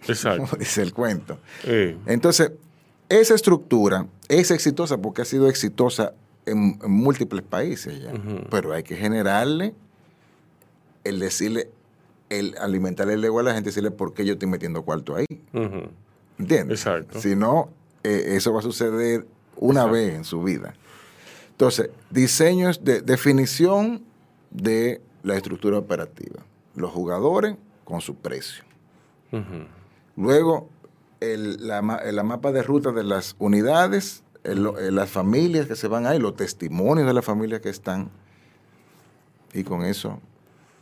Exacto. 0.08 0.44
Como 0.50 0.58
dice 0.60 0.82
el 0.84 0.94
cuento. 0.94 1.40
Eh, 1.66 1.98
Entonces, 2.06 2.52
esa 3.10 3.34
estructura 3.34 4.06
es 4.30 4.52
exitosa 4.52 4.98
porque 5.00 5.24
ha 5.24 5.26
sido 5.26 5.50
exitosa 5.50 6.14
en, 6.46 6.80
en 6.84 6.92
múltiples 6.92 7.44
países 7.44 8.02
ya. 8.02 8.12
Pero 8.50 8.74
hay 8.74 8.84
que 8.84 8.96
generarle 8.96 9.74
el 11.04 11.20
decirle, 11.20 11.70
el 12.30 12.56
alimentarle 12.60 13.14
el 13.14 13.24
ego 13.24 13.40
a 13.40 13.44
la 13.44 13.54
gente, 13.54 13.70
decirle 13.70 13.92
por 13.92 14.14
qué 14.14 14.26
yo 14.26 14.34
estoy 14.34 14.48
metiendo 14.48 14.84
cuarto 14.84 15.16
ahí. 15.16 15.26
¿Entiendes? 16.40 16.80
Exacto. 16.80 17.20
Si 17.20 17.36
no, 17.36 17.70
eh, 18.04 18.36
eso 18.36 18.54
va 18.54 18.60
a 18.60 18.64
suceder 18.64 19.26
una 19.58 19.86
vez 19.86 20.14
en 20.16 20.24
su 20.24 20.42
vida. 20.42 20.74
Entonces, 21.52 21.90
diseños 22.10 22.84
de 22.84 23.02
definición 23.02 24.04
de 24.50 25.02
la 25.22 25.36
estructura 25.36 25.78
operativa. 25.78 26.44
Los 26.76 26.92
jugadores 26.92 27.56
con 27.84 28.02
su 28.02 28.16
precio. 28.16 28.64
Luego, 30.16 30.70
el, 31.20 31.68
la, 31.68 31.82
la 31.82 32.24
mapa 32.24 32.52
de 32.52 32.64
ruta 32.64 32.92
de 32.92 33.04
las 33.04 33.36
unidades, 33.40 34.23
el- 34.44 34.68
eh, 34.80 34.92
las 34.92 35.10
familias 35.10 35.68
que 35.68 35.76
se 35.76 35.88
van 35.88 36.06
ahí, 36.06 36.20
los 36.20 36.36
testimonios 36.36 37.08
de 37.08 37.14
las 37.14 37.24
familias 37.26 37.62
que 37.62 37.70
están. 37.70 38.10
Y 39.54 39.64
con 39.64 39.84
eso 39.86 40.20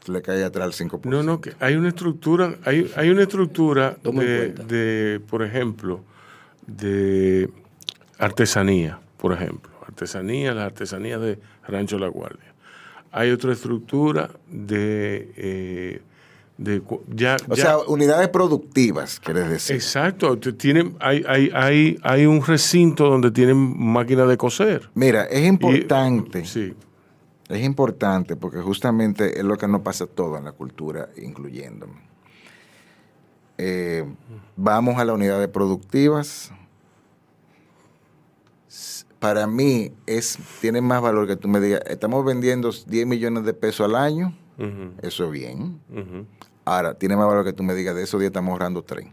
le 0.08 0.22
cae 0.22 0.44
atrás 0.44 0.66
el 0.68 0.74
5%. 0.74 1.10
No, 1.10 1.24
no, 1.24 1.42
que 1.42 1.54
hay 1.60 1.76
una 1.76 1.90
estructura, 1.90 2.56
hay, 2.66 2.92
hay 2.96 3.10
una 3.10 3.22
estructura 3.24 3.98
de, 4.68 5.20
por 5.30 5.44
ejemplo, 5.44 6.02
de 6.66 7.50
artesanía, 8.18 9.00
por 9.18 9.34
ejemplo. 9.34 9.72
Artesanía, 9.88 10.54
las 10.54 10.66
artesanías 10.66 11.20
de 11.22 11.38
Rancho 11.68 12.00
La 12.00 12.08
Guardia. 12.08 12.54
Hay 13.12 13.30
otra 13.32 13.52
estructura 13.52 14.30
de, 14.50 15.32
eh, 15.36 16.02
de 16.64 16.80
cu- 16.82 17.02
ya, 17.08 17.38
O 17.50 17.56
ya- 17.56 17.62
sea, 17.64 17.78
unidades 17.80 18.30
productivas, 18.30 19.20
quieres 19.20 19.50
decir. 19.50 19.76
exacto, 19.76 20.38
tienen, 20.38 20.96
hay, 21.00 21.24
hay, 21.28 21.50
hay, 21.54 21.98
hay 22.04 22.26
un 22.28 22.44
recinto 22.46 23.10
donde 23.10 23.32
tienen 23.32 23.58
máquina 23.78 24.26
de 24.26 24.38
coser. 24.38 24.90
Mira, 24.94 25.24
es 25.24 25.42
Y- 25.42 25.48
importante. 25.48 26.46
sí, 26.46 26.74
Es 27.50 27.62
importante 27.66 28.38
porque 28.38 28.60
justamente 28.60 29.38
es 29.38 29.44
lo 29.44 29.58
que 29.58 29.68
no 29.68 29.84
pasa 29.84 30.06
todo 30.08 30.38
en 30.38 30.46
la 30.46 30.54
cultura, 30.54 31.10
incluyéndome. 31.22 31.96
Eh, 33.58 34.06
vamos 34.56 34.98
a 35.00 35.04
las 35.04 35.14
unidades 35.16 35.50
productivas. 35.50 36.52
Para 39.20 39.48
mí 39.48 39.92
es, 40.08 40.40
tiene 40.62 40.80
más 40.82 41.02
valor 41.02 41.28
que 41.28 41.36
tú 41.36 41.48
me 41.48 41.60
digas, 41.60 41.82
estamos 41.88 42.24
vendiendo 42.26 42.72
10 42.88 43.06
millones 43.06 43.44
de 43.44 43.54
pesos 43.54 43.86
al 43.86 43.96
año, 43.96 44.34
eso 45.02 45.26
es 45.26 45.32
bien. 45.32 45.80
Ahora, 46.66 46.94
tiene 46.94 47.16
más 47.16 47.28
valor 47.28 47.44
que 47.46 47.54
tú 47.54 47.64
me 47.64 47.74
digas, 47.74 47.96
de 47.96 48.04
esos 48.04 48.20
10 48.20 48.30
estamos 48.30 48.52
ahorrando 48.52 48.84
3. 48.84 49.08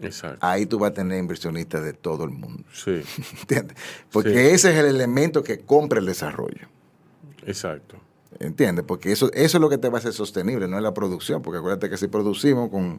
exacto, 0.00 0.38
Ahí 0.40 0.64
tú 0.66 0.78
vas 0.78 0.92
a 0.92 0.94
tener 0.94 1.18
inversionistas 1.18 1.82
de 1.84 1.92
todo 1.92 2.24
el 2.24 2.30
mundo. 2.30 2.64
sí, 2.72 3.02
¿Entiendes? 3.40 3.76
Porque 4.10 4.30
Sí. 4.30 4.54
ese 4.54 4.70
es 4.72 4.76
el 4.78 4.86
elemento 4.86 5.42
que 5.42 5.58
compra 5.60 5.98
el 6.00 6.06
desarrollo. 6.06 6.68
exacto. 7.46 7.96
¿Entiendes? 8.38 8.84
Porque 8.86 9.12
eso, 9.12 9.30
eso 9.34 9.58
es 9.58 9.60
lo 9.60 9.68
que 9.68 9.76
te 9.76 9.88
va 9.90 9.96
a 9.96 9.98
hacer 9.98 10.12
sostenible, 10.14 10.66
no 10.68 10.76
es 10.78 10.82
la 10.82 10.94
producción. 10.94 11.42
Porque 11.42 11.58
acuérdate 11.58 11.90
que 11.90 11.98
si 11.98 12.06
producimos 12.08 12.70
con, 12.70 12.98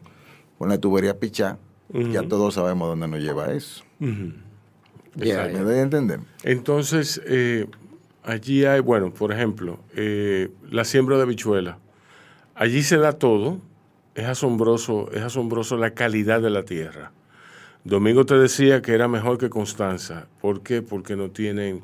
con 0.58 0.68
la 0.68 0.78
tubería 0.78 1.18
pichá, 1.18 1.58
ya 1.88 2.22
todos 2.28 2.54
sabemos 2.54 2.86
dónde 2.88 3.08
nos 3.08 3.18
lleva 3.18 3.50
eso. 3.52 3.82
Ujú. 3.98 4.34
Ya, 5.16 5.46
Exacto. 5.46 5.58
¿Me 5.58 5.64
doy 5.64 5.74
a 5.74 5.82
entender? 5.82 6.20
Entonces, 6.44 7.20
eh, 7.26 7.66
allí 8.22 8.64
hay, 8.64 8.80
bueno, 8.80 9.12
por 9.12 9.32
ejemplo, 9.32 9.80
eh, 9.94 10.50
la 10.70 10.84
siembra 10.84 11.16
de 11.16 11.22
habichuela. 11.22 11.78
Allí 12.54 12.82
se 12.82 12.96
da 12.98 13.12
todo. 13.12 13.60
Es 14.14 14.26
asombroso, 14.26 15.10
es 15.12 15.22
asombroso 15.22 15.78
la 15.78 15.94
calidad 15.94 16.42
de 16.42 16.50
la 16.50 16.64
tierra. 16.64 17.12
Domingo 17.84 18.26
te 18.26 18.34
decía 18.36 18.82
que 18.82 18.92
era 18.92 19.08
mejor 19.08 19.38
que 19.38 19.48
Constanza. 19.48 20.28
¿Por 20.40 20.62
qué? 20.62 20.82
Porque 20.82 21.16
no 21.16 21.30
tienen, 21.30 21.82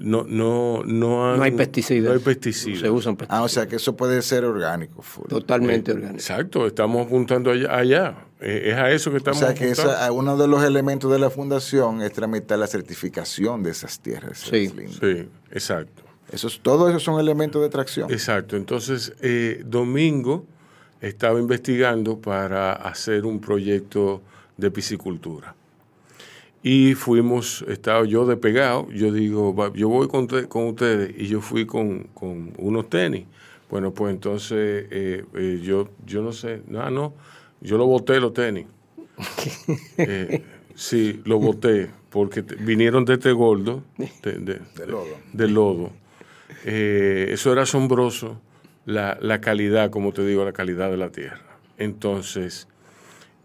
no, 0.00 0.24
no, 0.24 0.82
no, 0.84 1.30
han- 1.30 1.38
no 1.38 1.42
hay 1.42 1.50
pesticidas. 1.52 2.08
No 2.08 2.12
hay 2.18 2.18
pesticidas. 2.24 2.80
Se 2.80 2.90
usan 2.90 3.16
pesticidas. 3.16 3.40
Ah, 3.40 3.44
o 3.44 3.48
sea 3.48 3.66
que 3.66 3.76
eso 3.76 3.96
puede 3.96 4.20
ser 4.22 4.44
orgánico. 4.44 5.02
full. 5.02 5.26
Totalmente 5.28 5.92
orgánicos. 5.92 6.22
Exacto, 6.28 6.66
estamos 6.66 7.06
apuntando 7.06 7.50
allá. 7.50 7.74
allá. 7.76 8.24
Eh, 8.40 8.70
es 8.70 8.74
a 8.76 8.90
eso 8.90 9.10
que 9.10 9.16
O 9.16 9.18
estamos 9.18 9.38
sea 9.40 9.52
que 9.54 9.70
esa- 9.70 10.10
uno 10.12 10.36
de 10.36 10.46
los 10.46 10.62
elementos 10.62 11.10
de 11.10 11.18
la 11.18 11.28
fundación 11.30 12.02
es 12.02 12.12
tramitar 12.12 12.58
la 12.58 12.66
certificación 12.68 13.62
de 13.62 13.70
esas 13.70 13.98
tierras. 14.00 14.42
Eso 14.42 14.50
Sí. 14.50 14.68
Sí, 15.00 15.28
exacto. 15.50 16.02
Esos, 16.30 16.60
todos 16.62 16.90
esos 16.90 17.02
son 17.02 17.18
elementos 17.18 17.60
de 17.62 17.68
tracción. 17.70 18.10
Exacto. 18.12 18.56
Entonces, 18.56 19.14
eh, 19.22 19.62
Domingo 19.64 20.44
estaba 21.00 21.40
investigando 21.40 22.18
para 22.20 22.72
hacer 22.74 23.24
un 23.24 23.40
proyecto 23.40 24.20
de 24.56 24.70
piscicultura. 24.70 25.54
Y 26.62 26.94
fuimos, 26.94 27.64
estaba 27.68 28.04
yo 28.04 28.26
de 28.26 28.36
pegado, 28.36 28.90
yo 28.90 29.12
digo, 29.12 29.72
yo 29.74 29.88
voy 29.88 30.08
con, 30.08 30.26
te- 30.26 30.48
con 30.48 30.66
ustedes 30.66 31.14
y 31.16 31.26
yo 31.28 31.40
fui 31.40 31.66
con, 31.66 32.04
con 32.14 32.52
unos 32.58 32.90
tenis. 32.90 33.26
Bueno, 33.70 33.92
pues 33.92 34.12
entonces 34.14 34.86
eh, 34.90 35.24
eh, 35.34 35.60
yo, 35.62 35.88
yo 36.04 36.22
no 36.22 36.32
sé, 36.32 36.62
no, 36.66 36.90
no, 36.90 37.14
yo 37.60 37.78
lo 37.78 37.86
boté 37.86 38.18
los 38.20 38.32
tenis. 38.32 38.66
Eh, 39.98 40.42
sí, 40.74 41.20
lo 41.24 41.38
boté 41.38 41.90
porque 42.10 42.42
te- 42.42 42.54
vinieron 42.56 43.04
de 43.04 43.14
este 43.14 43.32
gordo, 43.32 43.82
de, 43.96 44.32
de- 44.38 44.60
De 44.76 44.86
lodo. 44.86 45.04
de 45.32 45.48
lodo. 45.48 45.90
Eh, 46.64 47.28
eso 47.30 47.52
era 47.52 47.62
asombroso, 47.62 48.40
la, 48.86 49.18
la 49.20 49.40
calidad, 49.40 49.90
como 49.90 50.12
te 50.12 50.24
digo, 50.24 50.44
la 50.44 50.52
calidad 50.52 50.90
de 50.90 50.96
la 50.96 51.10
tierra. 51.10 51.40
Entonces, 51.78 52.68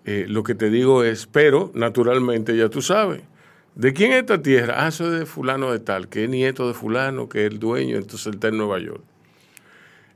eh, 0.05 0.25
lo 0.27 0.43
que 0.43 0.53
te 0.53 0.69
digo 0.69 1.03
es, 1.03 1.27
pero 1.27 1.71
naturalmente 1.73 2.57
ya 2.57 2.67
tú 2.69 2.81
sabes, 2.81 3.21
¿de 3.75 3.93
quién 3.93 4.11
es 4.11 4.19
esta 4.19 4.41
tierra? 4.41 4.85
Ah, 4.85 4.89
eso 4.89 5.05
es 5.11 5.19
de 5.19 5.25
fulano 5.25 5.71
de 5.71 5.79
tal, 5.79 6.09
que 6.09 6.25
es 6.25 6.29
nieto 6.29 6.67
de 6.67 6.73
fulano, 6.73 7.29
que 7.29 7.45
es 7.45 7.51
el 7.51 7.59
dueño, 7.59 7.95
entonces 7.95 8.27
él 8.27 8.33
está 8.35 8.49
en 8.49 8.57
Nueva 8.57 8.79
York. 8.79 9.03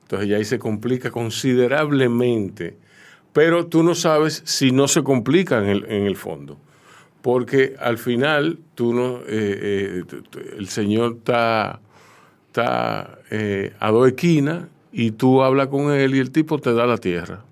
Entonces 0.01 0.27
ya 0.27 0.37
ahí 0.37 0.45
se 0.45 0.59
complica 0.59 1.09
considerablemente, 1.09 2.77
pero 3.31 3.67
tú 3.67 3.81
no 3.81 3.95
sabes 3.95 4.41
si 4.45 4.71
no 4.71 4.87
se 4.87 5.03
complica 5.03 5.59
en 5.59 5.69
el, 5.69 5.85
en 5.85 6.05
el 6.05 6.17
fondo, 6.17 6.57
porque 7.21 7.75
al 7.79 7.97
final 7.97 8.59
tú 8.75 8.93
no, 8.93 9.19
eh, 9.19 9.23
eh, 9.27 10.03
el 10.57 10.67
señor 10.67 11.17
está, 11.19 11.79
está 12.47 13.19
a 13.79 13.91
dos 13.91 14.07
esquinas 14.07 14.65
y 14.91 15.11
tú 15.11 15.43
hablas 15.43 15.67
con 15.67 15.91
él 15.91 16.15
y 16.15 16.19
el 16.19 16.31
tipo 16.31 16.59
te 16.59 16.73
da 16.73 16.85
la 16.85 16.97
tierra 16.97 17.43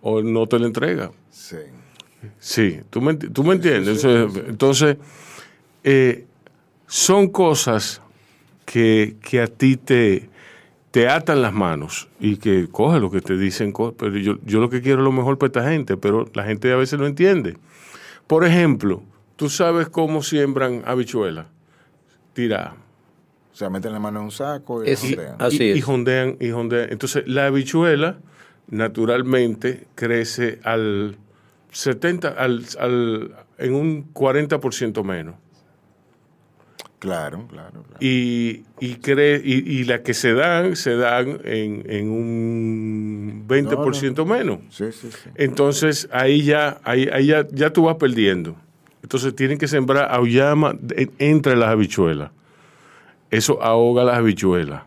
o 0.00 0.22
no 0.22 0.46
te 0.46 0.58
la 0.58 0.66
entrega. 0.66 1.10
Sí. 1.36 1.56
Sí, 2.40 2.80
tú 2.90 3.00
me, 3.02 3.14
tú 3.14 3.44
me 3.44 3.54
entiendes. 3.54 4.02
Entonces, 4.04 4.44
entonces, 4.48 4.96
eh, 5.84 6.24
son 6.86 7.28
cosas 7.28 8.00
que, 8.64 9.16
que 9.22 9.40
a 9.42 9.46
ti 9.46 9.76
te, 9.76 10.28
te 10.90 11.08
atan 11.08 11.42
las 11.42 11.52
manos 11.52 12.08
y 12.18 12.38
que 12.38 12.68
coge 12.72 12.98
lo 13.00 13.10
que 13.10 13.20
te 13.20 13.36
dicen, 13.36 13.72
pero 13.96 14.16
yo, 14.16 14.38
yo 14.44 14.60
lo 14.60 14.70
que 14.70 14.80
quiero 14.80 15.00
es 15.02 15.04
lo 15.04 15.12
mejor 15.12 15.36
para 15.38 15.48
esta 15.48 15.70
gente, 15.70 15.96
pero 15.96 16.28
la 16.34 16.44
gente 16.44 16.72
a 16.72 16.76
veces 16.76 16.98
no 16.98 17.06
entiende. 17.06 17.56
Por 18.26 18.44
ejemplo, 18.44 19.02
tú 19.36 19.48
sabes 19.50 19.88
cómo 19.88 20.22
siembran 20.22 20.82
habichuelas, 20.86 21.46
tiradas. 22.32 22.74
O 23.52 23.56
sea, 23.56 23.70
meten 23.70 23.92
la 23.92 24.00
mano 24.00 24.18
en 24.20 24.24
un 24.24 24.30
saco 24.32 24.84
y 24.84 24.90
Es- 24.90 25.00
jondean. 25.00 25.36
Así 25.38 25.62
y, 25.62 25.70
es. 25.70 25.76
y 25.76 25.80
jondean, 25.82 26.36
y 26.40 26.50
jondean. 26.50 26.88
Entonces, 26.90 27.22
la 27.26 27.46
habichuela 27.46 28.18
naturalmente 28.68 29.86
crece 29.94 30.58
al 30.64 31.16
70, 31.76 32.28
al, 32.28 32.64
al- 32.78 33.34
en 33.58 33.74
un 33.74 34.12
40% 34.14 35.04
menos. 35.04 35.34
Claro, 36.98 37.46
claro, 37.48 37.82
claro. 37.82 37.98
Y, 38.00 38.64
y, 38.80 38.96
cre- 38.96 39.42
y, 39.44 39.80
y 39.80 39.84
las 39.84 40.00
que 40.00 40.14
se 40.14 40.32
dan, 40.32 40.76
se 40.76 40.96
dan 40.96 41.38
en, 41.44 41.84
en 41.88 42.08
un 42.10 43.44
20% 43.46 44.24
menos. 44.24 44.60
Sí, 44.70 44.90
sí, 44.92 45.10
sí. 45.10 45.28
Entonces, 45.34 46.08
ahí 46.10 46.42
ya, 46.42 46.80
ahí, 46.84 47.08
ahí 47.12 47.26
ya, 47.26 47.46
ya 47.52 47.70
tú 47.70 47.84
vas 47.84 47.96
perdiendo. 47.96 48.56
Entonces, 49.02 49.36
tienen 49.36 49.58
que 49.58 49.68
sembrar 49.68 50.10
auyama 50.10 50.74
entre 51.18 51.54
las 51.56 51.68
habichuelas. 51.68 52.30
Eso 53.30 53.62
ahoga 53.62 54.02
las 54.02 54.16
habichuelas. 54.16 54.82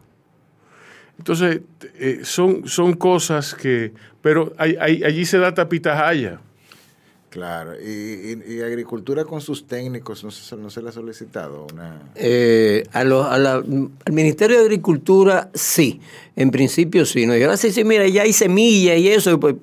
Entonces, 1.20 1.62
eh, 2.00 2.22
son, 2.24 2.68
son 2.68 2.94
cosas 2.94 3.54
que... 3.54 3.94
Pero 4.22 4.54
hay- 4.58 4.76
hay- 4.80 5.04
allí 5.04 5.26
se 5.26 5.38
da 5.38 5.54
tapitajaya. 5.54 6.40
Claro. 7.30 7.74
Y, 7.80 7.88
y- 8.48 8.54
y 8.56 8.62
agricultura 8.62 9.24
con 9.24 9.40
sus 9.42 9.68
técnicos, 9.68 10.24
no 10.24 10.32
se, 10.32 10.56
no 10.56 10.70
se 10.70 10.82
le 10.82 10.90
ha 10.90 10.92
solicitado 10.92 11.68
una... 11.72 12.12
Eh, 12.16 12.84
a 12.92 13.04
lo- 13.04 13.24
a 13.24 13.38
la- 13.38 13.54
al 13.56 14.14
Ministerio 14.14 14.58
de 14.58 14.64
Agricultura, 14.64 15.50
sí. 15.54 16.00
En 16.36 16.50
principio, 16.52 17.06
sí. 17.06 17.26
¿no? 17.28 17.38
Y 17.38 17.44
ahora 17.44 17.58
sí, 17.58 17.72
sí, 17.72 17.84
mira, 17.84 18.08
ya 18.08 18.24
hay 18.24 18.34
semillas 18.34 18.98
y 18.98 19.10
eso, 19.10 19.40
pues, 19.40 19.56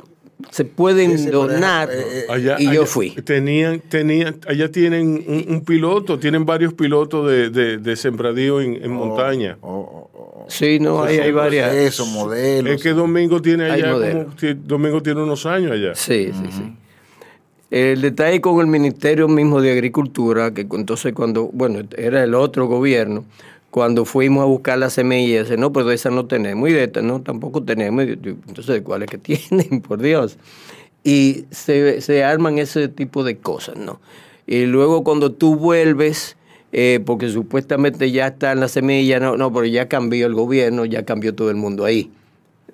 se 0.50 0.64
pueden 0.64 1.12
Sí, 1.12 1.18
sí, 1.18 1.24
pero, 1.26 1.48
donar. 1.48 1.88
eh, 1.90 1.94
eh, 2.20 2.24
Allá- 2.28 2.56
y 2.60 2.64
yo 2.66 2.70
allá 2.70 2.86
fui. 2.86 3.10
Tenían, 3.10 3.80
tenían, 3.80 4.36
allá 4.46 4.70
tienen 4.70 5.24
un, 5.26 5.44
un 5.48 5.64
piloto, 5.64 6.18
tienen 6.20 6.44
varios 6.46 6.72
pilotos 6.74 7.28
de, 7.28 7.50
de, 7.50 7.78
de 7.78 7.96
sembradío 7.96 8.60
en, 8.60 8.76
en 8.84 8.92
montaña. 8.92 9.58
O- 9.62 9.70
o- 9.72 10.10
o- 10.12 10.42
o- 10.44 10.46
Sí, 10.48 10.78
no, 10.78 11.02
hay, 11.02 11.18
hay 11.18 11.32
varias. 11.32 11.74
Eso, 11.74 12.06
modelos. 12.06 12.74
Es 12.74 12.82
que 12.82 12.90
Domingo 12.90 13.42
tiene 13.42 13.64
allá, 13.70 13.92
como, 13.92 14.54
Domingo 14.62 15.02
tiene 15.02 15.22
unos 15.22 15.44
años 15.46 15.72
allá. 15.72 15.94
Sí, 15.96 16.30
sí, 16.32 16.48
sí. 16.52 16.72
El 17.70 18.00
detalle 18.00 18.40
con 18.40 18.60
el 18.60 18.68
Ministerio 18.68 19.26
mismo 19.26 19.60
de 19.60 19.72
Agricultura, 19.72 20.54
que 20.54 20.66
entonces 20.70 21.12
cuando, 21.12 21.48
bueno, 21.52 21.80
era 21.96 22.22
el 22.22 22.34
otro 22.34 22.66
gobierno, 22.66 23.24
cuando 23.70 24.04
fuimos 24.04 24.42
a 24.42 24.46
buscar 24.46 24.78
las 24.78 24.94
semillas, 24.94 25.50
no, 25.58 25.70
de 25.70 25.94
esas 25.94 26.12
no 26.12 26.26
tenemos, 26.26 26.68
y 26.70 26.72
de 26.72 26.84
estas 26.84 27.02
no, 27.02 27.20
tampoco 27.20 27.62
tenemos, 27.62 28.04
entonces, 28.04 28.66
¿de 28.66 28.82
cuáles 28.82 29.10
que 29.10 29.18
tienen? 29.18 29.80
Por 29.86 30.00
Dios. 30.00 30.38
Y 31.02 31.44
se, 31.50 32.00
se 32.00 32.24
arman 32.24 32.58
ese 32.58 32.88
tipo 32.88 33.24
de 33.24 33.36
cosas, 33.36 33.76
¿no? 33.76 34.00
Y 34.46 34.64
luego 34.66 35.02
cuando 35.02 35.32
tú 35.32 35.56
vuelves, 35.56 36.36
eh, 36.72 37.00
porque 37.04 37.28
supuestamente 37.28 38.10
ya 38.12 38.28
están 38.28 38.60
las 38.60 38.72
semillas, 38.72 39.20
no, 39.20 39.36
no, 39.36 39.52
pero 39.52 39.66
ya 39.66 39.88
cambió 39.88 40.26
el 40.26 40.34
gobierno, 40.34 40.84
ya 40.84 41.04
cambió 41.04 41.34
todo 41.34 41.50
el 41.50 41.56
mundo 41.56 41.84
ahí. 41.84 42.10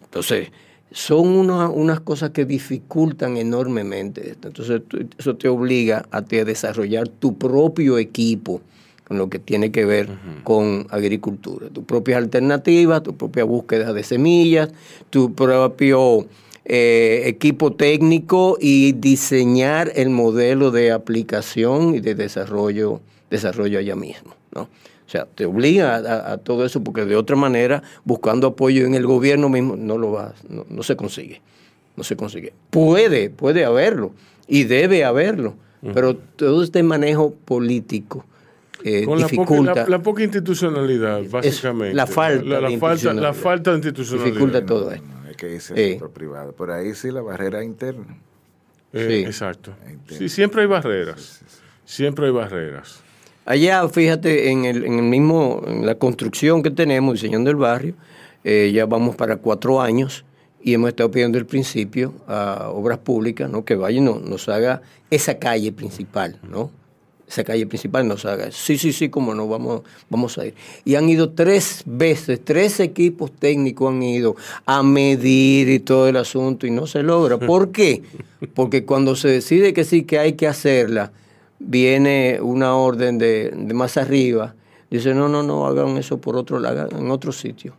Entonces, 0.04 0.50
son 0.92 1.28
una- 1.28 1.68
unas 1.68 2.00
cosas 2.00 2.30
que 2.30 2.44
dificultan 2.44 3.36
enormemente 3.36 4.30
esto. 4.30 4.48
Entonces, 4.48 4.82
eso 5.18 5.36
te 5.36 5.48
obliga 5.48 6.06
a 6.10 6.18
a 6.18 6.44
desarrollar 6.44 7.08
tu 7.08 7.36
propio 7.38 7.98
equipo 7.98 8.60
con 9.06 9.18
lo 9.18 9.28
que 9.28 9.38
tiene 9.38 9.70
que 9.72 9.84
ver 9.84 10.08
con 10.44 10.86
agricultura. 10.90 11.68
Tus 11.68 11.84
propias 11.84 12.18
alternativas, 12.18 13.02
tu 13.02 13.14
propia 13.16 13.44
búsqueda 13.44 13.92
de 13.92 14.02
semillas, 14.04 14.70
tu 15.10 15.34
propio 15.34 16.26
eh, 16.64 17.22
equipo 17.26 17.72
técnico 17.72 18.56
y 18.60 18.92
diseñar 18.92 19.90
el 19.96 20.10
modelo 20.10 20.70
de 20.70 20.92
aplicación 20.92 21.94
y 21.96 22.00
de 22.00 22.14
desarrollo, 22.14 23.00
desarrollo 23.30 23.78
allá 23.80 23.96
mismo. 23.96 24.34
¿no? 24.54 24.68
O 25.12 25.14
sea, 25.14 25.26
te 25.26 25.44
obliga 25.44 25.96
a, 25.96 25.98
a- 25.98 26.32
a 26.32 26.38
todo 26.38 26.64
eso 26.64 26.82
porque 26.82 27.04
de 27.04 27.16
otra 27.16 27.36
manera, 27.36 27.82
buscando 28.02 28.46
apoyo 28.46 28.86
en 28.86 28.94
el 28.94 29.06
gobierno 29.06 29.50
mismo, 29.50 29.76
no 29.76 29.98
lo 29.98 30.10
vas, 30.12 30.32
no, 30.48 30.64
no 30.70 30.82
se 30.82 30.96
consigue. 30.96 31.42
No 31.96 32.02
se 32.02 32.16
consigue. 32.16 32.54
Puede, 32.70 33.28
puede 33.28 33.66
haberlo 33.66 34.14
y 34.48 34.64
debe 34.64 35.04
haberlo, 35.04 35.54
pero 35.92 36.16
todo 36.16 36.62
este 36.62 36.82
manejo 36.82 37.34
político 37.44 38.24
eh, 38.84 39.04
Con 39.04 39.20
la 39.20 39.26
poca, 39.28 39.36
dificulta. 39.42 39.74
la, 39.74 39.88
la 39.90 39.98
poca 40.02 40.22
institucionalidad, 40.22 41.20
básicamente. 41.28 41.94
la 41.94 42.06
falta 42.06 42.44
La, 42.46 42.60
la 42.62 42.68
de 42.70 42.78
falta, 42.78 42.86
la 42.86 42.92
institucionalidad. 42.94 43.34
falta 43.34 43.70
de 43.72 43.76
institucionalidad. 43.76 44.32
Dificulta 44.32 44.64
todo 44.66 44.90
esto. 44.92 45.06
No, 45.06 45.28
hay 45.28 45.34
que 45.34 45.46
al 45.46 45.52
Eh. 45.52 45.60
sector 45.60 46.10
privado. 46.10 46.52
Por 46.52 46.70
ahí 46.70 46.94
sí 46.94 47.10
la 47.10 47.20
barrera 47.20 47.62
interna. 47.62 48.16
Eh, 48.94 49.06
Sí. 49.08 49.26
Exacto. 49.26 49.74
Sí, 50.08 50.30
siempre 50.30 50.62
hay 50.62 50.68
barreras. 50.68 51.42
Siempre 51.84 52.24
hay 52.26 52.32
barreras. 52.32 53.01
Allá, 53.44 53.88
fíjate, 53.88 54.50
en 54.50 54.64
el, 54.64 54.84
en 54.84 54.94
el 54.98 55.02
mismo, 55.04 55.62
en 55.66 55.84
la 55.84 55.96
construcción 55.96 56.62
que 56.62 56.70
tenemos, 56.70 57.14
diseñando 57.14 57.50
el 57.50 57.56
barrio, 57.56 57.94
eh, 58.44 58.70
ya 58.72 58.86
vamos 58.86 59.16
para 59.16 59.36
cuatro 59.36 59.80
años 59.80 60.24
y 60.62 60.74
hemos 60.74 60.88
estado 60.90 61.10
pidiendo 61.10 61.38
el 61.38 61.46
principio 61.46 62.14
a 62.28 62.70
obras 62.72 62.98
públicas, 62.98 63.50
¿no? 63.50 63.64
Que 63.64 63.74
vaya 63.74 63.98
y 63.98 64.00
no- 64.00 64.20
nos 64.20 64.48
haga 64.48 64.82
esa 65.10 65.38
calle 65.38 65.72
principal, 65.72 66.38
¿no? 66.48 66.70
Esa 67.28 67.42
calle 67.44 67.66
principal 67.66 68.06
nos 68.06 68.24
haga. 68.26 68.50
Sí, 68.52 68.76
sí, 68.78 68.92
sí, 68.92 69.08
como 69.08 69.34
no, 69.34 69.48
vamos, 69.48 69.82
vamos 70.10 70.38
a 70.38 70.46
ir. 70.46 70.54
Y 70.84 70.94
han 70.96 71.08
ido 71.08 71.30
tres 71.30 71.82
veces, 71.86 72.44
tres 72.44 72.78
equipos 72.78 73.32
técnicos 73.32 73.90
han 73.92 74.02
ido 74.02 74.36
a 74.66 74.82
medir 74.82 75.68
y 75.68 75.78
todo 75.80 76.08
el 76.08 76.16
asunto 76.16 76.66
y 76.66 76.70
no 76.70 76.86
se 76.86 77.02
logra. 77.02 77.38
¿Por 77.38 77.72
qué? 77.72 78.02
Porque 78.54 78.84
cuando 78.84 79.16
se 79.16 79.28
decide 79.28 79.72
que 79.72 79.82
sí, 79.84 80.02
que 80.02 80.18
hay 80.18 80.34
que 80.34 80.46
hacerla, 80.46 81.10
viene 81.66 82.38
una 82.40 82.74
orden 82.74 83.18
de, 83.18 83.50
de 83.54 83.74
más 83.74 83.96
arriba, 83.96 84.54
dice, 84.90 85.14
no, 85.14 85.28
no, 85.28 85.42
no, 85.42 85.66
hagan 85.66 85.96
eso 85.96 86.18
por 86.18 86.36
otro 86.36 86.58
lado, 86.58 86.88
en 86.98 87.10
otro 87.10 87.32
sitio. 87.32 87.74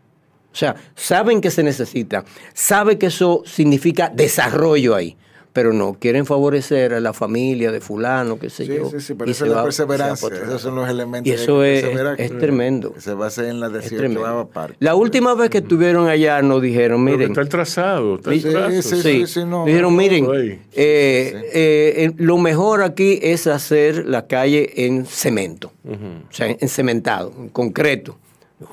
O 0.52 0.56
sea, 0.56 0.76
saben 0.96 1.42
que 1.42 1.50
se 1.50 1.64
necesita, 1.64 2.24
saben 2.54 2.98
que 3.00 3.08
eso 3.08 3.42
significa 3.46 4.10
desarrollo 4.10 4.96
ahí, 4.96 5.18
pero 5.54 5.72
no, 5.72 5.93
quieren 5.99 6.26
favorecer 6.26 6.93
a 6.95 6.99
la 6.99 7.14
familia 7.14 7.72
de 7.72 7.80
fulano, 7.80 8.39
qué 8.39 8.49
sé 8.49 8.66
Sí, 8.66 8.76
yo. 8.76 8.89
sí, 8.89 8.99
sí, 8.99 9.14
pero 9.14 9.30
y 9.30 9.32
esa 9.34 9.45
es 9.45 9.51
la 9.51 9.64
perseverancia. 9.64 10.28
Esos 10.30 10.62
son 10.64 10.76
los 10.76 10.89
elementos 10.89 11.28
Y 11.30 11.32
eso 11.36 11.64
es, 11.64 11.86
es 12.18 12.38
tremendo. 12.39 12.95
Se 12.97 13.14
basa 13.14 13.47
en 13.47 13.60
la 13.60 13.68
Es 13.68 13.74
18 13.74 13.95
tremendo. 13.97 14.49
parte. 14.51 14.76
La 14.80 14.95
última 14.95 15.36
vez 15.36 15.51
que 15.51 15.60
estuvieron 15.60 16.08
allá 16.08 16.41
nos 16.41 16.62
dijeron, 16.62 17.06
Pero 17.06 17.18
miren, 17.18 17.32
está 17.32 17.41
el 17.41 17.49
trazado. 17.49 18.16
Está 18.16 18.32
el 18.34 18.41
Sí, 18.41 18.49
trazo. 18.49 18.82
sí, 18.82 19.01
Sí, 19.01 19.28
sí, 19.28 19.45
no, 19.45 19.66
dijeron, 19.66 19.95
no, 19.95 19.97
miren, 20.01 20.26
eh, 20.26 20.60
eh, 20.74 21.43
eh, 21.54 22.12
lo 22.18 22.38
mejor 22.39 22.82
aquí 22.82 23.20
es 23.22 23.45
hacer 23.47 24.08
la 24.08 24.26
calle 24.28 24.86
en 24.88 25.06
cemento, 25.06 25.72
o 25.88 26.34
sea, 26.34 26.47
en 26.47 26.68
cementado, 26.68 27.32
en 27.38 27.49
concreto. 27.49 28.18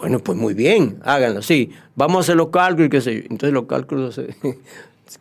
Bueno, 0.00 0.20
pues 0.20 0.38
muy 0.38 0.54
bien, 0.54 0.98
háganlo, 1.02 1.42
sí. 1.42 1.72
Vamos 1.96 2.18
a 2.18 2.20
hacer 2.20 2.36
los 2.36 2.48
cálculos 2.50 2.86
y 2.86 2.90
qué 2.90 3.00
sé 3.00 3.14
yo. 3.16 3.20
Entonces 3.22 3.52
los 3.52 3.64
cálculos 3.66 4.14
se, 4.14 4.28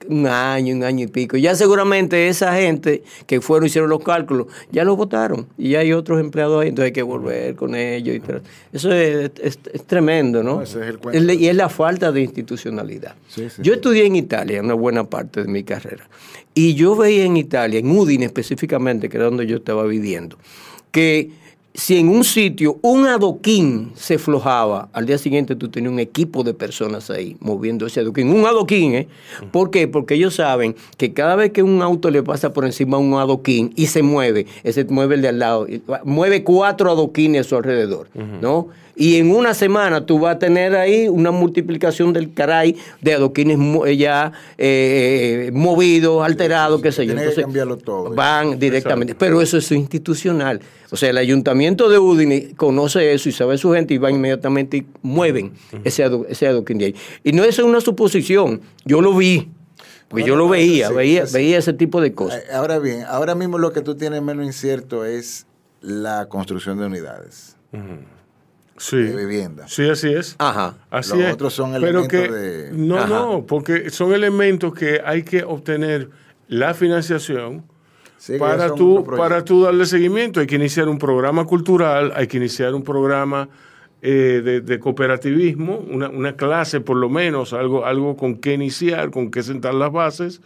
un 0.08 0.28
año, 0.28 0.76
un 0.76 0.84
año 0.84 1.06
y 1.06 1.08
pico. 1.08 1.38
Ya 1.38 1.56
seguramente 1.56 2.28
esa 2.28 2.54
gente 2.56 3.04
que 3.26 3.42
fueron 3.42 3.66
hicieron 3.68 3.90
los 3.90 4.04
cálculos, 4.04 4.48
ya 4.72 4.84
lo 4.84 4.96
votaron. 4.96 5.48
Y 5.58 5.70
ya 5.72 5.80
hay 5.80 5.94
otros 5.94 6.20
empleados 6.20 6.62
ahí, 6.62 6.70
entonces 6.70 6.88
hay 6.88 6.94
que 6.94 7.02
volver 7.04 7.56
con 7.56 7.76
ellos. 7.76 8.16
Y, 8.16 8.22
eso 8.76 8.92
es, 8.92 9.32
es- 9.42 9.60
es 9.74 9.84
tremendo, 9.86 10.44
¿no? 10.44 10.56
No, 10.56 10.62
ese 10.62 10.82
es 10.82 10.88
el 10.88 10.98
cuento. 11.00 11.32
Es 11.32 11.40
y 11.40 11.48
es 11.48 11.56
la 11.56 11.70
falta 11.70 12.12
de 12.12 12.22
institucionalidad. 12.22 13.16
Sí, 13.28 13.50
sí, 13.50 13.58
yo 13.64 13.74
sí. 13.74 13.78
estudié 13.78 14.06
en 14.06 14.16
Italia 14.16 14.62
una 14.62 14.74
buena 14.74 15.04
parte 15.04 15.44
de 15.44 15.48
mi 15.50 15.64
carrera. 15.64 16.10
Y 16.54 16.74
yo 16.76 16.96
veía 16.96 17.26
en 17.26 17.38
Italia, 17.38 17.80
en 17.80 17.90
Udine 17.90 18.26
específicamente, 18.26 19.08
que 19.10 19.18
era 19.18 19.26
donde 19.26 19.46
yo 19.48 19.58
estaba 19.58 19.86
viviendo, 19.86 20.38
que 20.92 21.32
si 21.74 21.97
en 21.97 22.09
un 22.09 22.24
sitio 22.24 22.80
un 22.82 23.05
adoquín 23.05 23.91
se 23.95 24.17
flojaba, 24.17 24.89
al 24.93 25.05
día 25.05 25.17
siguiente 25.17 25.55
tú 25.55 25.70
tenías 25.70 25.93
un 25.93 25.99
equipo 25.99 26.43
de 26.43 26.53
personas 26.53 27.09
ahí 27.09 27.38
moviendo 27.39 27.86
ese 27.86 27.99
adoquín. 27.99 28.30
Un 28.32 28.45
adoquín, 28.45 28.95
¿eh? 28.95 29.07
¿Por 29.51 29.72
qué? 29.72 29.88
Porque 29.88 30.15
ellos 30.15 30.36
saben 30.36 30.76
que 30.97 31.13
cada 31.13 31.36
vez 31.36 31.51
que 31.51 31.63
un 31.63 31.82
auto 31.82 32.09
le 32.09 32.24
pasa 32.24 32.53
por 32.53 32.65
encima 32.65 32.97
a 32.97 32.99
un 32.99 33.13
adoquín 33.13 33.72
y 33.76 33.88
se 33.88 34.01
mueve, 34.01 34.47
ese 34.63 34.84
mueve 34.86 35.15
el 35.15 35.22
de 35.22 35.28
al 35.30 35.39
lado, 35.39 35.67
mueve 36.03 36.43
cuatro 36.43 36.91
adoquines 36.91 37.45
a 37.45 37.49
su 37.49 37.55
alrededor, 37.55 38.09
¿no? 38.41 38.67
Y 39.02 39.16
en 39.16 39.32
una 39.32 39.54
semana 39.54 40.06
tú 40.06 40.20
vas 40.20 40.36
a 40.36 40.39
tener 40.39 40.76
ahí 40.76 41.08
una 41.08 41.32
multiplicación 41.32 42.12
del 42.12 42.34
caray 42.34 42.76
de 43.02 43.14
adoquines 43.14 43.58
mo- 43.58 43.88
ya 43.88 44.34
eh, 44.58 45.52
movidos, 45.54 46.22
alterados, 46.24 46.82
qué 46.82 46.91
sé 46.91 47.06
yo. 47.06 47.16
Tiene 47.16 47.34
que 47.34 47.41
cambiarlo 47.41 47.78
todo. 47.78 48.14
Van 48.14 48.60
directamente. 48.60 49.16
Pero 49.16 49.41
eso 49.41 49.58
es 49.58 49.72
institucional. 49.72 50.60
O 50.91 50.97
sea, 50.97 51.12
el 51.12 51.18
ayuntamiento 51.18 51.88
de 51.88 51.97
Udine 51.97 52.54
conoce 52.58 53.14
eso 53.14 53.30
y 53.30 53.32
sabe 53.32 53.58
su 53.58 53.72
gente 53.72 53.93
y 53.93 53.97
va 54.00 54.12
inmediatamente 54.12 54.78
y 54.78 54.86
mueven 55.02 55.54
ese, 55.86 56.04
ado- 56.04 56.26
ese 56.28 56.47
adoquín 56.47 56.78
de 56.80 56.86
ahí. 56.88 56.95
Y 57.24 57.32
no 57.32 57.45
es 57.45 57.58
una 57.60 57.80
suposición. 57.80 58.60
Yo 58.84 59.02
lo 59.02 59.16
vi. 59.16 59.47
Porque 60.10 60.26
yo 60.26 60.36
lo 60.36 60.50
veía, 60.50 60.88
sí, 60.89 60.93
veía, 60.95 61.24
veía 61.32 61.60
ese 61.60 61.72
tipo 61.72 62.02
de 62.02 62.14
cosas. 62.14 62.39
Eh, 62.39 62.54
Ahora 62.54 62.80
bien, 62.80 63.04
ahora 63.08 63.36
mismo 63.36 63.60
lo 63.60 63.72
que 63.72 63.82
tú 63.82 63.95
tienes 63.95 64.22
menos 64.24 64.43
incierto 64.45 65.06
es 65.06 65.45
la 65.82 66.26
construcción 66.28 66.80
de 66.80 66.88
unidades 66.88 67.56
Sí. 68.80 68.98
de 68.98 69.16
vivienda. 69.16 69.68
Sí, 69.68 69.88
así 69.88 70.12
es. 70.12 70.36
Ajá. 70.40 70.78
Así 70.90 71.12
Los 71.18 71.20
es. 71.28 71.34
otros 71.34 71.54
son 71.54 71.74
Pero 71.74 71.84
elementos 71.86 72.08
que, 72.08 72.32
de- 72.32 72.72
No, 72.72 72.98
Ajá. 72.98 73.08
no, 73.08 73.46
porque 73.46 73.90
son 73.92 74.14
elementos 74.14 74.74
que 74.74 75.02
hay 75.06 75.22
que 75.24 75.44
obtener 75.44 76.10
la 76.48 76.74
financiación 76.74 77.64
Sí, 78.18 78.38
para 78.38 78.74
tú, 78.74 79.06
para 79.06 79.46
tú 79.46 79.64
darle 79.64 79.86
seguimiento. 79.86 80.40
Hay 80.42 80.48
que 80.48 80.56
iniciar 80.56 80.90
un 80.90 80.98
programa 80.98 81.46
cultural, 81.46 82.12
hay 82.16 82.28
que 82.28 82.38
iniciar 82.38 82.74
un 82.74 82.84
programa 82.84 83.48
eh, 84.02 84.42
de, 84.44 84.62
de 84.62 84.80
cooperativismo, 84.80 85.78
una, 85.78 86.10
una 86.10 86.36
clase 86.36 86.82
por 86.82 86.98
lo 86.98 87.10
menos, 87.10 87.54
algo, 87.54 87.86
algo 87.86 88.16
con 88.18 88.38
qué 88.38 88.54
iniciar, 88.54 89.10
con 89.12 89.30
qué 89.32 89.44
sentar 89.44 89.74
las 89.74 89.92
bases. 89.92 90.42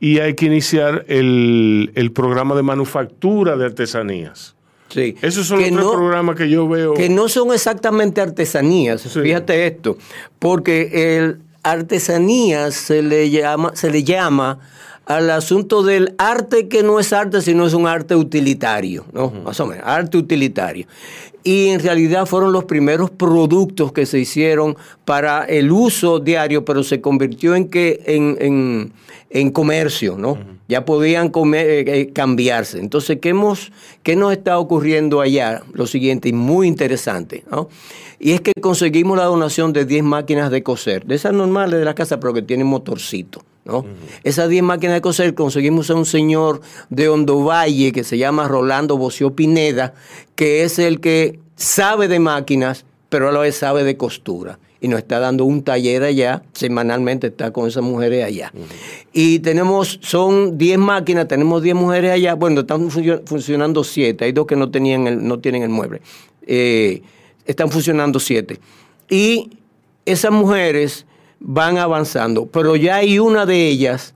Y 0.00 0.18
hay 0.18 0.34
que 0.34 0.46
iniciar 0.46 1.04
el, 1.08 1.90
el 1.94 2.12
programa 2.12 2.54
de 2.54 2.62
manufactura 2.62 3.56
de 3.56 3.66
artesanías. 3.66 4.55
Sí. 4.96 5.14
Esos 5.20 5.46
son 5.46 5.58
Que 5.62 5.70
los 5.70 5.84
no- 5.84 5.92
programas 5.92 6.36
que 6.36 6.48
yo 6.48 6.66
veo. 6.66 6.94
que 6.94 7.10
no 7.10 7.28
son 7.28 7.52
exactamente 7.52 8.22
artesanías. 8.22 9.02
Sí. 9.02 9.20
Fíjate 9.20 9.66
esto, 9.66 9.98
porque 10.38 11.18
el 11.18 11.36
artesanía 11.62 12.70
se 12.70 13.02
le 13.02 13.28
llama, 13.28 13.72
se 13.74 13.90
le 13.90 14.02
llama 14.04 14.58
al 15.06 15.30
asunto 15.30 15.82
del 15.82 16.14
arte 16.18 16.68
que 16.68 16.82
no 16.82 16.98
es 17.00 17.12
arte, 17.12 17.40
sino 17.40 17.66
es 17.66 17.74
un 17.74 17.86
arte 17.86 18.14
utilitario, 18.16 19.04
¿no? 19.12 19.30
Más 19.30 19.58
o 19.60 19.66
menos, 19.66 19.84
arte 19.86 20.18
utilitario. 20.18 20.86
Y 21.44 21.68
en 21.68 21.78
realidad 21.80 22.26
fueron 22.26 22.52
los 22.52 22.64
primeros 22.64 23.10
productos 23.10 23.92
que 23.92 24.04
se 24.04 24.18
hicieron 24.18 24.76
para 25.04 25.44
el 25.44 25.70
uso 25.70 26.18
diario, 26.18 26.64
pero 26.64 26.82
se 26.82 27.00
convirtió 27.00 27.54
en 27.54 27.68
que 27.68 28.02
en, 28.06 28.36
en- 28.40 28.92
en 29.30 29.50
comercio, 29.50 30.16
¿no? 30.18 30.38
Ya 30.68 30.84
podían 30.84 31.28
comer- 31.30 31.68
eh, 31.68 31.84
eh, 32.00 32.12
cambiarse. 32.12 32.78
Entonces, 32.80 33.18
¿qué, 33.20 33.28
hemos, 33.28 33.70
¿qué 34.02 34.16
nos 34.16 34.32
está 34.32 34.58
ocurriendo 34.58 35.20
allá? 35.20 35.62
Lo 35.72 35.86
siguiente, 35.86 36.28
y 36.30 36.32
muy 36.32 36.66
interesante, 36.66 37.44
¿no? 37.50 37.68
Y 38.18 38.32
es 38.32 38.40
que 38.40 38.52
conseguimos 38.60 39.16
la 39.18 39.24
donación 39.24 39.72
de 39.72 39.84
10 39.84 40.02
máquinas 40.02 40.50
de 40.50 40.62
coser, 40.64 41.04
de 41.06 41.14
esas 41.14 41.32
normales 41.32 41.78
de 41.78 41.84
la 41.84 41.94
casa, 41.94 42.18
pero 42.18 42.34
que 42.34 42.42
tienen 42.42 42.66
motorcito. 42.66 43.42
¿No? 43.66 43.84
Esas 44.24 44.48
10 44.48 44.62
máquinas 44.62 44.94
de 44.94 45.00
coser 45.00 45.34
conseguimos 45.34 45.90
a 45.90 45.94
un 45.94 46.06
señor 46.06 46.60
de 46.88 47.08
Hondo 47.08 47.42
Valle 47.44 47.92
que 47.92 48.04
se 48.04 48.16
llama 48.16 48.48
Rolando 48.48 48.96
Bocio 48.96 49.34
Pineda, 49.34 49.92
que 50.34 50.62
es 50.62 50.78
el 50.78 51.00
que 51.00 51.40
sabe 51.56 52.08
de 52.08 52.18
máquinas, 52.20 52.84
pero 53.08 53.28
a 53.28 53.32
la 53.32 53.40
vez 53.40 53.56
sabe 53.56 53.84
de 53.84 53.96
costura. 53.96 54.58
Y 54.78 54.88
nos 54.88 54.98
está 54.98 55.18
dando 55.18 55.46
un 55.46 55.62
taller 55.62 56.02
allá, 56.02 56.42
semanalmente 56.52 57.28
está 57.28 57.50
con 57.50 57.66
esas 57.66 57.82
mujeres 57.82 58.24
allá. 58.24 58.52
Y 59.12 59.38
tenemos, 59.38 59.98
son 60.02 60.58
10 60.58 60.78
máquinas, 60.78 61.26
tenemos 61.26 61.62
10 61.62 61.74
mujeres 61.74 62.10
allá. 62.12 62.34
Bueno, 62.34 62.60
están 62.60 62.88
funcio- 62.90 63.22
funcionando 63.24 63.82
7, 63.82 64.26
hay 64.26 64.32
dos 64.32 64.46
que 64.46 64.54
no, 64.54 64.70
tenían 64.70 65.06
el, 65.06 65.26
no 65.26 65.38
tienen 65.40 65.62
el 65.62 65.70
mueble. 65.70 66.02
Eh, 66.46 67.02
están 67.46 67.70
funcionando 67.70 68.20
7. 68.20 68.60
Y 69.08 69.50
esas 70.04 70.30
mujeres 70.30 71.06
van 71.48 71.78
avanzando, 71.78 72.46
pero 72.46 72.74
ya 72.74 72.96
hay 72.96 73.20
una 73.20 73.46
de 73.46 73.68
ellas 73.68 74.14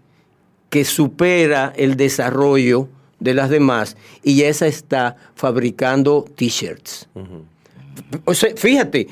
que 0.69 0.85
supera 0.85 1.73
el 1.77 1.97
desarrollo 1.97 2.89
de 3.21 3.35
las 3.35 3.51
demás 3.51 3.97
y 4.25 4.37
ya 4.37 4.49
esa 4.49 4.67
está 4.67 5.17
fabricando 5.37 6.25
t-shirts. 6.35 7.09
O 8.25 8.35
sea, 8.35 8.51
fíjate, 8.57 9.07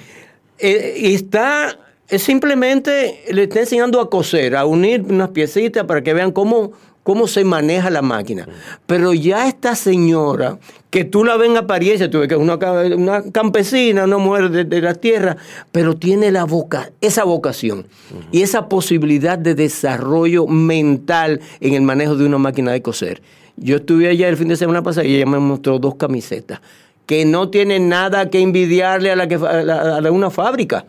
eh, 0.58 1.12
está 1.14 1.78
es 2.08 2.22
simplemente 2.22 3.22
le 3.30 3.44
está 3.44 3.60
enseñando 3.60 4.00
a 4.00 4.10
coser, 4.10 4.56
a 4.56 4.64
unir 4.64 5.02
unas 5.02 5.28
piecitas 5.28 5.84
para 5.84 6.02
que 6.02 6.14
vean 6.14 6.32
cómo, 6.32 6.72
cómo 7.08 7.26
se 7.26 7.42
maneja 7.42 7.88
la 7.88 8.02
máquina. 8.02 8.46
Pero 8.86 9.14
ya 9.14 9.48
esta 9.48 9.74
señora, 9.74 10.58
que 10.90 11.06
tú 11.06 11.24
la 11.24 11.38
ves 11.38 11.48
en 11.48 11.56
apariencia, 11.56 12.10
tú 12.10 12.18
ves 12.18 12.28
que 12.28 12.34
es 12.34 12.40
una, 12.40 12.56
una 12.96 13.22
campesina, 13.32 14.04
una 14.04 14.18
mujer 14.18 14.50
de, 14.50 14.64
de 14.64 14.82
la 14.82 14.92
tierra, 14.92 15.38
pero 15.72 15.96
tiene 15.96 16.30
la 16.30 16.44
voca, 16.44 16.90
esa 17.00 17.24
vocación 17.24 17.86
y 18.30 18.42
esa 18.42 18.68
posibilidad 18.68 19.38
de 19.38 19.54
desarrollo 19.54 20.46
mental 20.46 21.40
en 21.60 21.72
el 21.72 21.80
manejo 21.80 22.14
de 22.14 22.26
una 22.26 22.36
máquina 22.36 22.72
de 22.72 22.82
coser. 22.82 23.22
Yo 23.56 23.76
estuve 23.76 24.10
allá 24.10 24.28
el 24.28 24.36
fin 24.36 24.48
de 24.48 24.56
semana 24.56 24.82
pasado 24.82 25.06
y 25.06 25.16
ella 25.16 25.24
me 25.24 25.38
mostró 25.38 25.78
dos 25.78 25.94
camisetas 25.94 26.60
que 27.06 27.24
no 27.24 27.48
tienen 27.48 27.88
nada 27.88 28.28
que 28.28 28.38
envidiarle 28.40 29.10
a 29.10 29.16
la 29.16 29.26
que 29.26 29.36
a 29.36 29.62
la- 29.62 29.96
a 29.96 30.00
la- 30.02 30.12
una 30.12 30.28
fábrica. 30.28 30.84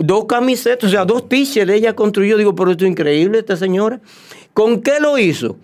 Dos 0.00 0.26
camisetas, 0.26 0.88
o 0.88 0.90
sea, 0.92 1.04
dos 1.04 1.28
t-shirts 1.28 1.72
ella 1.72 1.92
construyó. 1.94 2.36
Digo, 2.38 2.54
pero 2.54 2.70
esto 2.70 2.84
es 2.84 2.90
increíble, 2.92 3.40
esta 3.40 3.56
señora. 3.56 4.00
¿Con 4.58 4.82
qué 4.82 4.98
lo 4.98 5.18
hizo? 5.18 5.56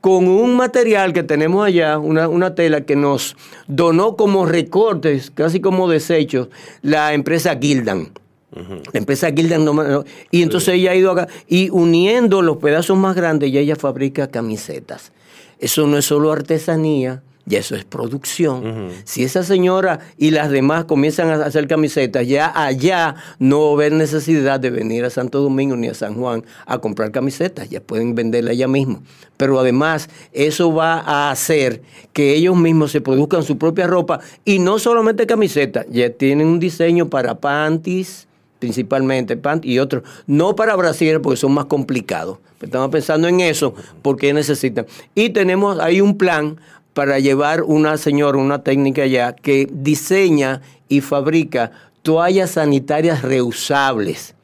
Con 0.00 0.26
un 0.26 0.56
material 0.56 1.12
que 1.12 1.22
tenemos 1.22 1.64
allá, 1.64 1.96
una, 1.96 2.26
una 2.26 2.56
tela 2.56 2.80
que 2.80 2.96
nos 2.96 3.36
donó 3.68 4.16
como 4.16 4.46
recortes, 4.46 5.30
casi 5.30 5.60
como 5.60 5.88
desechos, 5.88 6.48
la 6.82 7.14
empresa 7.14 7.56
Gildan. 7.56 8.08
La 8.50 8.98
empresa 8.98 9.30
Gildan 9.30 9.64
no, 9.64 9.72
no- 9.74 10.02
y 10.32 10.42
entonces 10.42 10.74
ella 10.74 10.90
ha 10.90 10.96
ido 10.96 11.12
acá 11.12 11.28
y 11.46 11.70
uniendo 11.70 12.42
los 12.42 12.56
pedazos 12.56 12.98
más 12.98 13.14
grandes 13.14 13.52
ya 13.52 13.60
ella 13.60 13.76
fabrica 13.76 14.26
camisetas. 14.26 15.12
Eso 15.60 15.86
no 15.86 15.96
es 15.96 16.04
solo 16.04 16.32
artesanía, 16.32 17.22
ya 17.44 17.58
eso 17.58 17.74
es 17.74 17.84
producción. 17.84 18.90
Si 19.04 19.24
esa 19.24 19.42
señora 19.42 20.00
y 20.16 20.30
las 20.30 20.50
demás 20.50 20.84
comienzan 20.84 21.28
a 21.30 21.44
hacer 21.44 21.66
camisetas, 21.66 22.26
ya 22.26 22.52
allá 22.54 23.16
no 23.38 23.60
va 23.60 23.70
a 23.70 23.72
haber 23.74 23.92
necesidad 23.92 24.60
de 24.60 24.70
venir 24.70 25.04
a 25.04 25.10
Santo 25.10 25.40
Domingo 25.40 25.76
ni 25.76 25.88
a 25.88 25.94
San 25.94 26.14
Juan 26.14 26.44
a 26.66 26.78
comprar 26.78 27.10
camisetas, 27.10 27.68
ya 27.68 27.80
pueden 27.80 28.14
venderla 28.14 28.52
allá 28.52 28.68
mismo. 28.68 29.02
Pero 29.36 29.58
además 29.58 30.08
eso 30.32 30.72
va 30.72 31.00
a 31.00 31.30
hacer 31.30 31.82
que 32.12 32.34
ellos 32.34 32.56
mismos 32.56 32.92
se 32.92 33.00
produzcan 33.00 33.42
su 33.42 33.58
propia 33.58 33.86
ropa 33.86 34.20
y 34.44 34.58
no 34.58 34.78
solamente 34.78 35.26
camisetas, 35.26 35.86
ya 35.90 36.10
tienen 36.10 36.46
un 36.46 36.60
diseño 36.60 37.08
para 37.08 37.34
panties, 37.34 38.28
principalmente 38.60 39.36
pant 39.36 39.64
y 39.64 39.80
otros, 39.80 40.04
no 40.28 40.54
para 40.54 40.76
Brasil 40.76 41.20
porque 41.20 41.36
son 41.36 41.52
más 41.52 41.64
complicados. 41.64 42.38
Estamos 42.60 42.90
pensando 42.90 43.26
en 43.26 43.40
eso 43.40 43.74
porque 44.02 44.32
necesitan. 44.32 44.86
Y 45.16 45.30
tenemos 45.30 45.80
ahí 45.80 46.00
un 46.00 46.16
plan 46.16 46.58
para 46.94 47.18
llevar 47.18 47.62
una 47.62 47.96
señora, 47.96 48.38
una 48.38 48.62
técnica 48.62 49.02
allá 49.02 49.34
que 49.34 49.68
diseña 49.70 50.60
y 50.88 51.00
fabrica 51.00 51.72
toallas 52.02 52.52
sanitarias 52.52 53.22
reusables. 53.22 54.34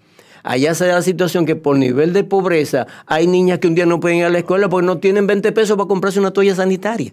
Allá 0.43 0.75
se 0.75 0.87
da 0.87 0.95
la 0.95 1.03
situación 1.03 1.45
que 1.45 1.57
por 1.57 1.77
nivel 1.77 2.13
de 2.13 2.25
pobreza 2.25 2.87
hay 3.07 3.27
niñas 3.27 3.59
que 3.59 3.69
un 3.69 3.75
día 3.75 3.87
no 3.87 4.01
pueden 4.01 4.19
ir 4.19 4.25
a 4.25 4.31
la 4.31 4.39
escuela 4.39 4.69
porque 4.69 4.87
no 4.87 4.99
tienen 4.99 5.27
20 5.27 5.53
pesos 5.53 5.77
para 5.77 5.89
comprarse 5.89 6.21
una 6.21 6.31
toalla 6.31 6.55
sanitaria. 6.55 7.13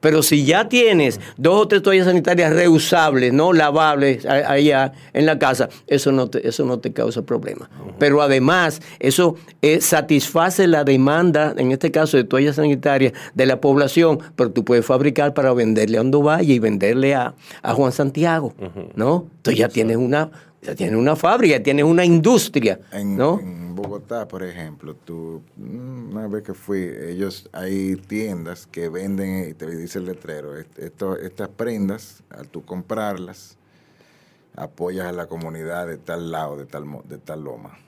Pero 0.00 0.22
si 0.22 0.44
ya 0.44 0.68
tienes 0.68 1.20
dos 1.36 1.62
o 1.62 1.68
tres 1.68 1.82
toallas 1.82 2.06
sanitarias 2.06 2.52
reusables, 2.52 3.32
no 3.32 3.52
lavables 3.52 4.24
allá 4.26 4.92
en 5.12 5.26
la 5.26 5.38
casa, 5.38 5.68
eso 5.86 6.10
no 6.12 6.28
te, 6.28 6.46
eso 6.46 6.64
no 6.64 6.78
te 6.78 6.92
causa 6.92 7.22
problema. 7.22 7.68
Pero 7.98 8.22
además, 8.22 8.80
eso 8.98 9.36
eh, 9.62 9.80
satisface 9.80 10.66
la 10.66 10.84
demanda, 10.84 11.54
en 11.56 11.70
este 11.70 11.90
caso 11.90 12.16
de 12.16 12.24
toallas 12.24 12.56
sanitarias, 12.56 13.12
de 13.34 13.46
la 13.46 13.60
población, 13.60 14.20
pero 14.36 14.50
tú 14.50 14.64
puedes 14.64 14.86
fabricar 14.86 15.34
para 15.34 15.52
venderle 15.52 15.98
a 15.98 16.00
Hondo 16.00 16.22
Valle 16.22 16.54
y 16.54 16.58
venderle 16.58 17.14
a, 17.14 17.34
a 17.62 17.74
Juan 17.74 17.92
Santiago, 17.92 18.54
¿no? 18.94 19.26
Entonces 19.36 19.58
ya 19.58 19.68
tienes 19.68 19.96
una, 19.96 20.30
Ya 20.62 20.74
tienes 20.74 20.96
una 20.98 21.16
fábrica, 21.16 21.62
tienes 21.62 21.84
una 21.86 22.04
industria, 22.04 22.80
En, 22.92 23.16
¿no? 23.16 23.40
en 23.40 23.74
Bogotá, 23.74 24.28
por 24.28 24.42
ejemplo, 24.42 24.94
tú, 24.94 25.40
mm, 25.56 26.10
una 26.12 26.28
vez 26.28 26.42
que 26.42 26.52
fui, 26.52 26.80
ellos 26.82 27.48
hay 27.52 27.96
tiendas 27.96 28.66
que 28.66 28.90
venden 28.90 29.48
y 29.48 29.54
te 29.54 29.66
dice 29.74 30.00
el 30.00 30.04
letrero, 30.06 30.56
"Est- 30.58 30.78
esto- 30.78 31.16
estas 31.16 31.48
prendas, 31.48 32.22
al 32.28 32.48
tú 32.48 32.62
comprarlas, 32.64 33.56
apoyas 34.54 35.06
a 35.06 35.12
la 35.12 35.26
comunidad 35.26 35.86
de 35.86 35.96
tal 35.96 36.30
lado, 36.30 36.56
de 36.58 36.66
tal, 36.66 36.84
mo- 36.84 37.04
de 37.08 37.16
tal 37.18 37.42
loma. 37.44 37.78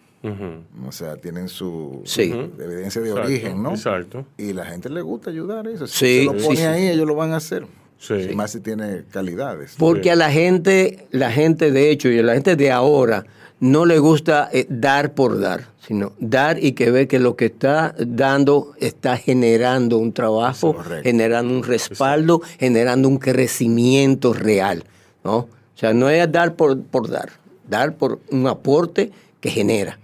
O 0.86 0.92
sea, 0.92 1.16
tienen 1.16 1.48
su 1.48 2.00
Sí. 2.04 2.30
evidencia 2.32 3.00
de 3.02 3.08
Exacto, 3.10 3.26
origen, 3.28 3.60
¿no? 3.62 3.70
Exacto. 3.70 4.24
Y 4.38 4.52
la 4.52 4.64
gente 4.64 4.88
le 4.88 5.02
gusta 5.02 5.30
ayudar 5.30 5.66
eso. 5.66 5.88
Si 5.88 5.96
Sí, 5.98 6.18
se 6.20 6.24
lo 6.24 6.38
sí, 6.38 6.44
pone 6.46 6.56
sí. 6.58 6.62
ahí, 6.62 6.88
ellos 6.88 7.06
lo 7.08 7.16
van 7.16 7.32
a 7.32 7.36
hacer. 7.38 7.66
Sí. 8.02 8.30
Más 8.34 8.50
si 8.50 8.58
tiene 8.58 9.04
calidades. 9.12 9.76
Porque 9.78 10.10
a 10.10 10.16
la 10.16 10.28
gente, 10.32 11.06
la 11.12 11.30
gente 11.30 11.70
de 11.70 11.90
hecho 11.90 12.08
y 12.08 12.18
a 12.18 12.22
la 12.24 12.34
gente 12.34 12.56
de 12.56 12.72
ahora 12.72 13.24
no 13.60 13.86
le 13.86 14.00
gusta 14.00 14.48
eh, 14.52 14.66
dar 14.68 15.12
por 15.14 15.38
dar, 15.38 15.68
sino 15.86 16.12
dar 16.18 16.58
y 16.62 16.72
que 16.72 16.90
ve 16.90 17.06
que 17.06 17.20
lo 17.20 17.36
que 17.36 17.44
está 17.46 17.94
dando 18.04 18.72
está 18.80 19.16
generando 19.16 19.98
un 19.98 20.12
trabajo, 20.12 20.74
Correcto. 20.74 21.04
generando 21.04 21.54
un 21.54 21.62
respaldo, 21.62 22.40
generando 22.58 23.06
un 23.08 23.18
crecimiento 23.18 24.32
real, 24.32 24.82
¿no? 25.22 25.36
O 25.36 25.48
sea, 25.76 25.92
no 25.94 26.10
es 26.10 26.30
dar 26.32 26.56
por, 26.56 26.82
por 26.82 27.08
dar, 27.08 27.30
dar 27.68 27.94
por 27.94 28.18
un 28.32 28.48
aporte 28.48 29.12
que 29.40 29.50
genera. 29.50 29.96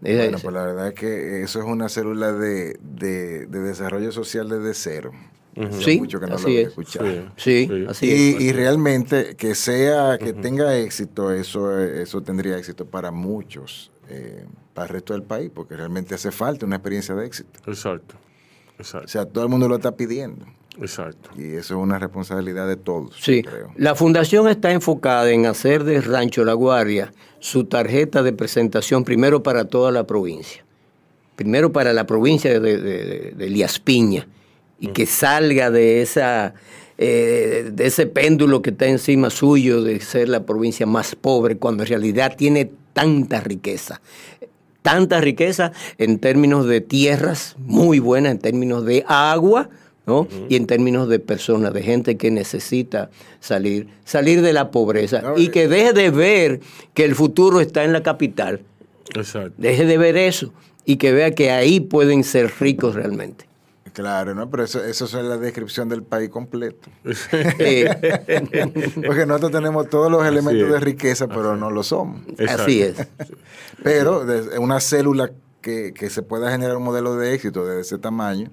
Bueno, 0.00 0.36
es- 0.36 0.42
pues 0.42 0.52
la 0.54 0.64
verdad 0.66 0.88
es 0.88 0.94
que 0.94 1.42
eso 1.44 1.60
es 1.60 1.64
una 1.66 1.88
célula 1.88 2.32
de, 2.32 2.76
de- 2.82 3.46
de 3.46 3.60
desarrollo 3.60 4.10
social 4.10 4.48
desde 4.48 4.74
cero. 4.74 5.12
Sí, 5.80 5.98
mucho 5.98 6.20
que 6.20 6.26
no 6.26 6.36
así 6.36 6.44
lo 6.54 6.60
es. 6.60 6.68
escuchado. 6.68 7.06
sí, 7.36 7.66
Sí. 7.68 7.84
así 7.88 8.10
es. 8.10 8.40
Y, 8.40 8.44
y 8.44 8.52
realmente 8.52 9.34
que 9.36 9.54
sea, 9.54 10.16
que 10.18 10.32
tenga 10.32 10.76
éxito, 10.76 11.32
eso, 11.32 11.78
eso 11.80 12.22
tendría 12.22 12.56
éxito 12.56 12.86
para 12.86 13.10
muchos, 13.10 13.90
eh, 14.08 14.44
para 14.74 14.86
el 14.86 14.92
resto 14.94 15.12
del 15.12 15.22
país, 15.24 15.50
porque 15.54 15.76
realmente 15.76 16.14
hace 16.14 16.30
falta 16.30 16.64
una 16.66 16.76
experiencia 16.76 17.14
de 17.14 17.26
éxito. 17.26 17.60
Exacto. 17.66 18.14
O 18.78 18.82
Exacto. 18.82 19.08
sea, 19.08 19.26
todo 19.26 19.44
el 19.44 19.50
mundo 19.50 19.68
lo 19.68 19.74
está 19.76 19.96
pidiendo. 19.96 20.46
Exacto. 20.80 21.30
Y 21.36 21.42
eso 21.56 21.74
es 21.74 21.82
una 21.82 21.98
responsabilidad 21.98 22.66
de 22.68 22.76
todos, 22.76 23.14
Sí, 23.20 23.42
creo. 23.42 23.72
la 23.76 23.94
fundación 23.96 24.48
está 24.48 24.70
enfocada 24.72 25.30
en 25.30 25.44
hacer 25.46 25.82
de 25.84 26.00
Rancho 26.00 26.44
La 26.44 26.54
Guardia 26.54 27.12
su 27.40 27.64
tarjeta 27.64 28.22
de 28.22 28.32
presentación 28.32 29.02
primero 29.04 29.42
para 29.42 29.64
toda 29.64 29.90
la 29.90 30.06
provincia. 30.06 30.64
Primero 31.36 31.72
para 31.72 31.92
la 31.92 32.06
provincia 32.06 32.52
de, 32.58 32.60
de, 32.60 32.78
de- 32.78 33.32
de 33.36 33.46
Elías 33.46 33.78
Piña 33.80 34.26
y 34.80 34.88
que 34.88 35.06
salga 35.06 35.70
de 35.70 36.02
esa 36.02 36.54
eh, 37.02 37.70
de 37.72 37.86
ese 37.86 38.06
péndulo 38.06 38.60
que 38.60 38.70
está 38.70 38.86
encima 38.86 39.30
suyo 39.30 39.82
de 39.82 40.00
ser 40.00 40.28
la 40.28 40.44
provincia 40.44 40.84
más 40.84 41.14
pobre 41.14 41.56
cuando 41.56 41.82
en 41.82 41.88
realidad 41.88 42.34
tiene 42.36 42.70
tanta 42.92 43.40
riqueza. 43.40 44.02
Tanta 44.82 45.18
riqueza 45.20 45.72
en 45.96 46.18
términos 46.18 46.66
de 46.66 46.82
tierras 46.82 47.56
muy 47.58 48.00
buenas, 48.00 48.32
en 48.32 48.38
términos 48.38 48.84
de 48.84 49.04
agua, 49.08 49.70
¿no? 50.06 50.28
Y 50.50 50.56
en 50.56 50.66
términos 50.66 51.08
de 51.08 51.18
personas, 51.18 51.72
de 51.72 51.82
gente 51.82 52.16
que 52.18 52.30
necesita 52.30 53.10
salir, 53.40 53.88
salir 54.04 54.42
de 54.42 54.52
la 54.52 54.70
pobreza 54.70 55.22
No, 55.22 55.38
y 55.38 55.46
eh. 55.46 55.50
que 55.50 55.68
deje 55.68 55.94
de 55.94 56.10
ver 56.10 56.60
que 56.92 57.04
el 57.04 57.14
futuro 57.14 57.60
está 57.60 57.84
en 57.84 57.94
la 57.94 58.02
capital, 58.02 58.60
Exacto. 59.14 59.54
deje 59.56 59.86
de 59.86 59.96
ver 59.96 60.18
eso 60.18 60.52
y 60.84 60.96
que 60.96 61.12
vea 61.12 61.30
que 61.30 61.50
ahí 61.50 61.80
pueden 61.80 62.24
ser 62.24 62.52
ricos 62.60 62.94
realmente. 62.94 63.49
Claro, 63.92 64.34
¿no? 64.34 64.48
Pero 64.50 64.64
eso, 64.64 64.82
eso 64.84 65.04
es 65.04 65.12
la 65.14 65.36
descripción 65.36 65.88
del 65.88 66.02
país 66.02 66.30
completo. 66.30 66.88
Porque 69.06 69.26
nosotros 69.26 69.50
tenemos 69.52 69.88
todos 69.88 70.10
los 70.10 70.24
elementos 70.26 70.70
de 70.70 70.80
riqueza, 70.80 71.26
pero 71.28 71.56
no 71.56 71.70
lo 71.70 71.82
somos. 71.82 72.20
Exacto. 72.38 72.62
así 72.62 72.82
es. 72.82 73.06
Pero 73.82 74.24
una 74.58 74.80
célula 74.80 75.30
que, 75.60 75.92
que 75.94 76.08
se 76.10 76.22
pueda 76.22 76.50
generar 76.50 76.76
un 76.76 76.82
modelo 76.84 77.16
de 77.16 77.34
éxito 77.34 77.64
de 77.66 77.80
ese 77.80 77.98
tamaño, 77.98 78.50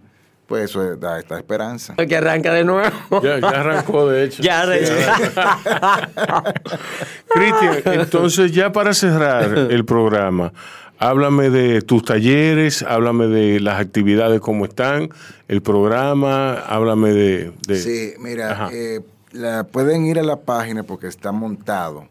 pues 0.47 0.65
eso 0.65 0.81
es- 0.93 0.99
da 0.99 1.19
esta 1.19 1.37
esperanza. 1.37 1.95
Que 1.95 2.15
arranca 2.17 2.53
de 2.53 2.63
nuevo. 2.63 2.89
Ya, 3.21 3.39
ya 3.39 3.47
arrancó, 3.49 4.07
de 4.09 4.23
hecho. 4.25 4.41
Ya, 4.43 4.65
Cristian, 7.27 7.81
entonces 7.99 8.51
ya 8.51 8.71
para 8.71 8.93
cerrar 8.93 9.43
el 9.69 9.85
programa, 9.85 10.51
háblame 10.99 11.49
de 11.49 11.81
tus 11.81 12.03
talleres, 12.03 12.83
háblame 12.83 13.27
de 13.27 13.59
las 13.59 13.79
actividades, 13.79 14.39
cómo 14.41 14.65
están, 14.65 15.09
el 15.47 15.61
programa, 15.61 16.53
háblame 16.53 17.11
de... 17.13 17.51
de- 17.67 17.79
Sí, 17.79 18.13
mira, 18.19 18.69
eh, 18.71 19.01
la, 19.31 19.65
pueden 19.65 20.05
ir 20.05 20.19
a 20.19 20.23
la 20.23 20.37
página 20.41 20.83
porque 20.83 21.07
está 21.07 21.31
montado. 21.31 22.07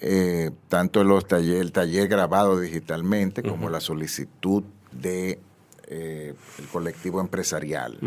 Eh, 0.00 0.50
tanto 0.68 1.02
los 1.02 1.26
taller, 1.26 1.60
el 1.62 1.72
taller 1.72 2.08
grabado 2.08 2.60
digitalmente 2.60 3.42
como 3.42 3.70
la 3.70 3.80
solicitud 3.80 4.62
de 4.92 5.38
eh, 5.86 6.34
el 6.58 6.66
colectivo 6.68 7.20
empresarial. 7.20 7.98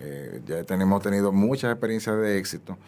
Eh, 0.00 0.40
ya 0.46 0.64
tenemos 0.64 1.02
tenido 1.02 1.30
muchas 1.32 1.70
experiencias 1.72 2.16
de 2.18 2.38
éxito 2.38 2.78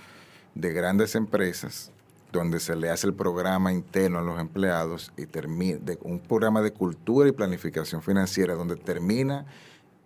de 0.55 0.73
grandes 0.73 1.15
empresas 1.15 1.91
donde 2.39 2.61
se 2.61 2.77
le 2.77 2.91
hace 2.91 3.07
el 3.07 3.15
programa 3.15 3.73
interno 3.73 4.19
a 4.19 4.23
los 4.23 4.41
empleados 4.41 5.13
y 5.17 5.27
termina 5.27 5.79
de 5.79 5.99
un 6.03 6.21
programa 6.21 6.63
de 6.63 6.73
cultura 6.73 7.29
y 7.29 7.33
planificación 7.33 8.03
financiera 8.03 8.55
donde 8.55 8.77
termina 8.77 9.47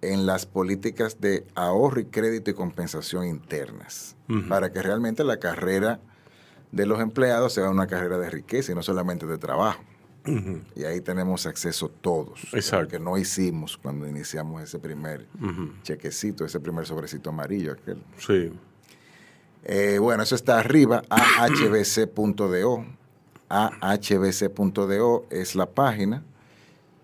en 0.01 0.27
las 0.27 0.47
políticas 0.47 1.21
de 1.21 1.45
ahorro 1.55 2.01
y 2.01 2.05
crédito 2.05 2.51
y 2.51 2.55
compensación 2.55 3.27
internas 3.27 4.17
para 4.49 4.73
que 4.73 4.83
realmente 4.83 5.25
la 5.25 5.39
carrera 5.39 6.01
de 6.71 6.87
los 6.87 7.01
empleados 7.01 7.55
sea 7.55 7.71
una 7.71 7.87
carrera 7.87 8.19
de 8.19 8.31
riqueza 8.31 8.73
y 8.73 8.75
no 8.75 8.83
solamente 8.83 9.27
de 9.27 9.39
trabajo. 9.39 9.83
Y 10.77 10.85
ahí 10.85 11.01
tenemos 11.01 11.47
acceso 11.47 11.89
todos. 11.89 12.53
Exacto. 12.53 12.89
Que 12.89 12.99
no 12.99 13.17
hicimos 13.17 13.79
cuando 13.79 14.07
iniciamos 14.07 14.63
ese 14.63 14.79
primer 14.79 15.27
chequecito, 15.83 16.45
ese 16.45 16.61
primer 16.61 16.87
sobrecito 16.87 17.31
amarillo. 17.31 17.73
Aquel. 17.73 18.03
Sí. 18.19 18.53
Eh, 19.65 19.99
bueno, 20.01 20.23
eso 20.23 20.35
está 20.35 20.59
arriba, 20.59 21.03
ahbc.do. 21.09 22.85
ahbc.do 23.49 25.27
es 25.31 25.55
la 25.55 25.67
página. 25.67 26.23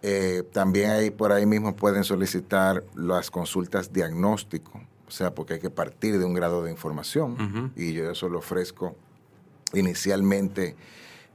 Eh, 0.07 0.43
también 0.53 0.91
ahí 0.91 1.11
por 1.11 1.33
ahí 1.33 1.47
mismo 1.47 1.75
pueden 1.75 2.05
solicitar 2.05 2.85
las 2.95 3.31
consultas 3.31 3.91
diagnóstico, 3.91 4.79
o 5.09 5.11
sea, 5.11 5.35
porque 5.35 5.55
hay 5.55 5.61
que 5.61 5.71
partir 5.71 6.19
de 6.19 6.27
un 6.27 6.35
grado 6.35 6.63
de 6.63 6.71
información 6.71 7.73
y 7.75 7.95
yo 7.95 8.11
eso 8.11 8.29
lo 8.29 8.41
ofrezco 8.41 8.97
inicialmente 9.73 10.77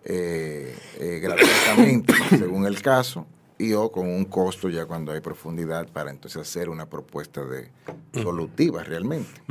eh, 0.05 0.77
eh, 0.99 1.19
gratuitamente, 1.19 2.13
según 2.29 2.67
el 2.67 2.81
caso, 2.81 3.25
y 3.57 3.73
o 3.73 3.91
con 3.91 4.07
un 4.07 4.25
costo 4.25 4.69
ya 4.69 4.85
cuando 4.85 5.11
hay 5.11 5.19
profundidad 5.19 5.87
para 5.87 6.11
entonces 6.11 6.41
hacer 6.41 6.69
una 6.69 6.85
propuesta 6.85 7.43
de 7.43 7.71
solutiva 8.13 8.83
realmente. 8.83 9.41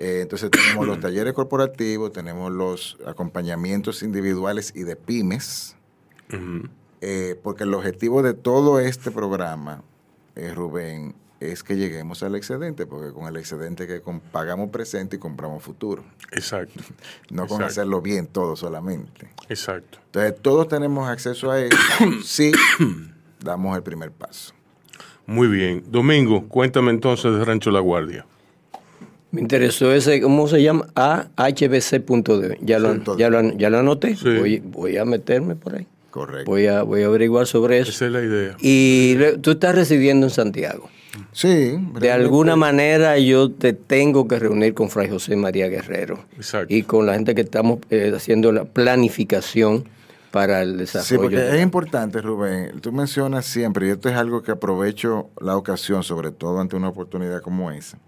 Eh, 0.00 0.22
entonces 0.22 0.50
tenemos 0.50 0.86
los 0.86 0.98
talleres 0.98 1.34
corporativos, 1.34 2.10
tenemos 2.10 2.50
los 2.50 2.96
acompañamientos 3.06 4.02
individuales 4.02 4.72
y 4.74 4.82
de 4.82 4.96
pymes, 4.96 5.76
eh, 7.02 7.38
porque 7.42 7.64
el 7.64 7.74
objetivo 7.74 8.22
de 8.22 8.32
todo 8.32 8.80
este 8.80 9.10
programa, 9.10 9.82
eh, 10.36 10.54
Rubén, 10.54 11.14
es 11.38 11.62
que 11.62 11.76
lleguemos 11.76 12.22
al 12.22 12.34
excedente, 12.34 12.86
porque 12.86 13.12
con 13.12 13.26
el 13.26 13.36
excedente 13.36 13.86
que 13.86 14.00
pagamos 14.32 14.70
presente 14.70 15.16
y 15.16 15.18
compramos 15.18 15.62
futuro, 15.62 16.02
Exacto. 16.32 16.80
no 17.30 17.42
con 17.46 17.56
Exacto. 17.56 17.64
hacerlo 17.66 18.00
bien 18.00 18.26
todo 18.26 18.56
solamente. 18.56 19.28
Exacto. 19.50 19.98
Entonces 20.06 20.40
todos 20.40 20.66
tenemos 20.68 21.10
acceso 21.10 21.50
a 21.50 21.60
eso 21.60 21.76
si 22.24 22.52
damos 23.38 23.76
el 23.76 23.82
primer 23.82 24.12
paso. 24.12 24.54
Muy 25.26 25.48
bien. 25.48 25.84
Domingo, 25.86 26.48
cuéntame 26.48 26.90
entonces 26.90 27.34
de 27.34 27.44
Rancho 27.44 27.70
La 27.70 27.80
Guardia. 27.80 28.24
Me 29.32 29.40
interesó 29.42 29.92
ese, 29.92 30.20
¿cómo 30.20 30.48
se 30.48 30.62
llama? 30.62 30.88
ahbc.de. 30.96 32.58
Ya 32.62 32.78
lo, 32.78 32.88
Punto 32.88 33.16
ya 33.18 33.30
lo, 33.30 33.42
ya 33.56 33.70
lo 33.70 33.78
anoté. 33.78 34.16
Sí. 34.16 34.36
Voy, 34.38 34.58
voy 34.64 34.96
a 34.96 35.04
meterme 35.04 35.54
por 35.54 35.76
ahí. 35.76 35.86
Correcto. 36.10 36.50
Voy 36.50 36.66
a, 36.66 36.82
voy 36.82 37.02
a 37.02 37.06
averiguar 37.06 37.46
sobre 37.46 37.78
eso. 37.78 37.90
Esa 37.90 38.06
es 38.06 38.12
la 38.12 38.22
idea. 38.22 38.56
Y 38.60 39.14
le- 39.18 39.38
tú 39.38 39.52
estás 39.52 39.74
residiendo 39.76 40.26
en 40.26 40.30
Santiago. 40.30 40.88
Sí. 41.32 41.76
De 42.00 42.10
alguna 42.10 42.56
manera 42.56 43.18
yo 43.18 43.50
te 43.50 43.72
tengo 43.72 44.26
que 44.28 44.38
reunir 44.38 44.74
con 44.74 44.90
Fray 44.90 45.08
José 45.08 45.36
María 45.36 45.68
Guerrero 45.68 46.24
Exacto. 46.36 46.72
y 46.74 46.82
con 46.82 47.06
la 47.06 47.14
gente 47.14 47.34
que 47.34 47.40
estamos 47.42 47.78
eh, 47.90 48.12
haciendo 48.14 48.50
la 48.52 48.64
planificación 48.64 49.84
para 50.30 50.62
el 50.62 50.72
Sí, 50.72 50.78
desarrollo. 50.78 51.22
porque 51.22 51.36
de- 51.36 51.56
es 51.56 51.62
importante, 51.62 52.20
Rubén. 52.20 52.80
Tú 52.80 52.92
mencionas 52.92 53.44
siempre, 53.46 53.88
y 53.88 53.90
esto 53.90 54.08
es 54.08 54.14
algo 54.16 54.42
que 54.42 54.52
aprovecho 54.52 55.30
la 55.40 55.56
ocasión, 55.56 56.02
sobre 56.04 56.30
todo 56.30 56.60
ante 56.60 56.76
una 56.76 56.88
oportunidad 56.88 57.42
como 57.42 57.70
esa. 57.72 57.98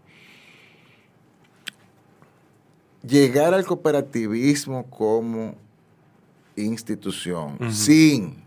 Llegar 3.07 3.53
al 3.55 3.65
cooperativismo 3.65 4.89
como 4.89 5.57
institución 6.57 7.59
sin 7.73 8.43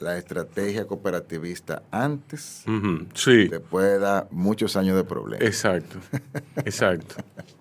la 0.00 0.16
estrategia 0.16 0.86
cooperativista 0.86 1.82
antes 1.90 2.62
Ujú. 2.66 3.06
Sí. 3.14 3.48
te 3.48 3.60
puede 3.60 3.98
dar 3.98 4.28
muchos 4.30 4.76
años 4.76 4.96
de 4.96 5.04
problemas. 5.04 5.46
Exacto. 5.46 5.98
Exacto. 6.64 7.16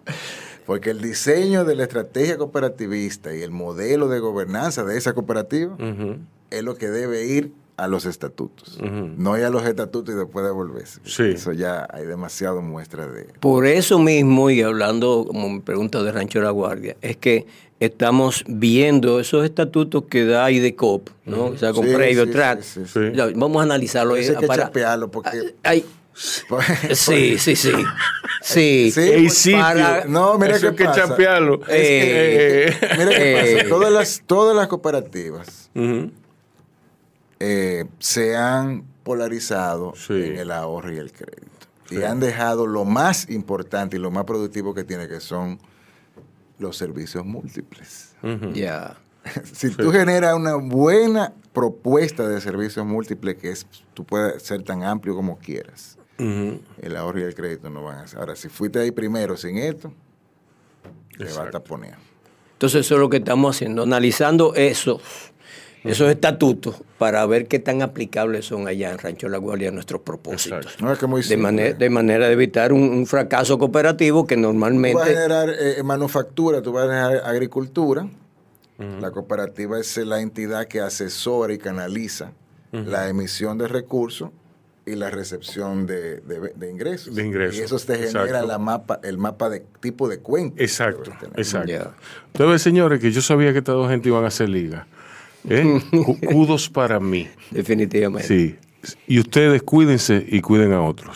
Porque 0.65 0.89
el 0.89 1.01
diseño 1.01 1.63
de 1.65 1.75
la 1.75 1.83
estrategia 1.83 2.37
cooperativista 2.37 3.33
y 3.33 3.41
el 3.41 3.51
modelo 3.51 4.09
de 4.09 4.19
gobernanza 4.19 4.83
de 4.83 4.97
esa 4.97 5.13
cooperativa 5.13 5.77
es 6.49 6.63
lo 6.63 6.75
que 6.75 6.89
debe 6.89 7.25
ir 7.25 7.53
a 7.77 7.87
los 7.87 8.05
estatutos. 8.05 8.79
No 8.81 9.37
ir 9.37 9.45
a 9.45 9.49
los 9.51 9.63
estatutos 9.65 10.13
y 10.15 10.17
después 10.17 10.43
devolverse. 10.43 10.99
Sí. 11.05 11.23
Eso 11.35 11.53
ya 11.53 11.87
hay 11.91 12.05
demasiado 12.05 12.61
muestra 12.61 13.07
de... 13.07 13.25
Por 13.39 13.65
eso 13.67 13.99
mismo, 13.99 14.49
y 14.49 14.61
hablando 14.63 15.25
como 15.27 15.47
me 15.49 15.61
pregunta 15.61 16.01
de 16.01 16.11
Rancho 16.11 16.41
La 16.41 16.49
Guardia, 16.49 16.97
es 17.01 17.17
que 17.17 17.45
estamos 17.79 18.43
viendo 18.47 19.19
esos 19.19 19.45
estatutos 19.45 20.05
que 20.09 20.25
da 20.25 20.49
IDECOP, 20.49 21.09
¿no? 21.25 21.45
O 21.45 21.57
sea, 21.57 21.71
con 21.73 21.85
Sí, 21.87 21.93
previo 21.93 22.25
sí, 22.25 22.31
track. 22.31 22.61
sí, 22.63 22.81
sí, 22.85 22.91
sí. 22.91 22.99
Ya, 23.13 23.27
Vamos 23.35 23.59
a 23.59 23.63
analizarlo. 23.63 24.17
Eh, 24.17 24.27
hay 24.27 24.35
que 24.37 24.47
para- 24.47 24.63
chapearlo 24.63 25.11
porque... 25.11 25.53
Ay, 25.61 25.85
sí, 26.93 27.37
sí, 27.37 27.55
sí. 27.55 27.71
Sí. 28.41 28.89
Sí, 28.91 28.99
Ey, 29.01 29.21
pues, 29.25 29.33
sitio. 29.37 29.59
para- 29.59 30.05
No, 30.05 30.39
mira 30.39 30.55
Eso 30.55 30.61
qué 30.61 30.67
hay 30.69 30.75
que 30.77 30.85
pasa. 30.85 31.07
chapearlo. 31.09 31.61
Eh, 31.69 32.69
Eh, 32.71 32.77
Mira 32.97 33.09
qué 33.11 33.39
Eh. 33.51 33.55
pasa. 33.57 33.69
Todas 33.69 33.91
las, 33.93 34.23
todas 34.25 34.55
las 34.55 34.67
cooperativas. 34.67 35.69
Eh, 37.39 37.85
se 37.99 38.35
han 38.35 38.83
polarizado 39.03 39.93
Sí. 39.95 40.13
en 40.13 40.37
el 40.37 40.51
ahorro 40.51 40.93
y 40.93 40.97
el 40.97 41.11
crédito. 41.11 41.47
Y 41.89 42.03
han 42.03 42.19
dejado 42.19 42.67
lo 42.67 42.83
más 42.83 43.29
importante 43.29 43.95
y 43.95 43.99
lo 43.99 44.11
más 44.11 44.25
productivo 44.25 44.73
que 44.73 44.83
tiene, 44.83 45.07
que 45.07 45.21
son 45.21 45.59
los 46.59 46.75
servicios 46.75 47.25
múltiples. 47.25 48.15
Ya. 48.53 48.97
si 49.53 49.69
tú 49.69 49.91
generas 49.91 50.33
una 50.35 50.55
buena 50.55 51.33
propuesta 51.53 52.27
de 52.27 52.41
servicios 52.41 52.85
múltiples, 52.85 53.35
que 53.37 53.51
es, 53.51 53.65
tú 53.93 54.03
puedes 54.03 54.43
ser 54.43 54.63
tan 54.63 54.83
amplio 54.83 55.15
como 55.15 55.37
quieras, 55.37 55.97
el 56.17 56.95
ahorro 56.97 57.19
y 57.19 57.23
el 57.23 57.35
crédito 57.35 57.69
no 57.69 57.83
van 57.83 57.99
a 57.99 58.07
ser. 58.07 58.19
Ahora, 58.19 58.35
si 58.35 58.49
fuiste 58.49 58.79
ahí 58.79 58.91
primero 58.91 59.37
sin 59.37 59.57
esto, 59.57 59.93
te 61.17 61.19
va 61.19 61.25
a 61.25 61.29
Exacto. 61.29 61.51
taponear. 61.61 61.97
Entonces 62.53 62.85
eso 62.85 62.95
es 62.95 62.99
lo 63.01 63.09
que 63.09 63.17
estamos 63.17 63.55
haciendo, 63.55 63.83
analizando 63.83 64.55
esos, 64.55 64.99
esos 65.91 66.09
estatutos 66.09 66.75
para 66.97 67.25
ver 67.25 67.47
qué 67.47 67.59
tan 67.59 67.81
aplicables 67.81 68.45
son 68.45 68.67
allá 68.67 68.91
en 68.91 68.97
Rancho 68.97 69.29
La 69.29 69.37
Guardia 69.37 69.71
nuestros 69.71 70.01
propósitos. 70.01 70.75
No 70.81 70.91
es 70.91 70.99
que 70.99 71.07
muy 71.07 71.21
De, 71.23 71.37
manera 71.37 71.73
de 71.77 71.89
manera 71.89 72.27
de 72.27 72.33
evitar 72.33 72.73
un, 72.73 72.81
un 72.81 73.05
fracaso 73.05 73.57
cooperativo 73.59 74.25
que 74.27 74.35
Tú 74.35 74.41
vas 74.41 74.45
a 74.47 74.53
normalmente... 74.53 75.03
generar 75.05 75.49
eh, 75.49 75.81
manufactura, 75.83 76.61
tú 76.61 76.71
vas 76.71 76.85
a 76.85 76.87
generar 76.87 77.21
agricultura. 77.25 78.07
La 79.01 79.09
cooperativa 79.09 79.79
es 79.79 79.97
la 79.97 80.21
entidad 80.21 80.67
que 80.67 80.81
asesora 80.81 81.51
y 81.53 81.57
canaliza 81.57 82.31
la 82.71 83.09
emisión 83.09 83.57
de 83.57 83.67
recursos 83.67 84.29
y 84.85 84.95
la 84.95 85.09
recepción 85.09 85.85
de, 85.87 86.21
de- 86.21 86.53
de 86.55 86.69
ingresos. 86.71 87.15
De 87.15 87.25
ingresos, 87.25 87.57
Y 87.57 87.61
eso 87.63 87.77
te 87.79 87.95
genera 87.95 88.23
exacto. 88.25 88.47
la 88.47 88.57
mapa, 88.59 88.99
el 89.03 89.17
mapa 89.17 89.49
de 89.49 89.65
tipo 89.81 90.07
de 90.07 90.19
cuenta. 90.19 90.57
que 90.57 90.63
Exacto, 90.63 91.11
exacto. 91.35 91.93
Entonces, 92.33 92.61
señores, 92.61 92.99
que 93.01 93.11
yo 93.11 93.21
sabía 93.21 93.51
que 93.51 93.57
estas 93.59 93.75
dos 93.75 93.89
gente 93.89 94.09
iban 94.09 94.23
a 94.23 94.27
hacer 94.27 94.47
liga. 94.49 94.85
¿Eh? 95.49 95.81
Cu- 95.91 96.17
Kudos 96.25 96.69
para 96.69 96.99
mí. 96.99 97.27
Definitivamente. 97.51 98.27
Sí. 98.27 98.55
Y 99.07 99.19
ustedes 99.19 99.63
cuídense 99.63 100.25
y 100.29 100.39
cuiden 100.41 100.71
a 100.73 100.81
otros. 100.81 101.15